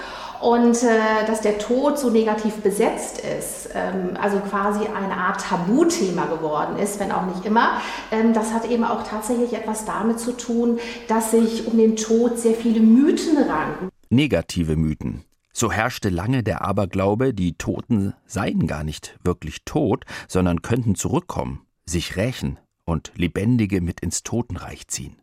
und 0.43 0.84
äh, 0.84 1.25
dass 1.25 1.39
der 1.39 1.58
Tod 1.58 1.97
so 1.97 2.10
negativ 2.10 2.56
besetzt 2.56 3.19
ist, 3.19 3.69
ähm, 3.73 4.17
also 4.19 4.39
quasi 4.39 4.82
eine 4.88 5.15
Art 5.15 5.41
Tabuthema 5.41 6.25
geworden 6.25 6.77
ist, 6.77 6.99
wenn 6.99 7.13
auch 7.13 7.25
nicht 7.25 7.45
immer, 7.45 7.79
ähm, 8.12 8.34
das 8.34 8.51
hat 8.53 8.69
eben 8.69 8.84
auch 8.84 9.08
tatsächlich 9.08 9.53
etwas 9.53 9.86
damit 9.86 10.19
zu 10.19 10.34
tun, 10.34 10.79
dass 11.08 11.32
sich 11.32 11.65
um 11.65 11.77
den 11.77 11.95
Tod 11.95 12.38
sehr 12.38 12.56
viele 12.56 12.82
Mythen 12.82 13.38
ranken. 13.38 13.89
Negative 14.10 14.75
Mythen. 14.75 15.24
So 15.53 15.72
herrschte 15.72 16.09
lange 16.09 16.43
der 16.43 16.61
Aberglaube, 16.61 17.34
die 17.34 17.53
Toten 17.53 18.13
seien 18.26 18.67
gar 18.67 18.84
nicht 18.84 19.17
wirklich 19.24 19.63
tot, 19.63 20.03
sondern 20.28 20.61
könnten 20.61 20.95
zurückkommen, 20.95 21.61
sich 21.86 22.17
rächen 22.17 22.59
und 22.84 23.13
Lebendige 23.15 23.80
mit 23.80 24.01
ins 24.01 24.24
Totenreich 24.24 24.88
ziehen. 24.89 25.22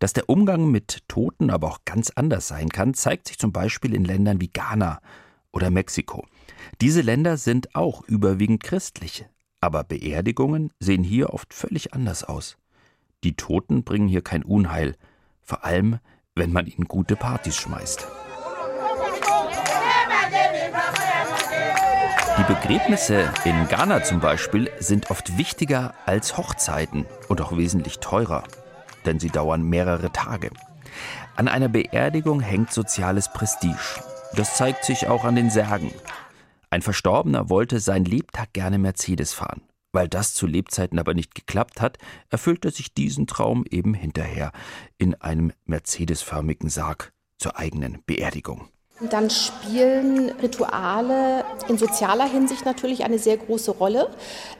Dass 0.00 0.14
der 0.14 0.30
Umgang 0.30 0.70
mit 0.70 1.06
Toten 1.08 1.50
aber 1.50 1.68
auch 1.68 1.80
ganz 1.84 2.10
anders 2.10 2.48
sein 2.48 2.70
kann, 2.70 2.94
zeigt 2.94 3.28
sich 3.28 3.38
zum 3.38 3.52
Beispiel 3.52 3.94
in 3.94 4.06
Ländern 4.06 4.40
wie 4.40 4.48
Ghana 4.48 5.00
oder 5.52 5.70
Mexiko. 5.70 6.26
Diese 6.80 7.02
Länder 7.02 7.36
sind 7.36 7.74
auch 7.74 8.02
überwiegend 8.08 8.62
christlich, 8.62 9.26
Aber 9.60 9.84
Beerdigungen 9.84 10.72
sehen 10.80 11.04
hier 11.04 11.34
oft 11.34 11.52
völlig 11.52 11.92
anders 11.92 12.24
aus. 12.24 12.56
Die 13.24 13.36
Toten 13.36 13.84
bringen 13.84 14.08
hier 14.08 14.22
kein 14.22 14.42
Unheil, 14.42 14.96
vor 15.42 15.64
allem 15.64 15.98
wenn 16.34 16.50
man 16.50 16.66
ihnen 16.66 16.86
gute 16.86 17.14
Partys 17.14 17.56
schmeißt. 17.56 18.08
Die 22.38 22.44
Begräbnisse 22.44 23.30
in 23.44 23.68
Ghana 23.68 24.02
zum 24.02 24.20
Beispiel 24.20 24.70
sind 24.78 25.10
oft 25.10 25.36
wichtiger 25.36 25.92
als 26.06 26.38
Hochzeiten 26.38 27.04
und 27.28 27.42
auch 27.42 27.54
wesentlich 27.54 27.98
teurer, 27.98 28.44
denn 29.06 29.18
sie 29.18 29.30
dauern 29.30 29.62
mehrere 29.62 30.12
Tage. 30.12 30.50
An 31.36 31.48
einer 31.48 31.68
Beerdigung 31.68 32.40
hängt 32.40 32.72
soziales 32.72 33.32
Prestige. 33.32 34.02
Das 34.34 34.56
zeigt 34.56 34.84
sich 34.84 35.08
auch 35.08 35.24
an 35.24 35.36
den 35.36 35.50
Särgen. 35.50 35.92
Ein 36.70 36.82
Verstorbener 36.82 37.48
wollte 37.48 37.80
sein 37.80 38.04
Lebtag 38.04 38.52
gerne 38.52 38.78
Mercedes 38.78 39.32
fahren. 39.32 39.62
Weil 39.92 40.08
das 40.08 40.34
zu 40.34 40.46
Lebzeiten 40.46 40.98
aber 40.98 41.14
nicht 41.14 41.34
geklappt 41.34 41.80
hat, 41.80 41.98
erfüllte 42.28 42.70
sich 42.70 42.94
diesen 42.94 43.26
Traum 43.26 43.64
eben 43.68 43.94
hinterher 43.94 44.52
in 44.98 45.14
einem 45.16 45.52
Mercedesförmigen 45.64 46.68
Sarg 46.68 47.12
zur 47.38 47.58
eigenen 47.58 48.02
Beerdigung. 48.06 48.68
Dann 49.08 49.30
spielen 49.30 50.30
Rituale 50.42 51.44
in 51.68 51.78
sozialer 51.78 52.28
Hinsicht 52.28 52.66
natürlich 52.66 53.02
eine 53.02 53.18
sehr 53.18 53.38
große 53.38 53.70
Rolle, 53.70 54.10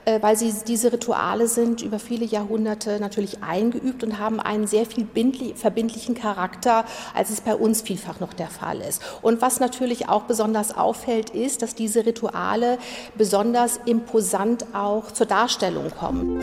äh, 0.05 0.19
weil 0.21 0.35
sie, 0.35 0.51
diese 0.67 0.91
Rituale 0.91 1.47
sind 1.47 1.83
über 1.83 1.99
viele 1.99 2.25
Jahrhunderte 2.25 2.99
natürlich 2.99 3.43
eingeübt 3.43 4.03
und 4.03 4.17
haben 4.17 4.39
einen 4.39 4.65
sehr 4.65 4.87
viel 4.87 5.07
verbindlichen 5.55 6.15
Charakter, 6.15 6.85
als 7.13 7.29
es 7.29 7.41
bei 7.41 7.53
uns 7.53 7.81
vielfach 7.81 8.19
noch 8.19 8.33
der 8.33 8.47
Fall 8.47 8.81
ist. 8.81 9.03
Und 9.21 9.41
was 9.41 9.59
natürlich 9.59 10.09
auch 10.09 10.23
besonders 10.23 10.75
auffällt, 10.75 11.29
ist, 11.29 11.61
dass 11.61 11.75
diese 11.75 12.05
Rituale 12.05 12.79
besonders 13.15 13.79
imposant 13.85 14.65
auch 14.73 15.11
zur 15.11 15.27
Darstellung 15.27 15.91
kommen. 15.91 16.39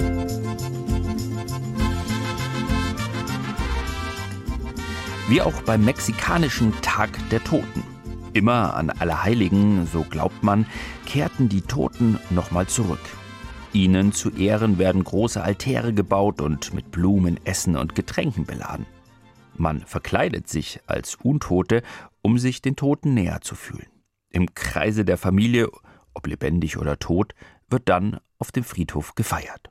Wie 5.28 5.42
auch 5.42 5.60
beim 5.60 5.84
mexikanischen 5.84 6.72
Tag 6.80 7.10
der 7.28 7.44
Toten. 7.44 7.82
Immer 8.32 8.74
an 8.74 8.88
Allerheiligen, 8.88 9.86
so 9.86 10.02
glaubt 10.02 10.42
man, 10.42 10.64
kehrten 11.04 11.50
die 11.50 11.60
Toten 11.60 12.18
nochmal 12.30 12.66
zurück. 12.66 13.02
Ihnen 13.74 14.12
zu 14.12 14.30
Ehren 14.30 14.78
werden 14.78 15.04
große 15.04 15.42
Altäre 15.42 15.92
gebaut 15.92 16.40
und 16.40 16.72
mit 16.72 16.90
Blumen, 16.90 17.38
Essen 17.44 17.76
und 17.76 17.94
Getränken 17.94 18.46
beladen. 18.46 18.86
Man 19.54 19.80
verkleidet 19.80 20.48
sich 20.48 20.80
als 20.86 21.16
Untote, 21.16 21.82
um 22.22 22.38
sich 22.38 22.62
den 22.62 22.76
Toten 22.76 23.12
näher 23.12 23.42
zu 23.42 23.54
fühlen. 23.54 23.88
Im 24.30 24.54
Kreise 24.54 25.04
der 25.04 25.18
Familie, 25.18 25.68
ob 26.14 26.26
lebendig 26.26 26.78
oder 26.78 26.98
tot, 26.98 27.34
wird 27.68 27.90
dann 27.90 28.18
auf 28.38 28.50
dem 28.50 28.64
Friedhof 28.64 29.14
gefeiert. 29.14 29.68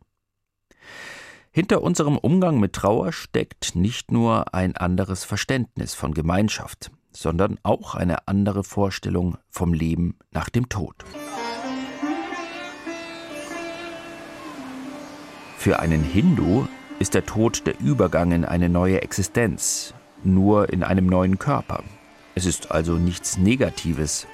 Hinter 1.57 1.81
unserem 1.81 2.19
Umgang 2.19 2.59
mit 2.59 2.73
Trauer 2.73 3.11
steckt 3.11 3.73
nicht 3.73 4.11
nur 4.11 4.53
ein 4.53 4.77
anderes 4.77 5.23
Verständnis 5.23 5.95
von 5.95 6.13
Gemeinschaft, 6.13 6.91
sondern 7.11 7.57
auch 7.63 7.95
eine 7.95 8.27
andere 8.27 8.63
Vorstellung 8.63 9.39
vom 9.49 9.73
Leben 9.73 10.19
nach 10.29 10.49
dem 10.49 10.69
Tod. 10.69 11.03
Für 15.57 15.79
einen 15.79 16.03
Hindu 16.03 16.67
ist 16.99 17.15
der 17.15 17.25
Tod 17.25 17.65
der 17.65 17.79
Übergang 17.79 18.33
in 18.33 18.45
eine 18.45 18.69
neue 18.69 19.01
Existenz, 19.01 19.95
nur 20.23 20.71
in 20.71 20.83
einem 20.83 21.07
neuen 21.07 21.39
Körper. 21.39 21.83
Es 22.35 22.45
ist 22.45 22.69
also 22.69 22.99
nichts 22.99 23.39
Negatives, 23.39 24.27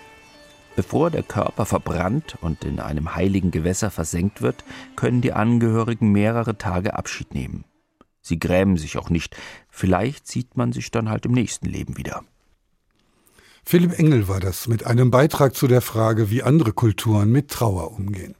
Bevor 0.75 1.11
der 1.11 1.21
Körper 1.21 1.65
verbrannt 1.65 2.37
und 2.41 2.63
in 2.63 2.79
einem 2.79 3.15
heiligen 3.15 3.51
Gewässer 3.51 3.91
versenkt 3.91 4.41
wird, 4.41 4.63
können 4.95 5.21
die 5.21 5.33
Angehörigen 5.33 6.11
mehrere 6.11 6.57
Tage 6.57 6.95
Abschied 6.95 7.33
nehmen. 7.33 7.65
Sie 8.21 8.39
grämen 8.39 8.77
sich 8.77 8.97
auch 8.97 9.09
nicht, 9.09 9.35
vielleicht 9.69 10.27
sieht 10.27 10.57
man 10.57 10.71
sich 10.71 10.89
dann 10.89 11.09
halt 11.09 11.25
im 11.25 11.33
nächsten 11.33 11.67
Leben 11.67 11.97
wieder. 11.97 12.23
Philipp 13.65 13.97
Engel 13.99 14.27
war 14.27 14.39
das 14.39 14.67
mit 14.67 14.85
einem 14.85 15.11
Beitrag 15.11 15.55
zu 15.55 15.67
der 15.67 15.81
Frage, 15.81 16.29
wie 16.29 16.43
andere 16.43 16.73
Kulturen 16.73 17.31
mit 17.31 17.49
Trauer 17.49 17.91
umgehen. 17.91 18.35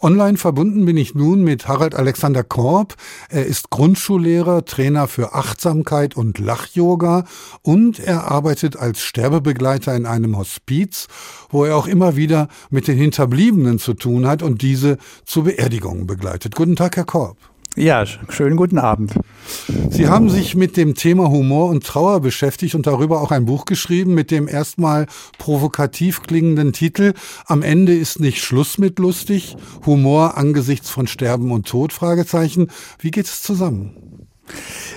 Online 0.00 0.36
verbunden 0.36 0.84
bin 0.84 0.96
ich 0.96 1.14
nun 1.14 1.42
mit 1.42 1.68
Harald 1.68 1.94
Alexander 1.94 2.44
Korb. 2.44 2.94
Er 3.28 3.46
ist 3.46 3.70
Grundschullehrer, 3.70 4.64
Trainer 4.64 5.08
für 5.08 5.34
Achtsamkeit 5.34 6.16
und 6.16 6.38
Lach-Yoga 6.38 7.24
und 7.62 7.98
er 7.98 8.30
arbeitet 8.30 8.76
als 8.76 9.00
Sterbebegleiter 9.02 9.94
in 9.94 10.06
einem 10.06 10.36
Hospiz, 10.36 11.08
wo 11.50 11.64
er 11.64 11.76
auch 11.76 11.86
immer 11.86 12.16
wieder 12.16 12.48
mit 12.70 12.88
den 12.88 12.98
Hinterbliebenen 12.98 13.78
zu 13.78 13.94
tun 13.94 14.26
hat 14.26 14.42
und 14.42 14.62
diese 14.62 14.98
zu 15.24 15.44
Beerdigungen 15.44 16.06
begleitet. 16.06 16.54
Guten 16.54 16.76
Tag, 16.76 16.96
Herr 16.96 17.04
Korb. 17.04 17.36
Ja, 17.76 18.04
schönen 18.06 18.56
guten 18.56 18.78
Abend. 18.78 19.14
Sie 19.90 20.06
haben 20.06 20.30
sich 20.30 20.54
mit 20.54 20.76
dem 20.76 20.94
Thema 20.94 21.28
Humor 21.28 21.70
und 21.70 21.84
Trauer 21.84 22.20
beschäftigt 22.20 22.76
und 22.76 22.86
darüber 22.86 23.20
auch 23.20 23.32
ein 23.32 23.46
Buch 23.46 23.64
geschrieben 23.64 24.14
mit 24.14 24.30
dem 24.30 24.46
erstmal 24.46 25.06
provokativ 25.38 26.22
klingenden 26.22 26.72
Titel 26.72 27.14
Am 27.46 27.62
Ende 27.62 27.92
ist 27.92 28.20
nicht 28.20 28.40
Schluss 28.40 28.78
mit 28.78 29.00
lustig, 29.00 29.56
Humor 29.86 30.36
angesichts 30.36 30.88
von 30.88 31.08
Sterben 31.08 31.50
und 31.50 31.66
Tod 31.66 31.92
Fragezeichen. 31.92 32.68
Wie 33.00 33.10
geht 33.10 33.26
es 33.26 33.42
zusammen? 33.42 34.13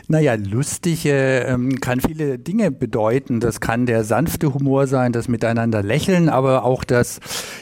Naja, 0.08 0.36
lustig 0.36 1.06
äh, 1.06 1.58
kann 1.82 2.00
viele 2.00 2.40
Dinge 2.40 2.72
bedeuten. 2.72 3.40
Das 3.40 3.60
kann 3.60 3.86
der 3.86 4.04
sanfte 4.04 4.54
Humor 4.54 4.88
sein, 4.88 5.12
das 5.12 5.28
Miteinander 5.28 5.84
lächeln, 5.84 6.30
aber 6.30 6.64
auch 6.64 6.84
das 6.84 7.20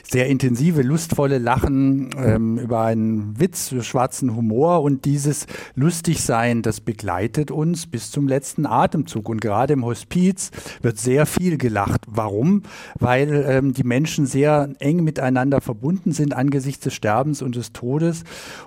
sehr 0.08 0.28
intensive, 0.28 0.82
lustvolle 0.82 1.40
Lachen 1.40 2.10
ähm, 2.18 2.58
über 2.60 2.82
einen 2.82 3.40
Witz, 3.40 3.74
schwarzen 3.82 4.36
Humor 4.36 4.84
und 4.84 5.06
dieses 5.06 5.48
Lustigsein, 5.76 6.62
das 6.62 6.82
begleitet 6.82 7.52
uns 7.52 7.88
bis 7.88 8.12
zum 8.12 8.28
letzten 8.28 8.66
Atemzug. 8.66 9.28
Und 9.30 9.42
gerade 9.42 9.74
im 9.74 9.84
Hospiz 9.86 10.52
wird 10.82 11.00
sehr 11.00 11.26
viel 11.26 11.58
gelacht. 11.58 12.02
Warum? 12.08 12.64
Weil 13.00 13.46
ähm, 13.48 13.74
die 13.74 13.84
Menschen 13.84 14.26
sehr 14.26 14.70
eng 14.80 15.04
miteinander 15.04 15.62
verbunden 15.62 16.12
sind 16.12 16.36
angesichts 16.36 16.84
des 16.84 16.94
Sterbens 16.94 17.42
und 17.42 17.56
des 17.56 17.74
Todes 17.74 18.24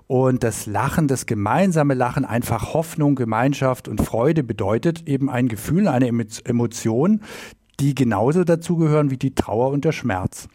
und 0.07 0.43
das 0.43 0.67
Lachen, 0.67 1.09
das 1.09 1.27
gemeinsame 1.27 1.95
Lachen 1.95 2.25
einfach 2.25 2.75
Hoffnung, 2.75 3.08
Gemeinschaft, 3.15 3.69
Leidenschaft 3.69 3.89
und 3.89 4.01
Freude 4.01 4.43
bedeutet 4.43 5.07
eben 5.09 5.29
ein 5.31 5.49
Gefühl, 5.49 5.89
eine 5.89 6.09
Emotion, 6.09 7.23
die 7.81 7.95
genauso 7.95 8.45
dazugehören 8.45 9.11
wie 9.11 9.17
die 9.17 9.35
Trauer 9.35 9.71
und 9.71 9.85
der 9.85 9.93
Schmerz. 9.93 10.49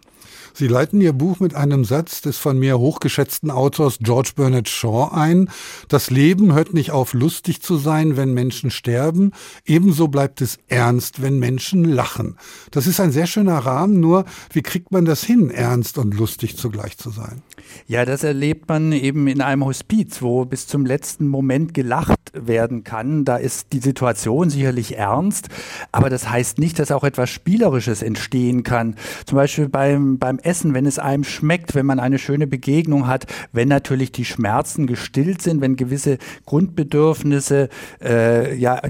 Sie 0.55 0.67
leiten 0.67 1.01
Ihr 1.01 1.13
Buch 1.13 1.39
mit 1.39 1.55
einem 1.55 1.83
Satz 1.83 2.21
des 2.21 2.37
von 2.37 2.59
mir 2.59 2.77
hochgeschätzten 2.77 3.49
Autors 3.49 3.97
George 3.99 4.33
Bernard 4.35 4.69
Shaw 4.69 5.09
ein. 5.11 5.49
Das 5.87 6.11
Leben 6.11 6.53
hört 6.53 6.73
nicht 6.73 6.91
auf, 6.91 7.13
lustig 7.13 7.61
zu 7.61 7.77
sein, 7.77 8.17
wenn 8.17 8.33
Menschen 8.33 8.69
sterben. 8.69 9.31
Ebenso 9.65 10.07
bleibt 10.07 10.41
es 10.41 10.59
ernst, 10.67 11.23
wenn 11.23 11.39
Menschen 11.39 11.85
lachen. 11.85 12.37
Das 12.69 12.85
ist 12.85 12.99
ein 12.99 13.11
sehr 13.11 13.25
schöner 13.25 13.57
Rahmen, 13.57 13.99
nur 13.99 14.25
wie 14.51 14.61
kriegt 14.61 14.91
man 14.91 15.05
das 15.05 15.23
hin, 15.23 15.49
ernst 15.49 15.97
und 15.97 16.13
lustig 16.13 16.55
zugleich 16.55 16.97
zu 16.97 17.09
sein? 17.09 17.41
Ja, 17.87 18.05
das 18.05 18.23
erlebt 18.23 18.69
man 18.69 18.91
eben 18.91 19.27
in 19.27 19.41
einem 19.41 19.65
Hospiz, 19.65 20.21
wo 20.21 20.45
bis 20.45 20.67
zum 20.67 20.85
letzten 20.85 21.27
Moment 21.27 21.73
gelacht 21.73 22.19
werden 22.33 22.83
kann. 22.83 23.25
Da 23.25 23.37
ist 23.37 23.73
die 23.73 23.79
Situation 23.79 24.49
sicherlich 24.49 24.97
ernst, 24.97 25.49
aber 25.91 26.09
das 26.09 26.29
heißt 26.29 26.59
nicht, 26.59 26.79
dass 26.79 26.91
auch 26.91 27.03
etwas 27.03 27.29
Spielerisches 27.29 28.01
entstehen 28.01 28.63
kann. 28.63 28.95
Zum 29.25 29.37
Beispiel 29.37 29.69
beim, 29.69 30.17
beim 30.17 30.39
Essen, 30.45 30.73
wenn 30.73 30.85
es 30.85 30.99
einem 30.99 31.23
schmeckt, 31.23 31.75
wenn 31.75 31.85
man 31.85 31.99
eine 31.99 32.19
schöne 32.19 32.47
Begegnung 32.47 33.07
hat, 33.07 33.25
wenn 33.51 33.67
natürlich 33.67 34.11
die 34.11 34.25
Schmerzen 34.25 34.87
gestillt 34.87 35.41
sind, 35.41 35.61
wenn 35.61 35.75
gewisse 35.75 36.17
Grundbedürfnisse 36.45 37.69
äh, 38.01 38.55
ja, 38.55 38.81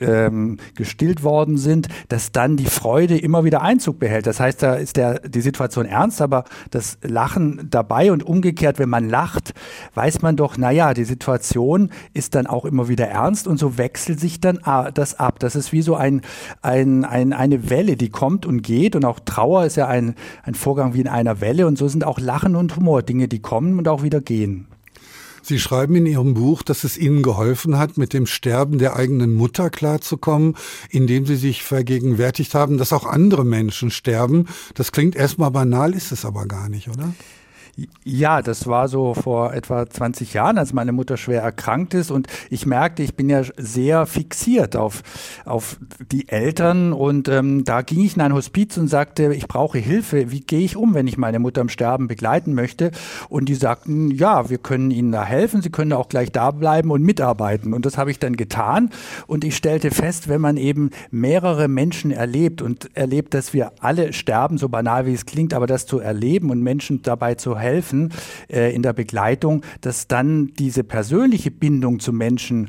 ähm, 0.00 0.58
gestillt 0.74 1.22
worden 1.22 1.56
sind, 1.56 1.88
dass 2.08 2.32
dann 2.32 2.56
die 2.56 2.66
Freude 2.66 3.18
immer 3.18 3.44
wieder 3.44 3.62
Einzug 3.62 3.98
behält. 3.98 4.26
Das 4.26 4.40
heißt, 4.40 4.62
da 4.62 4.74
ist 4.74 4.96
der, 4.96 5.20
die 5.20 5.40
Situation 5.40 5.86
ernst, 5.86 6.22
aber 6.22 6.44
das 6.70 6.98
Lachen 7.02 7.68
dabei 7.70 8.12
und 8.12 8.22
umgekehrt, 8.22 8.78
wenn 8.78 8.88
man 8.88 9.08
lacht, 9.08 9.54
weiß 9.94 10.22
man 10.22 10.36
doch, 10.36 10.56
naja, 10.56 10.94
die 10.94 11.04
Situation 11.04 11.90
ist 12.14 12.34
dann 12.34 12.46
auch 12.46 12.64
immer 12.64 12.88
wieder 12.88 13.06
ernst 13.06 13.46
und 13.46 13.58
so 13.58 13.78
wechselt 13.78 14.20
sich 14.20 14.40
dann 14.40 14.60
das 14.94 15.18
ab. 15.18 15.38
Das 15.38 15.56
ist 15.56 15.72
wie 15.72 15.82
so 15.82 15.96
ein, 15.96 16.22
ein, 16.62 17.04
ein, 17.04 17.32
eine 17.32 17.70
Welle, 17.70 17.96
die 17.96 18.10
kommt 18.10 18.46
und 18.46 18.62
geht 18.62 18.96
und 18.96 19.04
auch 19.04 19.20
Trauer 19.20 19.64
ist 19.64 19.76
ja 19.76 19.86
ein, 19.86 20.14
ein 20.42 20.54
Vorgang 20.54 20.94
wie 20.94 20.99
in 21.00 21.08
einer 21.08 21.40
Welle 21.40 21.66
und 21.66 21.78
so 21.78 21.88
sind 21.88 22.04
auch 22.04 22.18
Lachen 22.18 22.56
und 22.56 22.76
Humor 22.76 23.02
Dinge, 23.02 23.28
die 23.28 23.40
kommen 23.40 23.78
und 23.78 23.88
auch 23.88 24.02
wieder 24.02 24.20
gehen. 24.20 24.66
Sie 25.42 25.58
schreiben 25.58 25.96
in 25.96 26.06
Ihrem 26.06 26.34
Buch, 26.34 26.62
dass 26.62 26.84
es 26.84 26.98
Ihnen 26.98 27.22
geholfen 27.22 27.78
hat, 27.78 27.96
mit 27.96 28.12
dem 28.12 28.26
Sterben 28.26 28.78
der 28.78 28.96
eigenen 28.96 29.32
Mutter 29.34 29.70
klarzukommen, 29.70 30.54
indem 30.90 31.26
Sie 31.26 31.36
sich 31.36 31.62
vergegenwärtigt 31.62 32.54
haben, 32.54 32.78
dass 32.78 32.92
auch 32.92 33.06
andere 33.06 33.44
Menschen 33.44 33.90
sterben. 33.90 34.46
Das 34.74 34.92
klingt 34.92 35.16
erstmal 35.16 35.50
banal, 35.50 35.94
ist 35.94 36.12
es 36.12 36.24
aber 36.24 36.46
gar 36.46 36.68
nicht, 36.68 36.88
oder? 36.88 37.14
Ja, 38.04 38.42
das 38.42 38.66
war 38.66 38.88
so 38.88 39.14
vor 39.14 39.54
etwa 39.54 39.88
20 39.88 40.34
Jahren, 40.34 40.58
als 40.58 40.72
meine 40.72 40.92
Mutter 40.92 41.16
schwer 41.16 41.42
erkrankt 41.42 41.94
ist 41.94 42.10
und 42.10 42.26
ich 42.50 42.66
merkte, 42.66 43.02
ich 43.02 43.14
bin 43.14 43.30
ja 43.30 43.42
sehr 43.56 44.06
fixiert 44.06 44.76
auf, 44.76 45.02
auf 45.44 45.78
die 46.10 46.28
Eltern 46.28 46.92
und 46.92 47.28
ähm, 47.28 47.64
da 47.64 47.82
ging 47.82 48.00
ich 48.00 48.16
in 48.16 48.22
ein 48.22 48.34
Hospiz 48.34 48.76
und 48.76 48.88
sagte, 48.88 49.32
ich 49.32 49.46
brauche 49.46 49.78
Hilfe. 49.78 50.30
Wie 50.30 50.40
gehe 50.40 50.60
ich 50.60 50.76
um, 50.76 50.94
wenn 50.94 51.06
ich 51.06 51.16
meine 51.16 51.38
Mutter 51.38 51.60
im 51.60 51.68
Sterben 51.68 52.08
begleiten 52.08 52.54
möchte? 52.54 52.90
Und 53.28 53.48
die 53.48 53.54
sagten, 53.54 54.10
ja, 54.10 54.50
wir 54.50 54.58
können 54.58 54.90
Ihnen 54.90 55.12
da 55.12 55.24
helfen, 55.24 55.62
Sie 55.62 55.70
können 55.70 55.92
auch 55.92 56.08
gleich 56.08 56.32
da 56.32 56.50
bleiben 56.50 56.90
und 56.90 57.02
mitarbeiten. 57.02 57.72
Und 57.72 57.86
das 57.86 57.96
habe 57.96 58.10
ich 58.10 58.18
dann 58.18 58.36
getan 58.36 58.90
und 59.26 59.44
ich 59.44 59.56
stellte 59.56 59.90
fest, 59.90 60.28
wenn 60.28 60.40
man 60.40 60.56
eben 60.56 60.90
mehrere 61.10 61.68
Menschen 61.68 62.10
erlebt 62.10 62.60
und 62.62 62.94
erlebt, 62.96 63.34
dass 63.34 63.54
wir 63.54 63.72
alle 63.80 64.12
sterben, 64.12 64.58
so 64.58 64.68
banal 64.68 65.06
wie 65.06 65.14
es 65.14 65.26
klingt, 65.26 65.54
aber 65.54 65.66
das 65.66 65.86
zu 65.86 66.00
erleben 66.00 66.50
und 66.50 66.62
Menschen 66.62 67.02
dabei 67.02 67.36
zu 67.36 67.56
helfen 67.56 67.69
äh, 68.48 68.74
in 68.74 68.82
der 68.82 68.92
Begleitung, 68.92 69.62
dass 69.80 70.08
dann 70.08 70.52
diese 70.58 70.84
persönliche 70.84 71.50
Bindung 71.50 72.00
zu 72.00 72.12
Menschen 72.12 72.68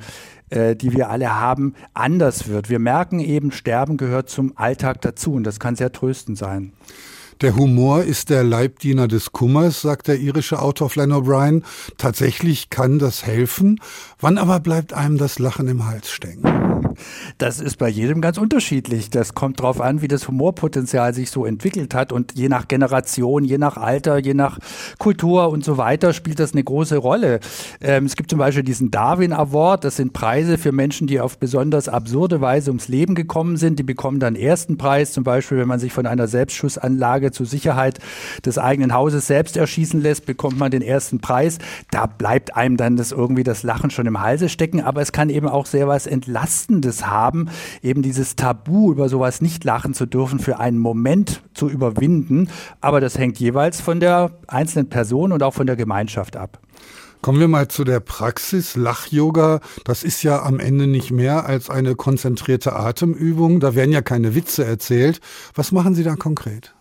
äh, 0.52 0.76
die 0.76 0.92
wir 0.92 1.10
alle 1.10 1.40
haben, 1.40 1.76
anders 1.94 2.50
wird. 2.50 2.70
Wir 2.70 2.80
merken 2.80 3.22
eben, 3.22 3.52
Sterben 3.52 3.96
gehört 3.96 4.30
zum 4.30 4.52
Alltag 4.58 5.00
dazu 5.02 5.34
und 5.34 5.46
das 5.46 5.62
kann 5.62 5.78
sehr 5.78 5.94
tröstend 5.94 6.38
sein. 6.38 6.74
Der 7.40 7.56
Humor 7.56 8.04
ist 8.04 8.30
der 8.30 8.44
Leibdiener 8.44 9.08
des 9.08 9.32
Kummers, 9.32 9.82
sagt 9.82 10.08
der 10.08 10.20
irische 10.20 10.62
Autor 10.62 10.90
Flann 10.90 11.12
O'Brien. 11.12 11.64
Tatsächlich 11.98 12.70
kann 12.70 13.00
das 13.00 13.26
helfen. 13.26 13.80
Wann 14.20 14.38
aber 14.38 14.60
bleibt 14.60 14.94
einem 14.94 15.18
das 15.18 15.40
Lachen 15.40 15.68
im 15.68 15.88
Hals 15.88 16.12
stecken? 16.12 16.71
Das 17.38 17.60
ist 17.60 17.78
bei 17.78 17.90
jedem 17.90 18.22
ganz 18.22 18.38
unterschiedlich. 18.38 19.10
Das 19.10 19.34
kommt 19.34 19.60
darauf 19.60 19.82
an, 19.82 20.02
wie 20.02 20.08
das 20.08 20.28
Humorpotenzial 20.28 21.14
sich 21.14 21.32
so 21.32 21.46
entwickelt 21.46 21.94
hat. 21.94 22.12
Und 22.12 22.34
je 22.36 22.50
nach 22.50 22.68
Generation, 22.68 23.44
je 23.44 23.58
nach 23.58 23.78
Alter, 23.78 24.18
je 24.18 24.34
nach 24.34 24.60
Kultur 24.98 25.50
und 25.50 25.64
so 25.64 25.78
weiter 25.78 26.14
spielt 26.14 26.40
das 26.40 26.54
eine 26.54 26.64
große 26.64 26.98
Rolle. 26.98 27.40
Ähm, 27.82 28.06
es 28.06 28.16
gibt 28.16 28.30
zum 28.30 28.40
Beispiel 28.40 28.64
diesen 28.64 28.92
Darwin 28.92 29.34
Award. 29.34 29.84
Das 29.84 29.96
sind 29.96 30.14
Preise 30.14 30.58
für 30.58 30.72
Menschen, 30.72 31.08
die 31.08 31.20
auf 31.20 31.38
besonders 31.38 31.90
absurde 31.90 32.42
Weise 32.42 32.72
ums 32.72 32.88
Leben 32.88 33.16
gekommen 33.16 33.58
sind. 33.58 33.80
Die 33.80 33.84
bekommen 33.84 34.20
dann 34.20 34.36
ersten 34.36 34.78
Preis, 34.78 35.14
zum 35.14 35.24
Beispiel, 35.24 35.58
wenn 35.58 35.68
man 35.68 35.80
sich 35.80 35.94
von 35.94 36.06
einer 36.06 36.28
Selbstschussanlage 36.28 37.32
zur 37.32 37.46
Sicherheit 37.46 38.00
des 38.46 38.58
eigenen 38.58 38.94
Hauses 38.94 39.28
selbst 39.28 39.58
erschießen 39.58 40.02
lässt, 40.02 40.26
bekommt 40.26 40.60
man 40.60 40.72
den 40.72 40.82
ersten 40.82 41.20
Preis. 41.20 41.58
Da 41.92 42.06
bleibt 42.06 42.56
einem 42.56 42.78
dann 42.78 42.98
das 42.98 43.12
irgendwie 43.12 43.44
das 43.44 43.64
Lachen 43.64 43.90
schon 43.90 44.06
im 44.06 44.22
Halse 44.22 44.50
stecken. 44.50 44.82
Aber 44.82 45.02
es 45.02 45.12
kann 45.12 45.30
eben 45.30 45.48
auch 45.48 45.66
sehr 45.66 45.88
was 45.88 46.08
Entlastendes 46.08 46.91
haben, 47.06 47.50
eben 47.82 48.02
dieses 48.02 48.36
Tabu, 48.36 48.92
über 48.92 49.10
sowas 49.10 49.42
nicht 49.42 49.64
lachen 49.64 49.94
zu 49.94 50.06
dürfen, 50.06 50.40
für 50.40 50.60
einen 50.60 50.78
Moment 50.78 51.42
zu 51.54 51.70
überwinden. 51.70 52.50
Aber 52.82 53.00
das 53.00 53.18
hängt 53.18 53.40
jeweils 53.40 53.82
von 53.82 54.00
der 54.00 54.32
einzelnen 54.48 54.90
Person 54.90 55.32
und 55.32 55.44
auch 55.44 55.54
von 55.54 55.68
der 55.68 55.76
Gemeinschaft 55.76 56.36
ab. 56.36 56.60
Kommen 57.22 57.40
wir 57.40 57.48
mal 57.48 57.68
zu 57.68 57.84
der 57.84 58.00
Praxis. 58.00 58.76
Lach-Yoga, 58.76 59.60
das 59.86 60.04
ist 60.04 60.24
ja 60.24 60.42
am 60.42 60.60
Ende 60.60 60.88
nicht 60.88 61.12
mehr 61.12 61.46
als 61.46 61.70
eine 61.70 61.96
konzentrierte 61.96 62.74
Atemübung. 62.76 63.60
Da 63.60 63.76
werden 63.76 63.92
ja 63.92 64.02
keine 64.02 64.34
Witze 64.34 64.66
erzählt. 64.66 65.22
Was 65.54 65.72
machen 65.72 65.94
Sie 65.94 66.04
da 66.04 66.16
konkret? 66.16 66.74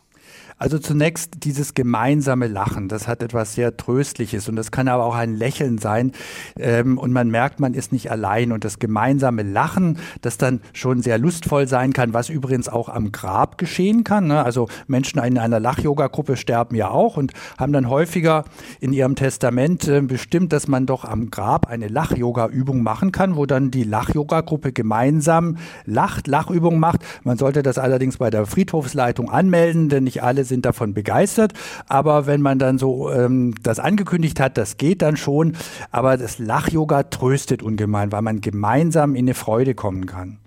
Also 0.60 0.78
zunächst 0.78 1.42
dieses 1.44 1.72
gemeinsame 1.72 2.46
Lachen, 2.46 2.88
das 2.88 3.08
hat 3.08 3.22
etwas 3.22 3.54
sehr 3.54 3.78
Tröstliches 3.78 4.46
und 4.46 4.56
das 4.56 4.70
kann 4.70 4.88
aber 4.88 5.06
auch 5.06 5.14
ein 5.14 5.34
Lächeln 5.34 5.78
sein 5.78 6.12
ähm, 6.58 6.98
und 6.98 7.12
man 7.12 7.30
merkt, 7.30 7.60
man 7.60 7.72
ist 7.72 7.92
nicht 7.92 8.10
allein 8.10 8.52
und 8.52 8.62
das 8.62 8.78
gemeinsame 8.78 9.42
Lachen, 9.42 9.96
das 10.20 10.36
dann 10.36 10.60
schon 10.74 11.00
sehr 11.00 11.16
lustvoll 11.16 11.66
sein 11.66 11.94
kann, 11.94 12.12
was 12.12 12.28
übrigens 12.28 12.68
auch 12.68 12.90
am 12.90 13.10
Grab 13.10 13.56
geschehen 13.56 14.04
kann. 14.04 14.26
Ne? 14.26 14.44
Also 14.44 14.68
Menschen 14.86 15.18
in 15.24 15.38
einer 15.38 15.60
Lach-Yoga-Gruppe 15.60 16.36
sterben 16.36 16.76
ja 16.76 16.90
auch 16.90 17.16
und 17.16 17.32
haben 17.58 17.72
dann 17.72 17.88
häufiger 17.88 18.44
in 18.80 18.92
ihrem 18.92 19.14
Testament 19.14 19.88
äh, 19.88 20.02
bestimmt, 20.02 20.52
dass 20.52 20.68
man 20.68 20.84
doch 20.84 21.06
am 21.06 21.30
Grab 21.30 21.68
eine 21.68 21.88
Lach-Yoga-Übung 21.88 22.82
machen 22.82 23.12
kann, 23.12 23.34
wo 23.34 23.46
dann 23.46 23.70
die 23.70 23.84
Lach-Yoga-Gruppe 23.84 24.72
gemeinsam 24.74 25.56
lacht, 25.86 26.26
Lachübungen 26.26 26.80
macht. 26.80 27.00
Man 27.24 27.38
sollte 27.38 27.62
das 27.62 27.78
allerdings 27.78 28.18
bei 28.18 28.28
der 28.28 28.44
Friedhofsleitung 28.44 29.30
anmelden, 29.30 29.88
denn 29.88 30.04
nicht 30.04 30.22
alle 30.22 30.49
sind 30.50 30.66
davon 30.66 30.92
begeistert. 30.92 31.54
Aber 31.88 32.26
wenn 32.26 32.42
man 32.42 32.58
dann 32.58 32.76
so 32.76 33.10
ähm, 33.10 33.54
das 33.62 33.78
angekündigt 33.78 34.38
hat, 34.38 34.58
das 34.58 34.76
geht 34.76 35.00
dann 35.00 35.16
schon. 35.16 35.56
Aber 35.90 36.18
das 36.18 36.38
Lach-Yoga 36.38 37.04
tröstet 37.04 37.62
ungemein, 37.62 38.12
weil 38.12 38.20
man 38.20 38.42
gemeinsam 38.42 39.14
in 39.14 39.24
eine 39.24 39.34
Freude 39.34 39.74
kommen 39.74 40.04
kann. 40.04 40.38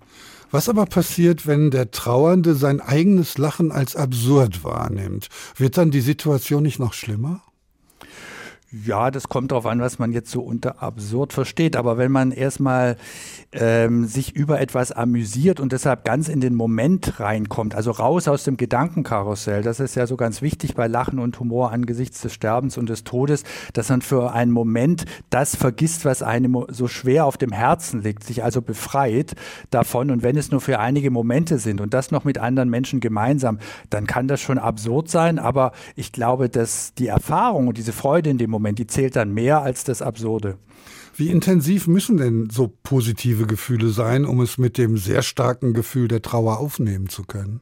Was 0.52 0.68
aber 0.68 0.86
passiert, 0.86 1.48
wenn 1.48 1.72
der 1.72 1.90
Trauernde 1.90 2.54
sein 2.54 2.80
eigenes 2.80 3.38
Lachen 3.38 3.72
als 3.72 3.96
absurd 3.96 4.62
wahrnimmt? 4.62 5.28
Wird 5.56 5.76
dann 5.76 5.90
die 5.90 6.00
Situation 6.00 6.62
nicht 6.62 6.78
noch 6.78 6.92
schlimmer? 6.92 7.42
Ja, 8.82 9.12
das 9.12 9.28
kommt 9.28 9.52
darauf 9.52 9.66
an, 9.66 9.80
was 9.80 10.00
man 10.00 10.12
jetzt 10.12 10.32
so 10.32 10.40
unter 10.40 10.82
absurd 10.82 11.32
versteht. 11.32 11.76
Aber 11.76 11.96
wenn 11.96 12.10
man 12.10 12.32
erstmal 12.32 12.96
ähm, 13.52 14.06
sich 14.06 14.34
über 14.34 14.60
etwas 14.60 14.90
amüsiert 14.90 15.60
und 15.60 15.70
deshalb 15.70 16.04
ganz 16.04 16.28
in 16.28 16.40
den 16.40 16.54
Moment 16.56 17.20
reinkommt, 17.20 17.76
also 17.76 17.92
raus 17.92 18.26
aus 18.26 18.42
dem 18.42 18.56
Gedankenkarussell, 18.56 19.62
das 19.62 19.78
ist 19.78 19.94
ja 19.94 20.08
so 20.08 20.16
ganz 20.16 20.42
wichtig 20.42 20.74
bei 20.74 20.88
Lachen 20.88 21.20
und 21.20 21.38
Humor 21.38 21.70
angesichts 21.70 22.20
des 22.22 22.32
Sterbens 22.32 22.76
und 22.76 22.88
des 22.88 23.04
Todes, 23.04 23.44
dass 23.74 23.90
man 23.90 24.02
für 24.02 24.32
einen 24.32 24.50
Moment 24.50 25.04
das 25.30 25.54
vergisst, 25.54 26.04
was 26.04 26.24
einem 26.24 26.64
so 26.68 26.88
schwer 26.88 27.26
auf 27.26 27.36
dem 27.36 27.52
Herzen 27.52 28.02
liegt, 28.02 28.24
sich 28.24 28.42
also 28.42 28.60
befreit 28.60 29.36
davon. 29.70 30.10
Und 30.10 30.24
wenn 30.24 30.36
es 30.36 30.50
nur 30.50 30.60
für 30.60 30.80
einige 30.80 31.12
Momente 31.12 31.58
sind 31.58 31.80
und 31.80 31.94
das 31.94 32.10
noch 32.10 32.24
mit 32.24 32.38
anderen 32.38 32.70
Menschen 32.70 32.98
gemeinsam, 32.98 33.60
dann 33.90 34.08
kann 34.08 34.26
das 34.26 34.40
schon 34.40 34.58
absurd 34.58 35.08
sein. 35.08 35.38
Aber 35.38 35.70
ich 35.94 36.10
glaube, 36.10 36.48
dass 36.48 36.92
die 36.94 37.06
Erfahrung 37.06 37.68
und 37.68 37.78
diese 37.78 37.92
Freude 37.92 38.30
in 38.30 38.38
dem 38.38 38.50
Moment 38.50 38.63
Moment, 38.64 38.78
die 38.78 38.86
zählt 38.86 39.14
dann 39.14 39.34
mehr 39.34 39.60
als 39.60 39.84
das 39.84 40.00
Absurde. 40.00 40.56
Wie 41.14 41.28
intensiv 41.28 41.86
müssen 41.86 42.16
denn 42.16 42.48
so 42.50 42.72
positive 42.82 43.46
Gefühle 43.46 43.90
sein, 43.90 44.24
um 44.24 44.40
es 44.40 44.56
mit 44.56 44.78
dem 44.78 44.96
sehr 44.96 45.20
starken 45.20 45.74
Gefühl 45.74 46.08
der 46.08 46.22
Trauer 46.22 46.58
aufnehmen 46.58 47.10
zu 47.10 47.24
können? 47.24 47.60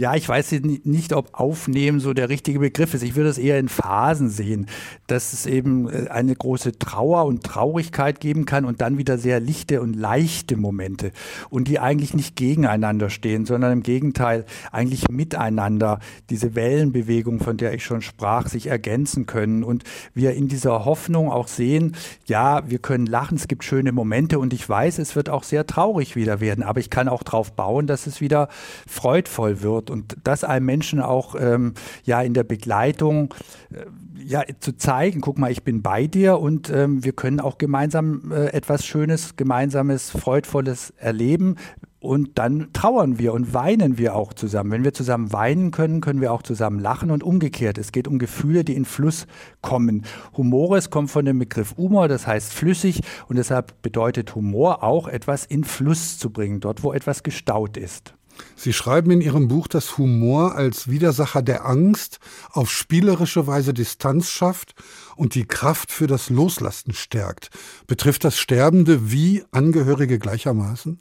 Ja, 0.00 0.14
ich 0.14 0.26
weiß 0.26 0.52
nicht, 0.62 1.12
ob 1.12 1.38
aufnehmen 1.38 2.00
so 2.00 2.14
der 2.14 2.30
richtige 2.30 2.58
Begriff 2.58 2.94
ist. 2.94 3.02
Ich 3.02 3.16
würde 3.16 3.28
es 3.28 3.36
eher 3.36 3.58
in 3.58 3.68
Phasen 3.68 4.30
sehen, 4.30 4.64
dass 5.08 5.34
es 5.34 5.44
eben 5.44 5.90
äh, 5.90 6.08
eine 6.08 6.34
große 6.34 6.78
Trauer 6.78 7.26
und 7.26 7.44
Traurigkeit 7.44 8.18
geben 8.18 8.46
kann 8.46 8.64
und 8.64 8.80
dann 8.80 8.96
wieder 8.96 9.18
sehr 9.18 9.40
lichte 9.40 9.82
und 9.82 9.92
leichte 9.92 10.56
Momente 10.56 11.12
und 11.50 11.68
die 11.68 11.80
eigentlich 11.80 12.14
nicht 12.14 12.34
gegeneinander 12.34 13.10
stehen, 13.10 13.44
sondern 13.44 13.72
im 13.72 13.82
Gegenteil 13.82 14.46
eigentlich 14.72 15.10
miteinander 15.10 15.98
diese 16.30 16.54
Wellenbewegung, 16.54 17.38
von 17.38 17.58
der 17.58 17.74
ich 17.74 17.84
schon 17.84 18.00
sprach, 18.00 18.48
sich 18.48 18.68
ergänzen 18.68 19.26
können 19.26 19.62
und 19.62 19.84
wir 20.14 20.32
in 20.32 20.48
dieser 20.48 20.86
Hoffnung 20.86 21.30
auch 21.30 21.46
sehen, 21.46 21.94
ja, 22.24 22.62
wir 22.70 22.78
können 22.78 23.04
lachen, 23.04 23.36
es 23.36 23.48
gibt 23.48 23.64
schöne 23.64 23.92
Momente 23.92 24.38
und 24.38 24.54
ich 24.54 24.66
weiß, 24.66 24.98
es 24.98 25.14
wird 25.14 25.28
auch 25.28 25.42
sehr 25.42 25.66
traurig 25.66 26.16
wieder 26.16 26.40
werden, 26.40 26.64
aber 26.64 26.80
ich 26.80 26.88
kann 26.88 27.06
auch 27.06 27.22
darauf 27.22 27.52
bauen, 27.52 27.86
dass 27.86 28.06
es 28.06 28.22
wieder 28.22 28.48
freudvoll 28.86 29.60
und 29.90 30.16
das 30.24 30.44
einem 30.44 30.66
Menschen 30.66 31.00
auch 31.00 31.34
ähm, 31.38 31.74
ja 32.04 32.22
in 32.22 32.32
der 32.32 32.44
Begleitung 32.44 33.34
äh, 33.70 33.84
ja 34.24 34.42
zu 34.60 34.76
zeigen, 34.76 35.20
guck 35.20 35.38
mal, 35.38 35.50
ich 35.50 35.64
bin 35.64 35.82
bei 35.82 36.06
dir 36.06 36.38
und 36.38 36.70
ähm, 36.70 37.04
wir 37.04 37.12
können 37.12 37.40
auch 37.40 37.58
gemeinsam 37.58 38.32
äh, 38.32 38.46
etwas 38.46 38.86
Schönes, 38.86 39.36
gemeinsames, 39.36 40.10
freudvolles 40.10 40.94
erleben. 40.96 41.56
Und 42.02 42.38
dann 42.38 42.72
trauern 42.72 43.18
wir 43.18 43.34
und 43.34 43.52
weinen 43.52 43.98
wir 43.98 44.16
auch 44.16 44.32
zusammen. 44.32 44.70
Wenn 44.70 44.84
wir 44.84 44.94
zusammen 44.94 45.34
weinen 45.34 45.70
können, 45.70 46.00
können 46.00 46.22
wir 46.22 46.32
auch 46.32 46.42
zusammen 46.42 46.80
lachen 46.80 47.10
und 47.10 47.22
umgekehrt. 47.22 47.76
Es 47.76 47.92
geht 47.92 48.08
um 48.08 48.18
Gefühle, 48.18 48.64
die 48.64 48.74
in 48.74 48.86
Fluss 48.86 49.26
kommen. 49.60 50.06
Humores 50.34 50.88
kommt 50.88 51.10
von 51.10 51.26
dem 51.26 51.38
Begriff 51.38 51.76
Humor, 51.76 52.08
das 52.08 52.26
heißt 52.26 52.54
flüssig 52.54 53.02
und 53.28 53.36
deshalb 53.36 53.82
bedeutet 53.82 54.34
Humor 54.34 54.82
auch 54.82 55.08
etwas 55.08 55.44
in 55.44 55.62
Fluss 55.62 56.18
zu 56.18 56.30
bringen, 56.30 56.60
dort 56.60 56.82
wo 56.82 56.94
etwas 56.94 57.22
gestaut 57.22 57.76
ist. 57.76 58.14
Sie 58.56 58.72
schreiben 58.72 59.10
in 59.10 59.20
Ihrem 59.20 59.48
Buch, 59.48 59.68
dass 59.68 59.98
Humor 59.98 60.54
als 60.54 60.88
Widersacher 60.88 61.42
der 61.42 61.66
Angst 61.66 62.18
auf 62.52 62.70
spielerische 62.70 63.46
Weise 63.46 63.72
Distanz 63.74 64.30
schafft 64.30 64.74
und 65.20 65.34
die 65.34 65.44
Kraft 65.44 65.92
für 65.92 66.06
das 66.06 66.30
Loslassen 66.30 66.94
stärkt. 66.94 67.50
Betrifft 67.86 68.24
das 68.24 68.38
Sterbende 68.38 69.12
wie 69.12 69.44
Angehörige 69.52 70.18
gleichermaßen? 70.18 70.98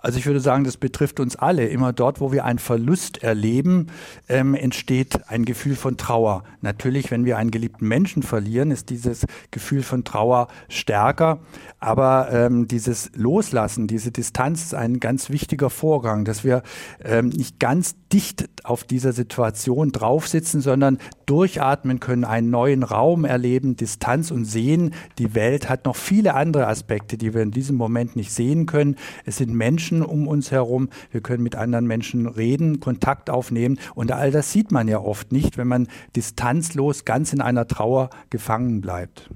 Also 0.00 0.20
ich 0.20 0.26
würde 0.26 0.38
sagen, 0.38 0.62
das 0.62 0.76
betrifft 0.76 1.18
uns 1.18 1.34
alle. 1.34 1.66
Immer 1.66 1.92
dort, 1.92 2.20
wo 2.20 2.30
wir 2.30 2.44
einen 2.44 2.60
Verlust 2.60 3.24
erleben, 3.24 3.88
ähm, 4.28 4.54
entsteht 4.54 5.28
ein 5.28 5.44
Gefühl 5.44 5.74
von 5.74 5.96
Trauer. 5.96 6.44
Natürlich, 6.60 7.10
wenn 7.10 7.24
wir 7.24 7.36
einen 7.36 7.50
geliebten 7.50 7.88
Menschen 7.88 8.22
verlieren, 8.22 8.70
ist 8.70 8.90
dieses 8.90 9.26
Gefühl 9.50 9.82
von 9.82 10.04
Trauer 10.04 10.46
stärker. 10.68 11.40
Aber 11.80 12.28
ähm, 12.30 12.68
dieses 12.68 13.10
Loslassen, 13.16 13.88
diese 13.88 14.12
Distanz 14.12 14.62
ist 14.62 14.74
ein 14.74 15.00
ganz 15.00 15.30
wichtiger 15.30 15.68
Vorgang, 15.68 16.24
dass 16.24 16.44
wir 16.44 16.62
ähm, 17.04 17.30
nicht 17.30 17.58
ganz 17.58 17.96
dicht 18.12 18.48
auf 18.62 18.84
dieser 18.84 19.12
Situation 19.12 19.90
draufsitzen, 19.90 20.60
sondern 20.60 20.98
durchatmen 21.26 21.98
können, 21.98 22.24
einen 22.24 22.50
neuen 22.50 22.84
Raum 22.84 23.24
erleben 23.24 23.57
eben 23.58 23.74
Distanz 23.74 24.30
und 24.30 24.44
sehen, 24.44 24.94
die 25.18 25.34
Welt 25.34 25.68
hat 25.68 25.84
noch 25.84 25.96
viele 25.96 26.34
andere 26.34 26.68
Aspekte, 26.68 27.18
die 27.18 27.34
wir 27.34 27.42
in 27.42 27.50
diesem 27.50 27.76
Moment 27.76 28.14
nicht 28.14 28.32
sehen 28.32 28.66
können. 28.66 28.94
Es 29.24 29.38
sind 29.38 29.52
Menschen 29.52 30.02
um 30.04 30.28
uns 30.28 30.52
herum, 30.52 30.90
wir 31.10 31.20
können 31.20 31.42
mit 31.42 31.56
anderen 31.56 31.88
Menschen 31.88 32.28
reden, 32.28 32.78
Kontakt 32.78 33.30
aufnehmen 33.30 33.80
und 33.96 34.12
all 34.12 34.30
das 34.30 34.52
sieht 34.52 34.70
man 34.70 34.86
ja 34.86 35.00
oft 35.00 35.32
nicht, 35.32 35.58
wenn 35.58 35.66
man 35.66 35.88
distanzlos 36.14 37.04
ganz 37.04 37.32
in 37.32 37.40
einer 37.40 37.66
Trauer 37.66 38.10
gefangen 38.30 38.80
bleibt. 38.80 39.28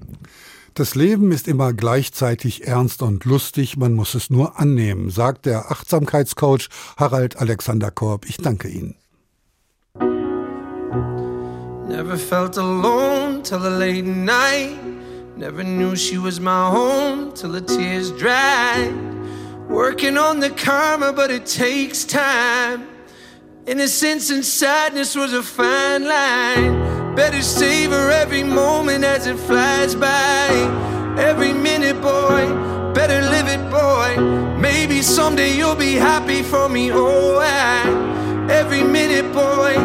Das 0.73 0.95
Leben 0.95 1.33
ist 1.33 1.49
immer 1.49 1.73
gleichzeitig 1.73 2.65
ernst 2.65 3.01
und 3.01 3.25
lustig, 3.25 3.75
man 3.75 3.93
muss 3.93 4.15
es 4.15 4.29
nur 4.29 4.57
annehmen, 4.57 5.09
sagt 5.09 5.45
der 5.45 5.69
Achtsamkeitscoach 5.69 6.69
Harald 6.95 7.37
Alexander 7.37 7.91
Korb. 7.91 8.25
Ich 8.27 8.37
danke 8.37 8.69
Ihnen. 8.69 8.95
Never 11.93 12.17
felt 12.17 12.57
alone 12.57 13.43
till 13.43 13.59
the 13.59 13.69
late 13.69 14.03
night. 14.03 14.79
Never 15.37 15.63
knew 15.63 15.95
she 15.95 16.17
was 16.17 16.39
my 16.39 16.67
home 16.71 17.33
till 17.33 17.51
the 17.51 17.61
tears 17.61 18.11
dried. 18.13 18.91
Working 19.69 20.17
on 20.17 20.39
the 20.39 20.49
karma, 20.49 21.13
but 21.13 21.29
it 21.29 21.45
takes 21.45 22.03
time. 22.03 22.87
Innocence 23.67 24.31
and 24.31 24.43
sadness 24.43 25.13
was 25.15 25.33
a 25.33 25.43
fine 25.43 26.07
line. 26.07 27.15
Better 27.15 27.43
savor 27.43 28.09
every 28.09 28.41
moment 28.43 29.03
as 29.03 29.27
it 29.27 29.37
flies 29.37 29.93
by. 29.93 30.47
Every 31.19 31.53
minute, 31.53 32.01
boy, 32.01 32.41
better 32.95 33.21
live 33.21 33.47
it, 33.47 33.69
boy. 33.69 34.19
Maybe 34.59 35.03
someday 35.03 35.55
you'll 35.55 35.75
be 35.75 35.93
happy 35.93 36.41
for 36.41 36.67
me, 36.67 36.89
oh, 36.91 37.37
I. 37.39 38.49
Every 38.51 38.81
minute, 38.81 39.31
boy, 39.31 39.75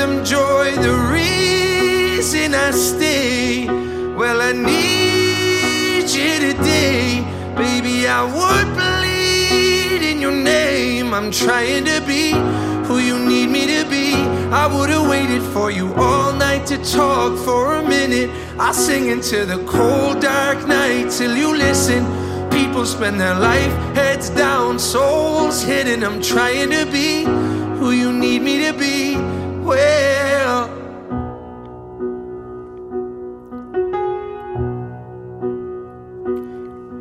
rhythm, 0.00 0.24
joy. 0.24 0.74
The 0.76 0.94
reason 1.12 2.54
I 2.54 2.70
stay, 2.70 3.66
well, 4.14 4.40
I 4.40 4.52
need 4.52 6.08
you 6.08 6.52
today. 6.52 7.24
Baby, 7.56 8.08
I 8.08 8.24
would 8.24 8.68
bleed 8.74 10.02
in 10.02 10.20
your 10.20 10.32
name. 10.32 11.12
I'm 11.12 11.30
trying 11.30 11.84
to 11.84 12.00
be 12.06 12.32
who 12.86 12.98
you 12.98 13.18
need 13.18 13.48
me 13.50 13.66
to 13.66 13.88
be. 13.88 14.14
I 14.52 14.66
would've 14.66 15.08
waited 15.08 15.42
for 15.52 15.70
you 15.70 15.92
all 15.94 16.32
night 16.32 16.66
to 16.66 16.78
talk 16.78 17.38
for 17.44 17.76
a 17.76 17.82
minute. 17.82 18.30
I 18.58 18.72
sing 18.72 19.06
into 19.08 19.44
the 19.44 19.64
cold, 19.64 20.20
dark 20.20 20.66
night 20.66 21.10
till 21.10 21.36
you 21.36 21.56
listen. 21.56 22.04
People 22.50 22.84
spend 22.84 23.20
their 23.20 23.34
life 23.34 23.72
heads 23.94 24.30
down, 24.30 24.78
souls 24.78 25.62
hidden. 25.62 26.02
I'm 26.02 26.20
trying 26.22 26.70
to 26.70 26.84
be 26.86 27.24
who 27.78 27.92
you 27.92 28.12
need 28.12 28.42
me 28.42 28.64
to 28.66 28.72
be. 28.72 29.29
Well, 29.70 30.68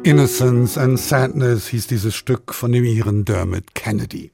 Innocence 0.04 0.78
and 0.78 1.00
Sadness 1.00 1.70
hieß 1.70 1.88
dieses 1.88 2.14
Stück 2.14 2.54
von 2.54 2.72
dem 2.72 2.84
Iren 2.84 3.26
Dermot 3.26 3.74
Kennedy. 3.74 4.32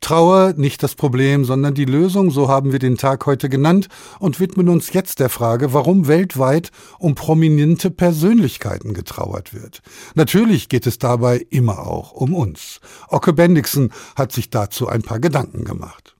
Trauer 0.00 0.54
nicht 0.56 0.82
das 0.82 0.94
Problem, 0.94 1.44
sondern 1.44 1.74
die 1.74 1.84
Lösung, 1.84 2.30
so 2.30 2.48
haben 2.48 2.72
wir 2.72 2.78
den 2.78 2.96
Tag 2.96 3.26
heute 3.26 3.50
genannt 3.50 3.88
und 4.18 4.40
widmen 4.40 4.70
uns 4.70 4.94
jetzt 4.94 5.20
der 5.20 5.28
Frage, 5.28 5.74
warum 5.74 6.08
weltweit 6.08 6.70
um 6.98 7.14
prominente 7.14 7.90
Persönlichkeiten 7.90 8.94
getrauert 8.94 9.52
wird. 9.52 9.82
Natürlich 10.14 10.70
geht 10.70 10.86
es 10.86 10.98
dabei 10.98 11.44
immer 11.50 11.86
auch 11.86 12.12
um 12.12 12.34
uns. 12.34 12.80
Ocke 13.08 13.34
Bendixen 13.34 13.92
hat 14.16 14.32
sich 14.32 14.48
dazu 14.48 14.88
ein 14.88 15.02
paar 15.02 15.20
Gedanken 15.20 15.64
gemacht. 15.64 16.11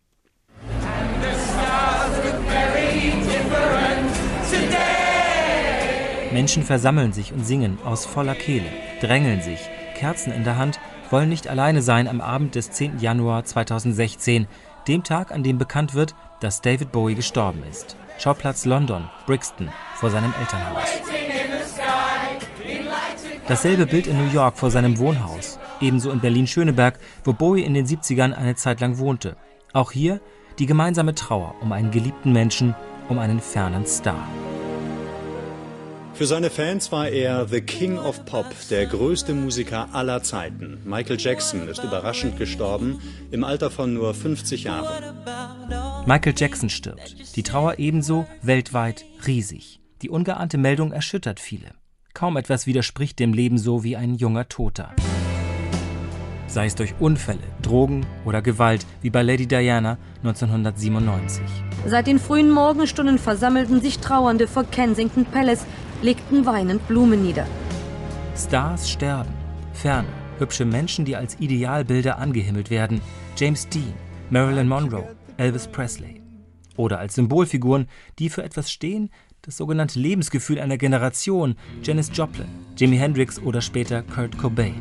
Menschen 6.33 6.62
versammeln 6.62 7.12
sich 7.12 7.33
und 7.33 7.45
singen 7.45 7.78
aus 7.85 8.07
voller 8.07 8.35
Kehle, 8.35 8.68
drängeln 9.01 9.43
sich, 9.43 9.61
Kerzen 9.95 10.33
in 10.33 10.45
der 10.45 10.57
Hand, 10.57 10.80
wollen 11.11 11.28
nicht 11.28 11.47
alleine 11.47 11.83
sein 11.83 12.09
am 12.09 12.20
Abend 12.20 12.55
des 12.55 12.70
10. 12.70 12.99
Januar 12.99 13.45
2016, 13.45 14.47
dem 14.89 15.05
Tag, 15.05 15.30
an 15.30 15.43
dem 15.43 15.59
bekannt 15.59 15.95
wird, 15.95 16.14
dass 16.41 16.62
David 16.62 16.91
Bowie 16.91 17.14
gestorben 17.14 17.62
ist. 17.70 17.97
Schauplatz 18.18 18.64
London, 18.64 19.09
Brixton, 19.26 19.68
vor 19.95 20.11
seinem 20.11 20.33
Elternhaus. 20.41 20.89
Dasselbe 23.47 23.87
Bild 23.87 24.07
in 24.07 24.16
New 24.16 24.33
York 24.33 24.57
vor 24.57 24.70
seinem 24.70 24.99
Wohnhaus, 24.99 25.59
ebenso 25.80 26.11
in 26.11 26.20
Berlin-Schöneberg, 26.20 26.99
wo 27.24 27.33
Bowie 27.33 27.62
in 27.62 27.74
den 27.74 27.87
70ern 27.87 28.33
eine 28.33 28.55
Zeit 28.55 28.80
lang 28.80 28.99
wohnte. 28.99 29.37
Auch 29.72 29.93
hier 29.93 30.20
die 30.59 30.66
gemeinsame 30.66 31.14
Trauer 31.14 31.55
um 31.61 31.72
einen 31.72 31.91
geliebten 31.91 32.33
Menschen, 32.33 32.74
um 33.09 33.18
einen 33.18 33.41
fernen 33.41 33.87
Star. 33.87 34.26
Für 36.23 36.29
seine 36.29 36.51
Fans 36.51 36.93
war 36.93 37.09
er 37.09 37.49
The 37.49 37.61
King 37.61 37.99
of 37.99 38.25
Pop, 38.25 38.47
der 38.70 38.87
größte 38.87 39.35
Musiker 39.35 39.89
aller 39.93 40.23
Zeiten. 40.23 40.79
Michael 40.85 41.16
Jackson 41.18 41.66
ist 41.66 41.83
überraschend 41.83 42.39
gestorben, 42.39 43.01
im 43.33 43.43
Alter 43.43 43.73
von 43.73 43.93
nur 43.93 44.14
50 44.14 44.62
Jahren. 44.62 45.16
Michael 46.07 46.35
Jackson 46.37 46.70
stirbt. 46.70 47.35
Die 47.35 47.43
Trauer 47.43 47.81
ebenso 47.81 48.25
weltweit 48.41 49.05
riesig. 49.27 49.81
Die 50.03 50.11
ungeahnte 50.11 50.59
Meldung 50.59 50.93
erschüttert 50.93 51.41
viele. 51.41 51.75
Kaum 52.14 52.37
etwas 52.37 52.68
widerspricht 52.68 53.18
dem 53.18 53.33
Leben 53.33 53.59
so 53.59 53.83
wie 53.83 53.97
ein 53.97 54.14
junger 54.14 54.49
Toter. 54.49 54.95
Sei 56.47 56.66
es 56.66 56.75
durch 56.77 56.95
Unfälle, 57.01 57.41
Drogen 57.62 58.07
oder 58.25 58.43
Gewalt, 58.43 58.87
wie 59.01 59.11
bei 59.11 59.23
Lady 59.23 59.47
Diana 59.47 59.99
1997. 60.23 61.43
Seit 61.87 62.07
den 62.07 62.18
frühen 62.18 62.51
Morgenstunden 62.51 63.18
versammelten 63.18 63.81
sich 63.81 63.99
Trauernde 63.99 64.47
vor 64.47 64.64
Kensington 64.64 65.25
Palace, 65.25 65.64
legten 66.03 66.45
weinend 66.45 66.87
Blumen 66.89 67.23
nieder. 67.23 67.47
Stars 68.37 68.91
sterben. 68.91 69.33
Ferne, 69.73 70.09
hübsche 70.39 70.65
Menschen, 70.65 71.05
die 71.05 71.17
als 71.17 71.39
Idealbilder 71.41 72.19
angehimmelt 72.19 72.71
werden. 72.71 73.01
James 73.37 73.69
Dean, 73.69 73.95
Marilyn 74.31 74.69
Monroe, 74.69 75.15
Elvis 75.37 75.69
Presley. 75.69 76.21
Oder 76.77 76.99
als 76.99 77.15
Symbolfiguren, 77.15 77.89
die 78.19 78.31
für 78.31 78.43
etwas 78.43 78.71
stehen, 78.71 79.11
das 79.43 79.57
sogenannte 79.57 79.99
Lebensgefühl 79.99 80.59
einer 80.59 80.77
Generation, 80.77 81.57
Janis 81.83 82.11
Joplin, 82.13 82.49
Jimi 82.77 82.97
Hendrix 82.97 83.39
oder 83.41 83.61
später 83.61 84.03
Kurt 84.03 84.39
Cobain. 84.39 84.81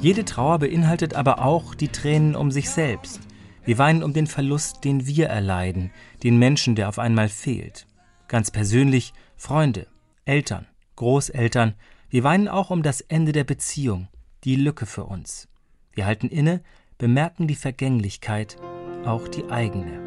Jede 0.00 0.24
Trauer 0.24 0.58
beinhaltet 0.58 1.14
aber 1.14 1.44
auch 1.44 1.74
die 1.74 1.88
Tränen 1.88 2.34
um 2.34 2.50
sich 2.50 2.70
selbst. 2.70 3.20
Wir 3.64 3.78
weinen 3.78 4.02
um 4.02 4.12
den 4.12 4.26
Verlust, 4.26 4.84
den 4.84 5.06
wir 5.06 5.26
erleiden, 5.26 5.90
den 6.22 6.38
Menschen, 6.38 6.74
der 6.74 6.88
auf 6.88 6.98
einmal 6.98 7.28
fehlt. 7.28 7.86
Ganz 8.30 8.52
persönlich 8.52 9.12
Freunde, 9.36 9.88
Eltern, 10.24 10.68
Großeltern. 10.94 11.74
Wir 12.10 12.22
weinen 12.22 12.46
auch 12.46 12.70
um 12.70 12.84
das 12.84 13.00
Ende 13.00 13.32
der 13.32 13.42
Beziehung, 13.42 14.06
die 14.44 14.54
Lücke 14.54 14.86
für 14.86 15.02
uns. 15.02 15.48
Wir 15.94 16.06
halten 16.06 16.28
inne, 16.28 16.62
bemerken 16.96 17.48
die 17.48 17.56
Vergänglichkeit, 17.56 18.56
auch 19.04 19.26
die 19.26 19.50
eigene. 19.50 19.98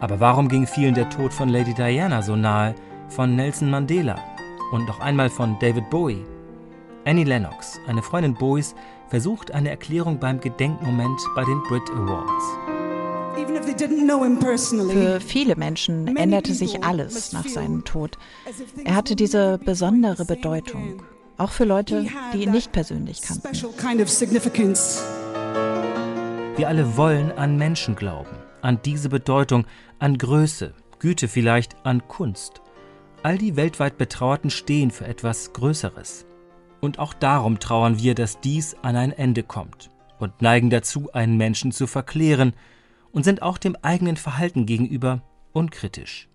Aber 0.00 0.18
warum 0.18 0.48
ging 0.48 0.66
vielen 0.66 0.94
der 0.94 1.08
Tod 1.08 1.32
von 1.32 1.50
Lady 1.50 1.72
Diana 1.72 2.20
so 2.20 2.34
nahe, 2.34 2.74
von 3.08 3.36
Nelson 3.36 3.70
Mandela 3.70 4.16
und 4.72 4.86
noch 4.88 4.98
einmal 4.98 5.30
von 5.30 5.56
David 5.60 5.88
Bowie? 5.88 6.26
Annie 7.04 7.22
Lennox, 7.22 7.78
eine 7.86 8.02
Freundin 8.02 8.34
Bowies, 8.34 8.74
versucht 9.06 9.52
eine 9.52 9.70
Erklärung 9.70 10.18
beim 10.18 10.40
Gedenkmoment 10.40 11.20
bei 11.36 11.44
den 11.44 11.62
Brit 11.62 11.88
Awards. 11.92 12.65
Für 13.36 15.20
viele 15.20 15.56
Menschen 15.56 16.16
änderte 16.16 16.54
sich 16.54 16.82
alles 16.82 17.32
nach 17.32 17.46
seinem 17.46 17.84
Tod. 17.84 18.16
Er 18.84 18.94
hatte 18.94 19.14
diese 19.14 19.58
besondere 19.58 20.24
Bedeutung, 20.24 21.02
auch 21.36 21.50
für 21.50 21.64
Leute, 21.64 22.06
die 22.32 22.44
ihn 22.44 22.50
nicht 22.50 22.72
persönlich 22.72 23.20
kannten. 23.20 23.48
Wir 26.56 26.68
alle 26.68 26.96
wollen 26.96 27.32
an 27.32 27.58
Menschen 27.58 27.94
glauben, 27.94 28.36
an 28.62 28.80
diese 28.82 29.10
Bedeutung, 29.10 29.66
an 29.98 30.16
Größe, 30.16 30.72
Güte 30.98 31.28
vielleicht, 31.28 31.76
an 31.84 32.08
Kunst. 32.08 32.62
All 33.22 33.36
die 33.36 33.56
weltweit 33.56 33.98
Betrauerten 33.98 34.48
stehen 34.48 34.90
für 34.90 35.04
etwas 35.06 35.52
Größeres. 35.52 36.24
Und 36.80 36.98
auch 36.98 37.12
darum 37.12 37.58
trauern 37.58 37.98
wir, 37.98 38.14
dass 38.14 38.40
dies 38.40 38.76
an 38.80 38.96
ein 38.96 39.12
Ende 39.12 39.42
kommt 39.42 39.90
und 40.18 40.40
neigen 40.40 40.70
dazu, 40.70 41.12
einen 41.12 41.36
Menschen 41.36 41.72
zu 41.72 41.86
verklären, 41.86 42.54
und 43.16 43.22
sind 43.22 43.40
auch 43.40 43.56
dem 43.56 43.76
eigenen 43.80 44.18
Verhalten 44.18 44.66
gegenüber 44.66 45.22
unkritisch. 45.54 46.28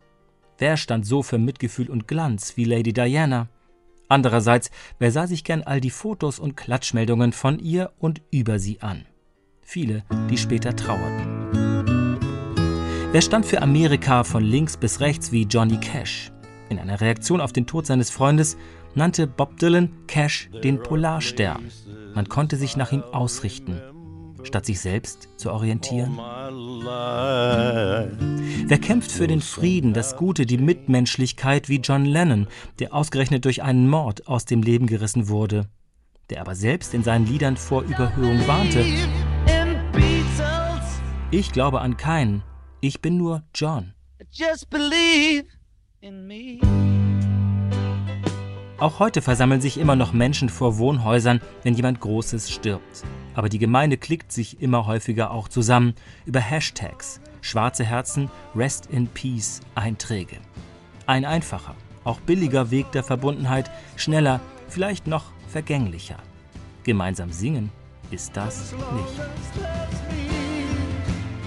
Wer 0.58 0.78
stand 0.78 1.06
so 1.06 1.22
für 1.22 1.38
Mitgefühl 1.38 1.92
und 1.92 2.08
Glanz 2.08 2.58
wie 2.58 2.64
Lady 2.64 2.92
Diana? 2.92 3.50
Andererseits, 4.10 4.72
wer 4.98 5.12
sah 5.12 5.28
sich 5.28 5.44
gern 5.44 5.62
all 5.62 5.80
die 5.80 5.92
Fotos 5.92 6.40
und 6.40 6.58
Klatschmeldungen 6.58 7.34
von 7.34 7.60
ihr 7.60 7.92
und 8.00 8.24
über 8.32 8.58
sie 8.58 8.82
an? 8.82 9.06
Viele, 9.62 10.04
die 10.28 10.40
später 10.40 10.76
trauerten. 10.76 11.52
Wer 13.12 13.22
stand 13.22 13.46
für 13.46 13.62
Amerika 13.62 14.24
von 14.24 14.44
links 14.44 14.76
bis 14.76 15.02
rechts 15.02 15.32
wie 15.32 15.44
Johnny 15.44 15.78
Cash? 15.78 16.32
In 16.70 16.80
einer 16.80 17.00
Reaktion 17.00 17.42
auf 17.42 17.54
den 17.54 17.68
Tod 17.68 17.86
seines 17.86 18.10
Freundes 18.10 18.58
nannte 18.96 19.28
Bob 19.28 19.56
Dylan 19.60 19.92
Cash 20.08 20.50
den 20.64 20.82
Polarstern. 20.82 21.70
Man 22.16 22.28
konnte 22.28 22.58
sich 22.58 22.76
nach 22.76 22.92
ihm 22.92 23.04
ausrichten. 23.04 23.80
Statt 24.44 24.66
sich 24.66 24.80
selbst 24.80 25.30
zu 25.38 25.52
orientieren? 25.52 26.18
Wer 28.68 28.80
kämpft 28.80 29.12
für 29.12 29.28
den 29.28 29.42
Frieden, 29.42 29.94
das 29.94 30.16
Gute, 30.16 30.46
die 30.46 30.58
Mitmenschlichkeit 30.58 31.70
wie 31.70 31.78
John 31.78 32.06
Lennon, 32.06 32.48
der 32.80 32.94
ausgerechnet 32.94 33.46
durch 33.46 33.64
einen 33.64 33.88
Mord 33.90 34.28
aus 34.28 34.46
dem 34.46 34.62
Leben 34.62 34.88
gerissen 34.88 35.30
wurde, 35.30 35.68
der 36.30 36.42
aber 36.42 36.56
selbst 36.56 36.94
in 36.94 37.04
seinen 37.04 37.28
Liedern 37.28 37.58
vor 37.58 37.84
Überhöhung 37.84 38.48
warnte? 38.48 38.86
Ich 41.32 41.52
glaube 41.52 41.82
an 41.82 41.98
keinen, 41.98 42.44
ich 42.82 43.02
bin 43.02 43.18
nur 43.18 43.44
John. 43.54 43.94
Just 44.32 44.70
believe 44.70 45.46
in 46.02 46.28
me. 46.28 46.60
Auch 48.82 48.98
heute 48.98 49.22
versammeln 49.22 49.62
sich 49.62 49.78
immer 49.78 49.96
noch 49.96 50.12
Menschen 50.12 50.50
vor 50.50 50.80
Wohnhäusern, 50.80 51.40
wenn 51.62 51.76
jemand 51.76 52.00
Großes 52.00 52.50
stirbt. 52.50 53.04
Aber 53.34 53.50
die 53.50 53.60
Gemeinde 53.60 53.98
klickt 53.98 54.32
sich 54.32 54.62
immer 54.62 54.86
häufiger 54.86 55.32
auch 55.32 55.48
zusammen 55.48 55.96
über 56.26 56.40
Hashtags, 56.40 57.22
schwarze 57.42 57.84
Herzen, 57.84 58.30
Rest 58.56 58.88
in 58.92 59.08
Peace 59.08 59.62
Einträge. 59.76 60.38
Ein 61.06 61.26
einfacher, 61.26 61.76
auch 62.04 62.20
billiger 62.20 62.72
Weg 62.72 62.92
der 62.92 63.04
Verbundenheit, 63.04 63.72
schneller, 63.96 64.40
vielleicht 64.68 65.08
noch 65.08 65.26
vergänglicher. 65.48 66.18
Gemeinsam 66.84 67.32
singen 67.32 67.70
ist 68.12 68.36
das 68.36 68.74
nicht. 68.74 69.22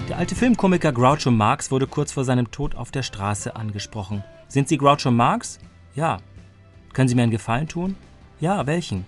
Der 0.09 0.17
alte 0.17 0.35
Filmkomiker 0.35 0.91
Groucho 0.91 1.31
Marx 1.31 1.71
wurde 1.71 1.87
kurz 1.87 2.11
vor 2.11 2.23
seinem 2.23 2.51
Tod 2.51 2.75
auf 2.75 2.91
der 2.91 3.03
Straße 3.03 3.55
angesprochen. 3.55 4.23
Sind 4.47 4.67
Sie 4.67 4.77
Groucho 4.77 5.11
Marx? 5.11 5.59
Ja, 5.95 6.19
können 6.93 7.07
Sie 7.07 7.15
mir 7.15 7.23
einen 7.23 7.31
Gefallen 7.31 7.67
tun? 7.67 7.95
Ja, 8.39 8.67
welchen? 8.67 9.05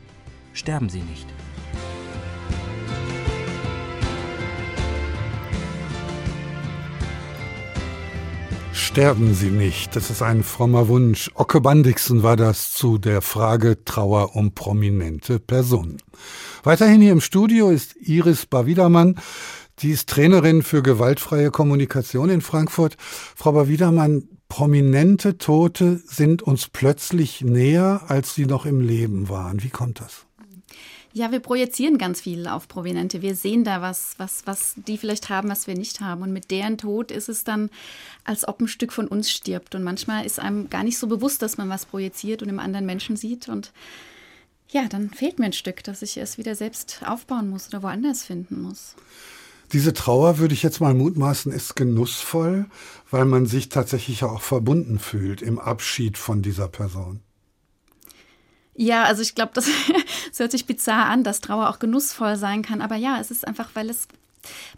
Sterben 0.54 0.90
Sie 0.90 1.02
nicht. 1.02 1.28
Sterben 8.88 9.36
Sie 9.36 9.52
nicht, 9.52 9.98
das 9.98 10.10
ist 10.10 10.22
ein 10.24 10.44
frommer 10.44 10.88
Wunsch. 10.88 11.30
Ocke 11.36 11.60
Bandixen 11.60 12.24
war 12.24 12.38
das 12.38 12.72
zu 12.72 12.98
der 12.98 13.22
Frage 13.22 13.84
Trauer 13.84 14.36
um 14.36 14.54
prominente 14.54 15.40
Personen. 15.40 15.98
Weiterhin 16.64 17.02
hier 17.02 17.12
im 17.12 17.20
Studio 17.20 17.70
ist 17.70 17.98
Iris 17.98 18.46
Bawidermann. 18.46 19.20
Die 19.80 19.92
ist 19.92 20.10
Trainerin 20.10 20.64
für 20.64 20.82
gewaltfreie 20.82 21.52
Kommunikation 21.52 22.30
in 22.30 22.40
Frankfurt. 22.42 22.96
Frau 23.00 23.52
Bawidermann, 23.52 24.30
prominente 24.48 25.38
Tote 25.38 26.02
sind 26.08 26.42
uns 26.42 26.70
plötzlich 26.70 27.42
näher, 27.42 28.04
als 28.08 28.36
sie 28.36 28.46
noch 28.46 28.66
im 28.66 28.80
Leben 28.80 29.28
waren. 29.28 29.62
Wie 29.62 29.70
kommt 29.70 30.00
das? 30.00 30.27
Ja, 31.18 31.32
wir 31.32 31.40
projizieren 31.40 31.98
ganz 31.98 32.22
viel 32.22 32.46
auf 32.46 32.68
Prominente. 32.68 33.24
Wir 33.24 33.36
sehen 33.36 33.64
da 33.64 33.82
was, 33.82 34.14
was, 34.20 34.44
was 34.46 34.76
die 34.76 35.00
vielleicht 35.00 35.30
haben, 35.30 35.50
was 35.50 35.66
wir 35.66 35.74
nicht 35.74 36.00
haben. 36.00 36.22
Und 36.22 36.32
mit 36.32 36.52
deren 36.52 36.78
Tod 36.78 37.10
ist 37.10 37.28
es 37.28 37.44
dann, 37.44 37.72
als 38.24 38.48
ob 38.48 38.62
ein 38.62 38.68
Stück 38.68 38.94
von 38.94 39.08
uns 39.08 39.32
stirbt. 39.32 39.74
Und 39.74 39.84
manchmal 39.84 40.28
ist 40.28 40.40
einem 40.40 40.70
gar 40.70 40.84
nicht 40.84 41.00
so 41.00 41.08
bewusst, 41.08 41.42
dass 41.42 41.58
man 41.58 41.70
was 41.70 41.88
projiziert 41.88 42.44
und 42.44 42.50
im 42.50 42.60
anderen 42.60 42.86
Menschen 42.86 43.18
sieht. 43.18 43.50
Und 43.50 43.72
ja, 44.70 44.88
dann 44.88 45.10
fehlt 45.10 45.40
mir 45.40 45.46
ein 45.46 45.54
Stück, 45.54 45.84
dass 45.84 46.04
ich 46.04 46.18
es 46.18 46.38
wieder 46.38 46.54
selbst 46.54 47.02
aufbauen 47.04 47.50
muss 47.50 47.68
oder 47.70 47.82
woanders 47.82 48.24
finden 48.24 48.62
muss. 48.62 48.94
Diese 49.74 49.94
Trauer, 49.94 50.38
würde 50.38 50.54
ich 50.54 50.62
jetzt 50.62 50.82
mal 50.82 50.94
mutmaßen, 50.94 51.52
ist 51.52 51.76
genussvoll, 51.76 52.68
weil 53.10 53.26
man 53.26 53.48
sich 53.48 53.70
tatsächlich 53.70 54.24
auch 54.24 54.42
verbunden 54.42 55.00
fühlt 55.00 55.42
im 55.42 55.58
Abschied 55.58 56.16
von 56.16 56.44
dieser 56.44 56.68
Person. 56.68 57.22
Ja, 58.78 59.04
also 59.04 59.24
ich 59.24 59.36
glaube, 59.36 59.52
das, 59.54 59.68
das 60.30 60.40
hört 60.40 60.52
sich 60.52 60.66
bizarr 60.66 61.08
an, 61.08 61.24
dass 61.24 61.42
Trauer 61.42 61.70
auch 61.70 61.80
genussvoll 61.80 62.38
sein 62.38 62.62
kann. 62.62 62.82
Aber 62.82 62.96
ja, 62.96 63.20
es 63.20 63.32
ist 63.32 63.46
einfach, 63.46 63.72
weil 63.74 63.90
es 63.90 64.08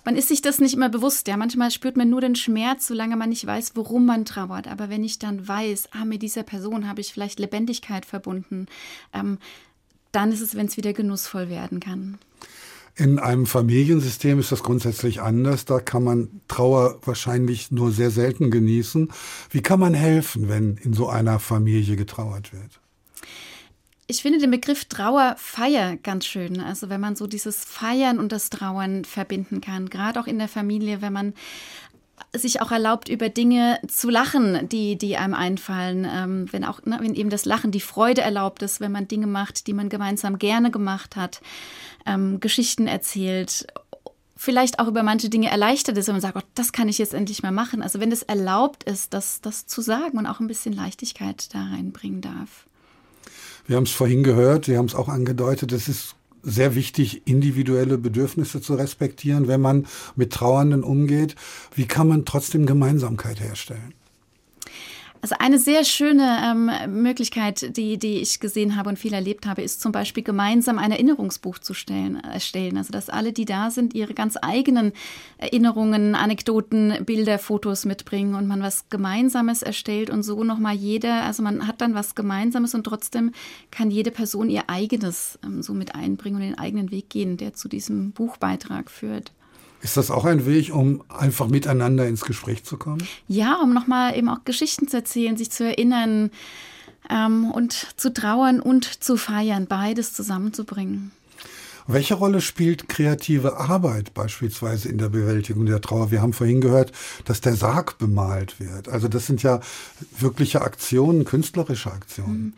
man 0.04 0.16
ist 0.16 0.30
sich 0.30 0.41
das 0.41 0.60
nicht 0.60 0.74
immer 0.74 0.89
bewusst. 0.89 1.28
Ja, 1.28 1.38
manchmal 1.38 1.70
spürt 1.70 1.97
man 1.97 2.10
nur 2.10 2.22
den 2.22 2.36
Schmerz, 2.36 2.88
solange 2.88 3.16
man 3.16 3.30
nicht 3.30 3.45
weiß, 3.45 3.74
worum 3.76 4.06
man 4.06 4.26
trauert. 4.26 4.68
Aber 4.68 4.89
wenn 4.89 5.04
ich 5.04 5.20
dann 5.20 5.47
weiß, 5.47 5.89
ah, 5.91 6.06
mit 6.06 6.24
dieser 6.24 6.41
Person 6.41 6.88
habe 6.88 7.02
ich 7.02 7.14
vielleicht 7.14 7.39
Lebendigkeit 7.39 8.06
verbunden, 8.06 8.66
ähm, 9.14 9.38
dann 10.12 10.32
ist 10.32 10.41
es, 10.41 10.56
wenn 10.56 10.66
es 10.66 10.78
wieder 10.78 10.93
genussvoll 10.93 11.50
werden 11.50 11.80
kann. 11.80 12.18
In 12.95 13.20
einem 13.20 13.45
Familiensystem 13.45 14.39
ist 14.39 14.52
das 14.52 14.64
grundsätzlich 14.64 15.22
anders. 15.22 15.66
Da 15.66 15.80
kann 15.80 16.04
man 16.04 16.41
Trauer 16.47 17.00
wahrscheinlich 17.06 17.72
nur 17.72 17.91
sehr 17.91 18.10
selten 18.10 18.50
genießen. 18.50 19.12
Wie 19.52 19.62
kann 19.62 19.80
man 19.80 19.93
helfen, 19.93 20.50
wenn 20.50 20.78
in 20.78 20.93
so 20.93 21.08
einer 21.08 21.39
Familie 21.39 21.95
getrauert 21.95 22.52
wird? 22.52 22.82
Ich 24.12 24.24
finde 24.24 24.39
den 24.39 24.49
Begriff 24.49 24.86
Trauerfeier 24.86 25.95
ganz 25.97 26.26
schön. 26.26 26.62
Also 26.62 26.89
wenn 26.89 26.99
man 26.99 27.16
so 27.16 27.28
dieses 27.28 27.64
Feiern 27.64 28.18
und 28.18 28.32
das 28.32 28.49
Trauern 28.49 29.05
verbinden 29.05 29.62
kann, 29.62 29.88
gerade 29.88 30.20
auch 30.20 30.26
in 30.26 30.39
der 30.39 30.47
Familie, 30.47 31.03
wenn 31.03 31.14
man 31.14 31.36
sich 32.34 32.60
auch 32.60 32.72
erlaubt, 32.72 33.07
über 33.07 33.30
Dinge 33.30 33.80
zu 33.88 34.10
lachen, 34.10 34.68
die, 34.68 34.97
die 34.97 35.16
einem 35.16 35.36
einfallen. 35.36 36.07
Ähm, 36.12 36.51
wenn 36.51 36.66
auch, 36.66 36.84
ne, 36.86 36.97
wenn 36.99 37.14
eben 37.14 37.30
das 37.30 37.45
Lachen, 37.45 37.70
die 37.70 37.82
Freude 37.82 38.22
erlaubt 38.22 38.64
ist, 38.64 38.82
wenn 38.82 38.91
man 38.91 39.07
Dinge 39.07 39.28
macht, 39.28 39.68
die 39.68 39.74
man 39.74 39.89
gemeinsam 39.89 40.39
gerne 40.39 40.72
gemacht 40.72 41.16
hat 41.16 41.39
ähm, 42.07 42.39
Geschichten 42.39 42.88
erzählt, 42.88 43.68
vielleicht 44.36 44.80
auch 44.80 44.88
über 44.88 45.03
manche 45.03 45.30
Dinge 45.30 45.51
erleichtert 45.51 45.95
ist, 45.99 46.07
wenn 46.07 46.16
man 46.16 46.22
sagt, 46.22 46.36
oh, 46.36 46.47
das 46.55 46.72
kann 46.72 46.89
ich 46.89 46.97
jetzt 46.97 47.14
endlich 47.14 47.43
mal 47.43 47.51
machen. 47.51 47.84
Also 47.84 47.99
wenn 47.99 48.12
es 48.12 48.24
erlaubt 48.24 48.86
ist, 48.86 49.14
das, 49.14 49.39
das 49.41 49.68
zu 49.68 49.82
sagen 49.82 50.18
und 50.18 50.26
auch 50.26 50.39
ein 50.39 50.47
bisschen 50.47 50.74
Leichtigkeit 50.74 51.53
da 51.53 51.60
reinbringen 51.60 52.22
darf. 52.22 52.66
Wir 53.70 53.76
haben 53.76 53.84
es 53.84 53.91
vorhin 53.91 54.24
gehört, 54.24 54.65
Sie 54.65 54.80
haben 54.80 54.88
es 54.88 54.95
auch 54.95 55.09
angedeutet, 55.09 55.72
es 55.74 55.88
ist 55.88 56.15
sehr 56.41 56.74
wichtig, 56.74 57.28
individuelle 57.28 57.99
Bedürfnisse 57.99 58.61
zu 58.61 58.74
respektieren, 58.74 59.47
wenn 59.47 59.61
man 59.61 59.86
mit 60.15 60.34
Trauernden 60.34 60.84
umgeht. 60.84 61.36
Wie 61.76 61.86
kann 61.86 62.07
man 62.07 62.26
trotzdem 62.26 62.65
Gemeinsamkeit 62.65 63.39
herstellen? 63.39 63.93
Also 65.22 65.36
eine 65.38 65.59
sehr 65.59 65.84
schöne 65.84 66.39
ähm, 66.43 67.01
Möglichkeit, 67.01 67.76
die, 67.76 67.97
die 67.97 68.22
ich 68.22 68.39
gesehen 68.39 68.78
habe 68.78 68.89
und 68.89 68.97
viel 68.97 69.13
erlebt 69.13 69.45
habe, 69.45 69.61
ist 69.61 69.82
zum 69.82 69.91
Beispiel 69.91 70.24
gemeinsam 70.24 70.80
ein 70.80 70.91
Erinnerungsbuch 70.91 71.59
zu 71.59 71.74
stellen, 71.74 72.15
erstellen. 72.24 72.78
Also 72.78 72.93
dass 72.93 73.09
alle, 73.09 73.34
die 73.34 73.43
da 73.43 73.70
sind, 73.70 73.93
ihre 73.93 74.13
ganz 74.13 74.38
eigenen 74.41 74.93
Erinnerungen, 75.38 76.15
Anekdoten, 76.15 77.03
Bilder, 77.05 77.38
Fotos 77.38 77.84
mitbringen 77.84 78.34
und 78.36 78.47
man 78.47 78.61
was 78.61 78.88
Gemeinsames 78.89 79.61
erstellt 79.61 80.09
und 80.09 80.24
so 80.24 80.45
nochmal 80.45 80.76
jeder, 80.76 81.24
also 81.24 81.43
man 81.43 81.67
hat 81.67 81.82
dann 81.82 81.95
was 81.95 82.15
Gemeinsames 82.15 82.74
und 82.74 82.86
trotzdem 82.86 83.34
kann 83.72 83.91
jede 83.91 84.11
Person 84.11 84.49
ihr 84.49 84.70
eigenes 84.70 85.38
ähm, 85.43 85.61
so 85.61 85.74
mit 85.74 85.95
einbringen 85.95 86.38
und 86.38 86.43
den 86.43 86.57
eigenen 86.57 86.91
Weg 86.91 87.09
gehen, 87.09 87.36
der 87.36 87.53
zu 87.53 87.67
diesem 87.67 88.11
Buchbeitrag 88.11 88.89
führt. 88.89 89.34
Ist 89.82 89.97
das 89.97 90.11
auch 90.11 90.25
ein 90.25 90.45
Weg, 90.45 90.73
um 90.73 91.03
einfach 91.07 91.47
miteinander 91.47 92.07
ins 92.07 92.21
Gespräch 92.21 92.63
zu 92.63 92.77
kommen? 92.77 93.07
Ja, 93.27 93.55
um 93.55 93.73
nochmal 93.73 94.17
eben 94.17 94.30
auch 94.30 94.43
Geschichten 94.43 94.88
zu 94.88 94.97
erzählen, 94.97 95.38
sich 95.38 95.51
zu 95.51 95.63
erinnern 95.63 96.32
ähm, 97.09 97.51
und 97.51 97.88
zu 97.95 98.13
trauern 98.13 98.59
und 98.59 98.86
zu 99.03 99.15
feiern, 99.17 99.67
beides 99.67 100.13
zusammenzubringen. 100.13 101.11
Welche 101.91 102.13
Rolle 102.13 102.39
spielt 102.39 102.88
kreative 102.88 103.57
Arbeit 103.57 104.13
beispielsweise 104.13 104.89
in 104.89 104.99
der 104.99 105.09
Bewältigung 105.09 105.65
der 105.65 105.82
Trauer? 105.82 106.11
Wir 106.11 106.21
haben 106.21 106.34
vorhin 106.34 106.61
gehört, 106.61 106.91
dass 107.25 107.41
der 107.41 107.55
Sarg 107.55 107.97
bemalt 107.97 108.59
wird. 108.59 108.89
Also 108.89 109.07
das 109.07 109.25
sind 109.25 109.41
ja 109.41 109.59
wirkliche 110.19 110.61
Aktionen, 110.61 111.25
künstlerische 111.25 111.91
Aktionen. 111.91 112.43
Mhm. 112.43 112.53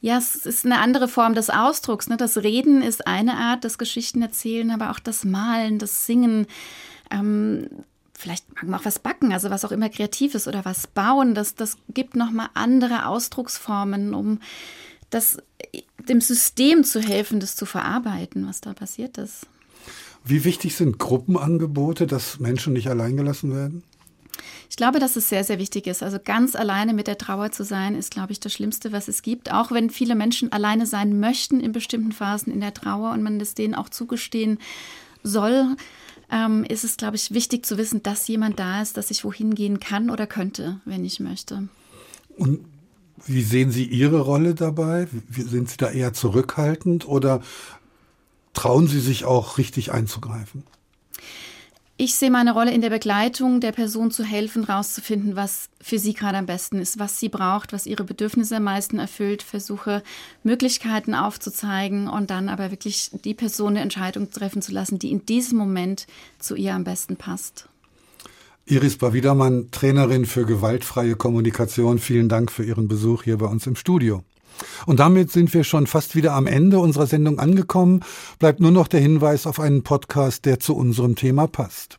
Ja, 0.00 0.18
es 0.18 0.46
ist 0.46 0.64
eine 0.64 0.78
andere 0.78 1.08
Form 1.08 1.34
des 1.34 1.50
Ausdrucks. 1.50 2.08
Ne? 2.08 2.16
Das 2.16 2.36
Reden 2.38 2.82
ist 2.82 3.06
eine 3.06 3.34
Art, 3.34 3.64
das 3.64 3.78
Geschichten 3.78 4.22
erzählen, 4.22 4.70
aber 4.70 4.90
auch 4.90 4.98
das 4.98 5.24
Malen, 5.24 5.78
das 5.78 6.06
Singen. 6.06 6.46
Ähm, 7.10 7.68
vielleicht 8.14 8.48
mag 8.54 8.64
man 8.64 8.80
auch 8.80 8.84
was 8.84 8.98
backen, 8.98 9.32
also 9.32 9.50
was 9.50 9.64
auch 9.64 9.72
immer 9.72 9.88
Kreatives 9.88 10.46
oder 10.46 10.64
was 10.64 10.86
bauen. 10.86 11.34
Das, 11.34 11.54
das 11.54 11.76
gibt 11.88 12.16
nochmal 12.16 12.48
andere 12.54 13.06
Ausdrucksformen, 13.06 14.14
um 14.14 14.40
das, 15.10 15.38
dem 16.08 16.20
System 16.20 16.84
zu 16.84 17.00
helfen, 17.00 17.40
das 17.40 17.56
zu 17.56 17.66
verarbeiten, 17.66 18.46
was 18.46 18.60
da 18.60 18.74
passiert 18.74 19.18
ist. 19.18 19.46
Wie 20.24 20.44
wichtig 20.44 20.74
sind 20.74 20.98
Gruppenangebote, 20.98 22.06
dass 22.06 22.40
Menschen 22.40 22.72
nicht 22.72 22.88
alleingelassen 22.88 23.54
werden? 23.54 23.82
Ich 24.68 24.76
glaube, 24.76 24.98
dass 24.98 25.16
es 25.16 25.28
sehr, 25.28 25.44
sehr 25.44 25.58
wichtig 25.58 25.86
ist. 25.86 26.02
Also 26.02 26.18
ganz 26.22 26.54
alleine 26.54 26.92
mit 26.92 27.06
der 27.06 27.18
Trauer 27.18 27.52
zu 27.52 27.64
sein, 27.64 27.94
ist, 27.94 28.10
glaube 28.10 28.32
ich, 28.32 28.40
das 28.40 28.52
Schlimmste, 28.52 28.92
was 28.92 29.08
es 29.08 29.22
gibt. 29.22 29.52
Auch 29.52 29.70
wenn 29.72 29.90
viele 29.90 30.14
Menschen 30.14 30.52
alleine 30.52 30.86
sein 30.86 31.18
möchten 31.20 31.60
in 31.60 31.72
bestimmten 31.72 32.12
Phasen 32.12 32.52
in 32.52 32.60
der 32.60 32.74
Trauer 32.74 33.12
und 33.12 33.22
man 33.22 33.38
das 33.38 33.54
denen 33.54 33.74
auch 33.74 33.88
zugestehen 33.88 34.58
soll, 35.22 35.76
ähm, 36.30 36.64
ist 36.64 36.84
es, 36.84 36.96
glaube 36.96 37.16
ich, 37.16 37.32
wichtig 37.32 37.64
zu 37.64 37.78
wissen, 37.78 38.02
dass 38.02 38.26
jemand 38.28 38.58
da 38.58 38.82
ist, 38.82 38.96
dass 38.96 39.10
ich 39.10 39.24
wohin 39.24 39.54
gehen 39.54 39.80
kann 39.80 40.10
oder 40.10 40.26
könnte, 40.26 40.80
wenn 40.84 41.04
ich 41.04 41.20
möchte. 41.20 41.68
Und 42.36 42.64
wie 43.24 43.42
sehen 43.42 43.70
Sie 43.70 43.84
Ihre 43.84 44.20
Rolle 44.20 44.54
dabei? 44.54 45.08
Sind 45.30 45.70
Sie 45.70 45.76
da 45.76 45.90
eher 45.90 46.12
zurückhaltend 46.12 47.08
oder 47.08 47.42
trauen 48.52 48.88
Sie 48.88 49.00
sich 49.00 49.24
auch 49.24 49.58
richtig 49.58 49.92
einzugreifen? 49.92 50.64
Ich 51.98 52.14
sehe 52.14 52.30
meine 52.30 52.52
Rolle 52.52 52.74
in 52.74 52.82
der 52.82 52.90
Begleitung 52.90 53.60
der 53.60 53.72
Person 53.72 54.10
zu 54.10 54.22
helfen, 54.22 54.64
rauszufinden, 54.64 55.34
was 55.34 55.70
für 55.80 55.98
sie 55.98 56.12
gerade 56.12 56.36
am 56.36 56.44
besten 56.44 56.78
ist, 56.78 56.98
was 56.98 57.18
sie 57.18 57.30
braucht, 57.30 57.72
was 57.72 57.86
ihre 57.86 58.04
Bedürfnisse 58.04 58.56
am 58.56 58.64
meisten 58.64 58.98
erfüllt, 58.98 59.42
versuche 59.42 60.02
Möglichkeiten 60.42 61.14
aufzuzeigen 61.14 62.06
und 62.06 62.28
dann 62.28 62.50
aber 62.50 62.70
wirklich 62.70 63.10
die 63.24 63.32
Person 63.32 63.68
eine 63.68 63.80
Entscheidung 63.80 64.30
treffen 64.30 64.60
zu 64.60 64.72
lassen, 64.72 64.98
die 64.98 65.10
in 65.10 65.24
diesem 65.24 65.56
Moment 65.56 66.06
zu 66.38 66.54
ihr 66.54 66.74
am 66.74 66.84
besten 66.84 67.16
passt. 67.16 67.66
Iris 68.66 68.98
Bawidermann, 68.98 69.70
Trainerin 69.70 70.26
für 70.26 70.44
gewaltfreie 70.44 71.16
Kommunikation, 71.16 71.98
vielen 71.98 72.28
Dank 72.28 72.52
für 72.52 72.64
Ihren 72.64 72.88
Besuch 72.88 73.22
hier 73.22 73.38
bei 73.38 73.46
uns 73.46 73.66
im 73.66 73.76
Studio. 73.76 74.22
Und 74.86 75.00
damit 75.00 75.30
sind 75.30 75.52
wir 75.54 75.64
schon 75.64 75.86
fast 75.86 76.14
wieder 76.16 76.32
am 76.34 76.46
Ende 76.46 76.78
unserer 76.78 77.06
Sendung 77.06 77.38
angekommen. 77.38 78.00
Bleibt 78.38 78.60
nur 78.60 78.70
noch 78.70 78.88
der 78.88 79.00
Hinweis 79.00 79.46
auf 79.46 79.60
einen 79.60 79.82
Podcast, 79.82 80.44
der 80.44 80.60
zu 80.60 80.76
unserem 80.76 81.14
Thema 81.16 81.46
passt. 81.46 81.98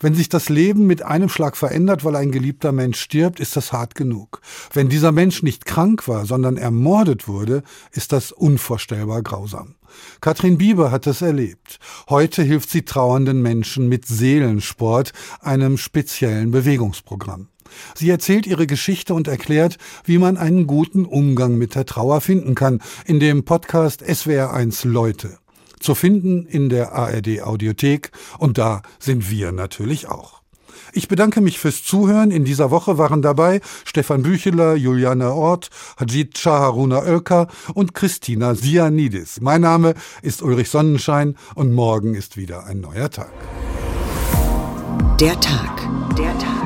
Wenn 0.00 0.14
sich 0.14 0.28
das 0.28 0.48
Leben 0.48 0.86
mit 0.86 1.02
einem 1.02 1.28
Schlag 1.28 1.56
verändert, 1.56 2.04
weil 2.04 2.16
ein 2.16 2.32
geliebter 2.32 2.72
Mensch 2.72 3.00
stirbt, 3.00 3.40
ist 3.40 3.56
das 3.56 3.72
hart 3.72 3.94
genug. 3.94 4.40
Wenn 4.72 4.88
dieser 4.88 5.12
Mensch 5.12 5.42
nicht 5.42 5.66
krank 5.66 6.08
war, 6.08 6.26
sondern 6.26 6.56
ermordet 6.56 7.28
wurde, 7.28 7.62
ist 7.92 8.12
das 8.12 8.32
unvorstellbar 8.32 9.22
grausam. 9.22 9.74
Katrin 10.20 10.58
Bieber 10.58 10.90
hat 10.90 11.06
es 11.06 11.22
erlebt. 11.22 11.78
Heute 12.08 12.42
hilft 12.42 12.70
sie 12.70 12.82
trauernden 12.82 13.40
Menschen 13.40 13.88
mit 13.88 14.06
Seelensport, 14.06 15.12
einem 15.40 15.78
speziellen 15.78 16.50
Bewegungsprogramm. 16.50 17.48
Sie 17.94 18.10
erzählt 18.10 18.46
ihre 18.46 18.66
Geschichte 18.66 19.14
und 19.14 19.28
erklärt, 19.28 19.76
wie 20.04 20.18
man 20.18 20.36
einen 20.36 20.66
guten 20.66 21.04
Umgang 21.04 21.56
mit 21.56 21.74
der 21.74 21.86
Trauer 21.86 22.20
finden 22.20 22.54
kann, 22.54 22.80
in 23.04 23.20
dem 23.20 23.44
Podcast 23.44 24.02
SWR1 24.02 24.86
Leute. 24.88 25.38
Zu 25.80 25.94
finden 25.94 26.46
in 26.46 26.68
der 26.68 26.92
ARD 26.92 27.42
Audiothek 27.42 28.10
und 28.38 28.58
da 28.58 28.82
sind 28.98 29.30
wir 29.30 29.52
natürlich 29.52 30.08
auch. 30.08 30.42
Ich 30.92 31.08
bedanke 31.08 31.40
mich 31.40 31.58
fürs 31.58 31.84
Zuhören. 31.84 32.30
In 32.30 32.44
dieser 32.44 32.70
Woche 32.70 32.96
waren 32.96 33.20
dabei 33.20 33.60
Stefan 33.84 34.22
Bücheler, 34.22 34.74
Juliane 34.76 35.32
Ort, 35.32 35.68
Hajid 35.98 36.38
Shaharuna 36.38 37.02
Oelker 37.02 37.48
und 37.74 37.94
Christina 37.94 38.54
Sianidis. 38.54 39.40
Mein 39.40 39.60
Name 39.60 39.94
ist 40.22 40.42
Ulrich 40.42 40.70
Sonnenschein 40.70 41.36
und 41.54 41.74
morgen 41.74 42.14
ist 42.14 42.36
wieder 42.36 42.64
ein 42.64 42.80
neuer 42.80 43.10
Tag. 43.10 43.32
Der 45.20 45.38
Tag. 45.40 45.88
Der 46.16 46.36
Tag. 46.38 46.65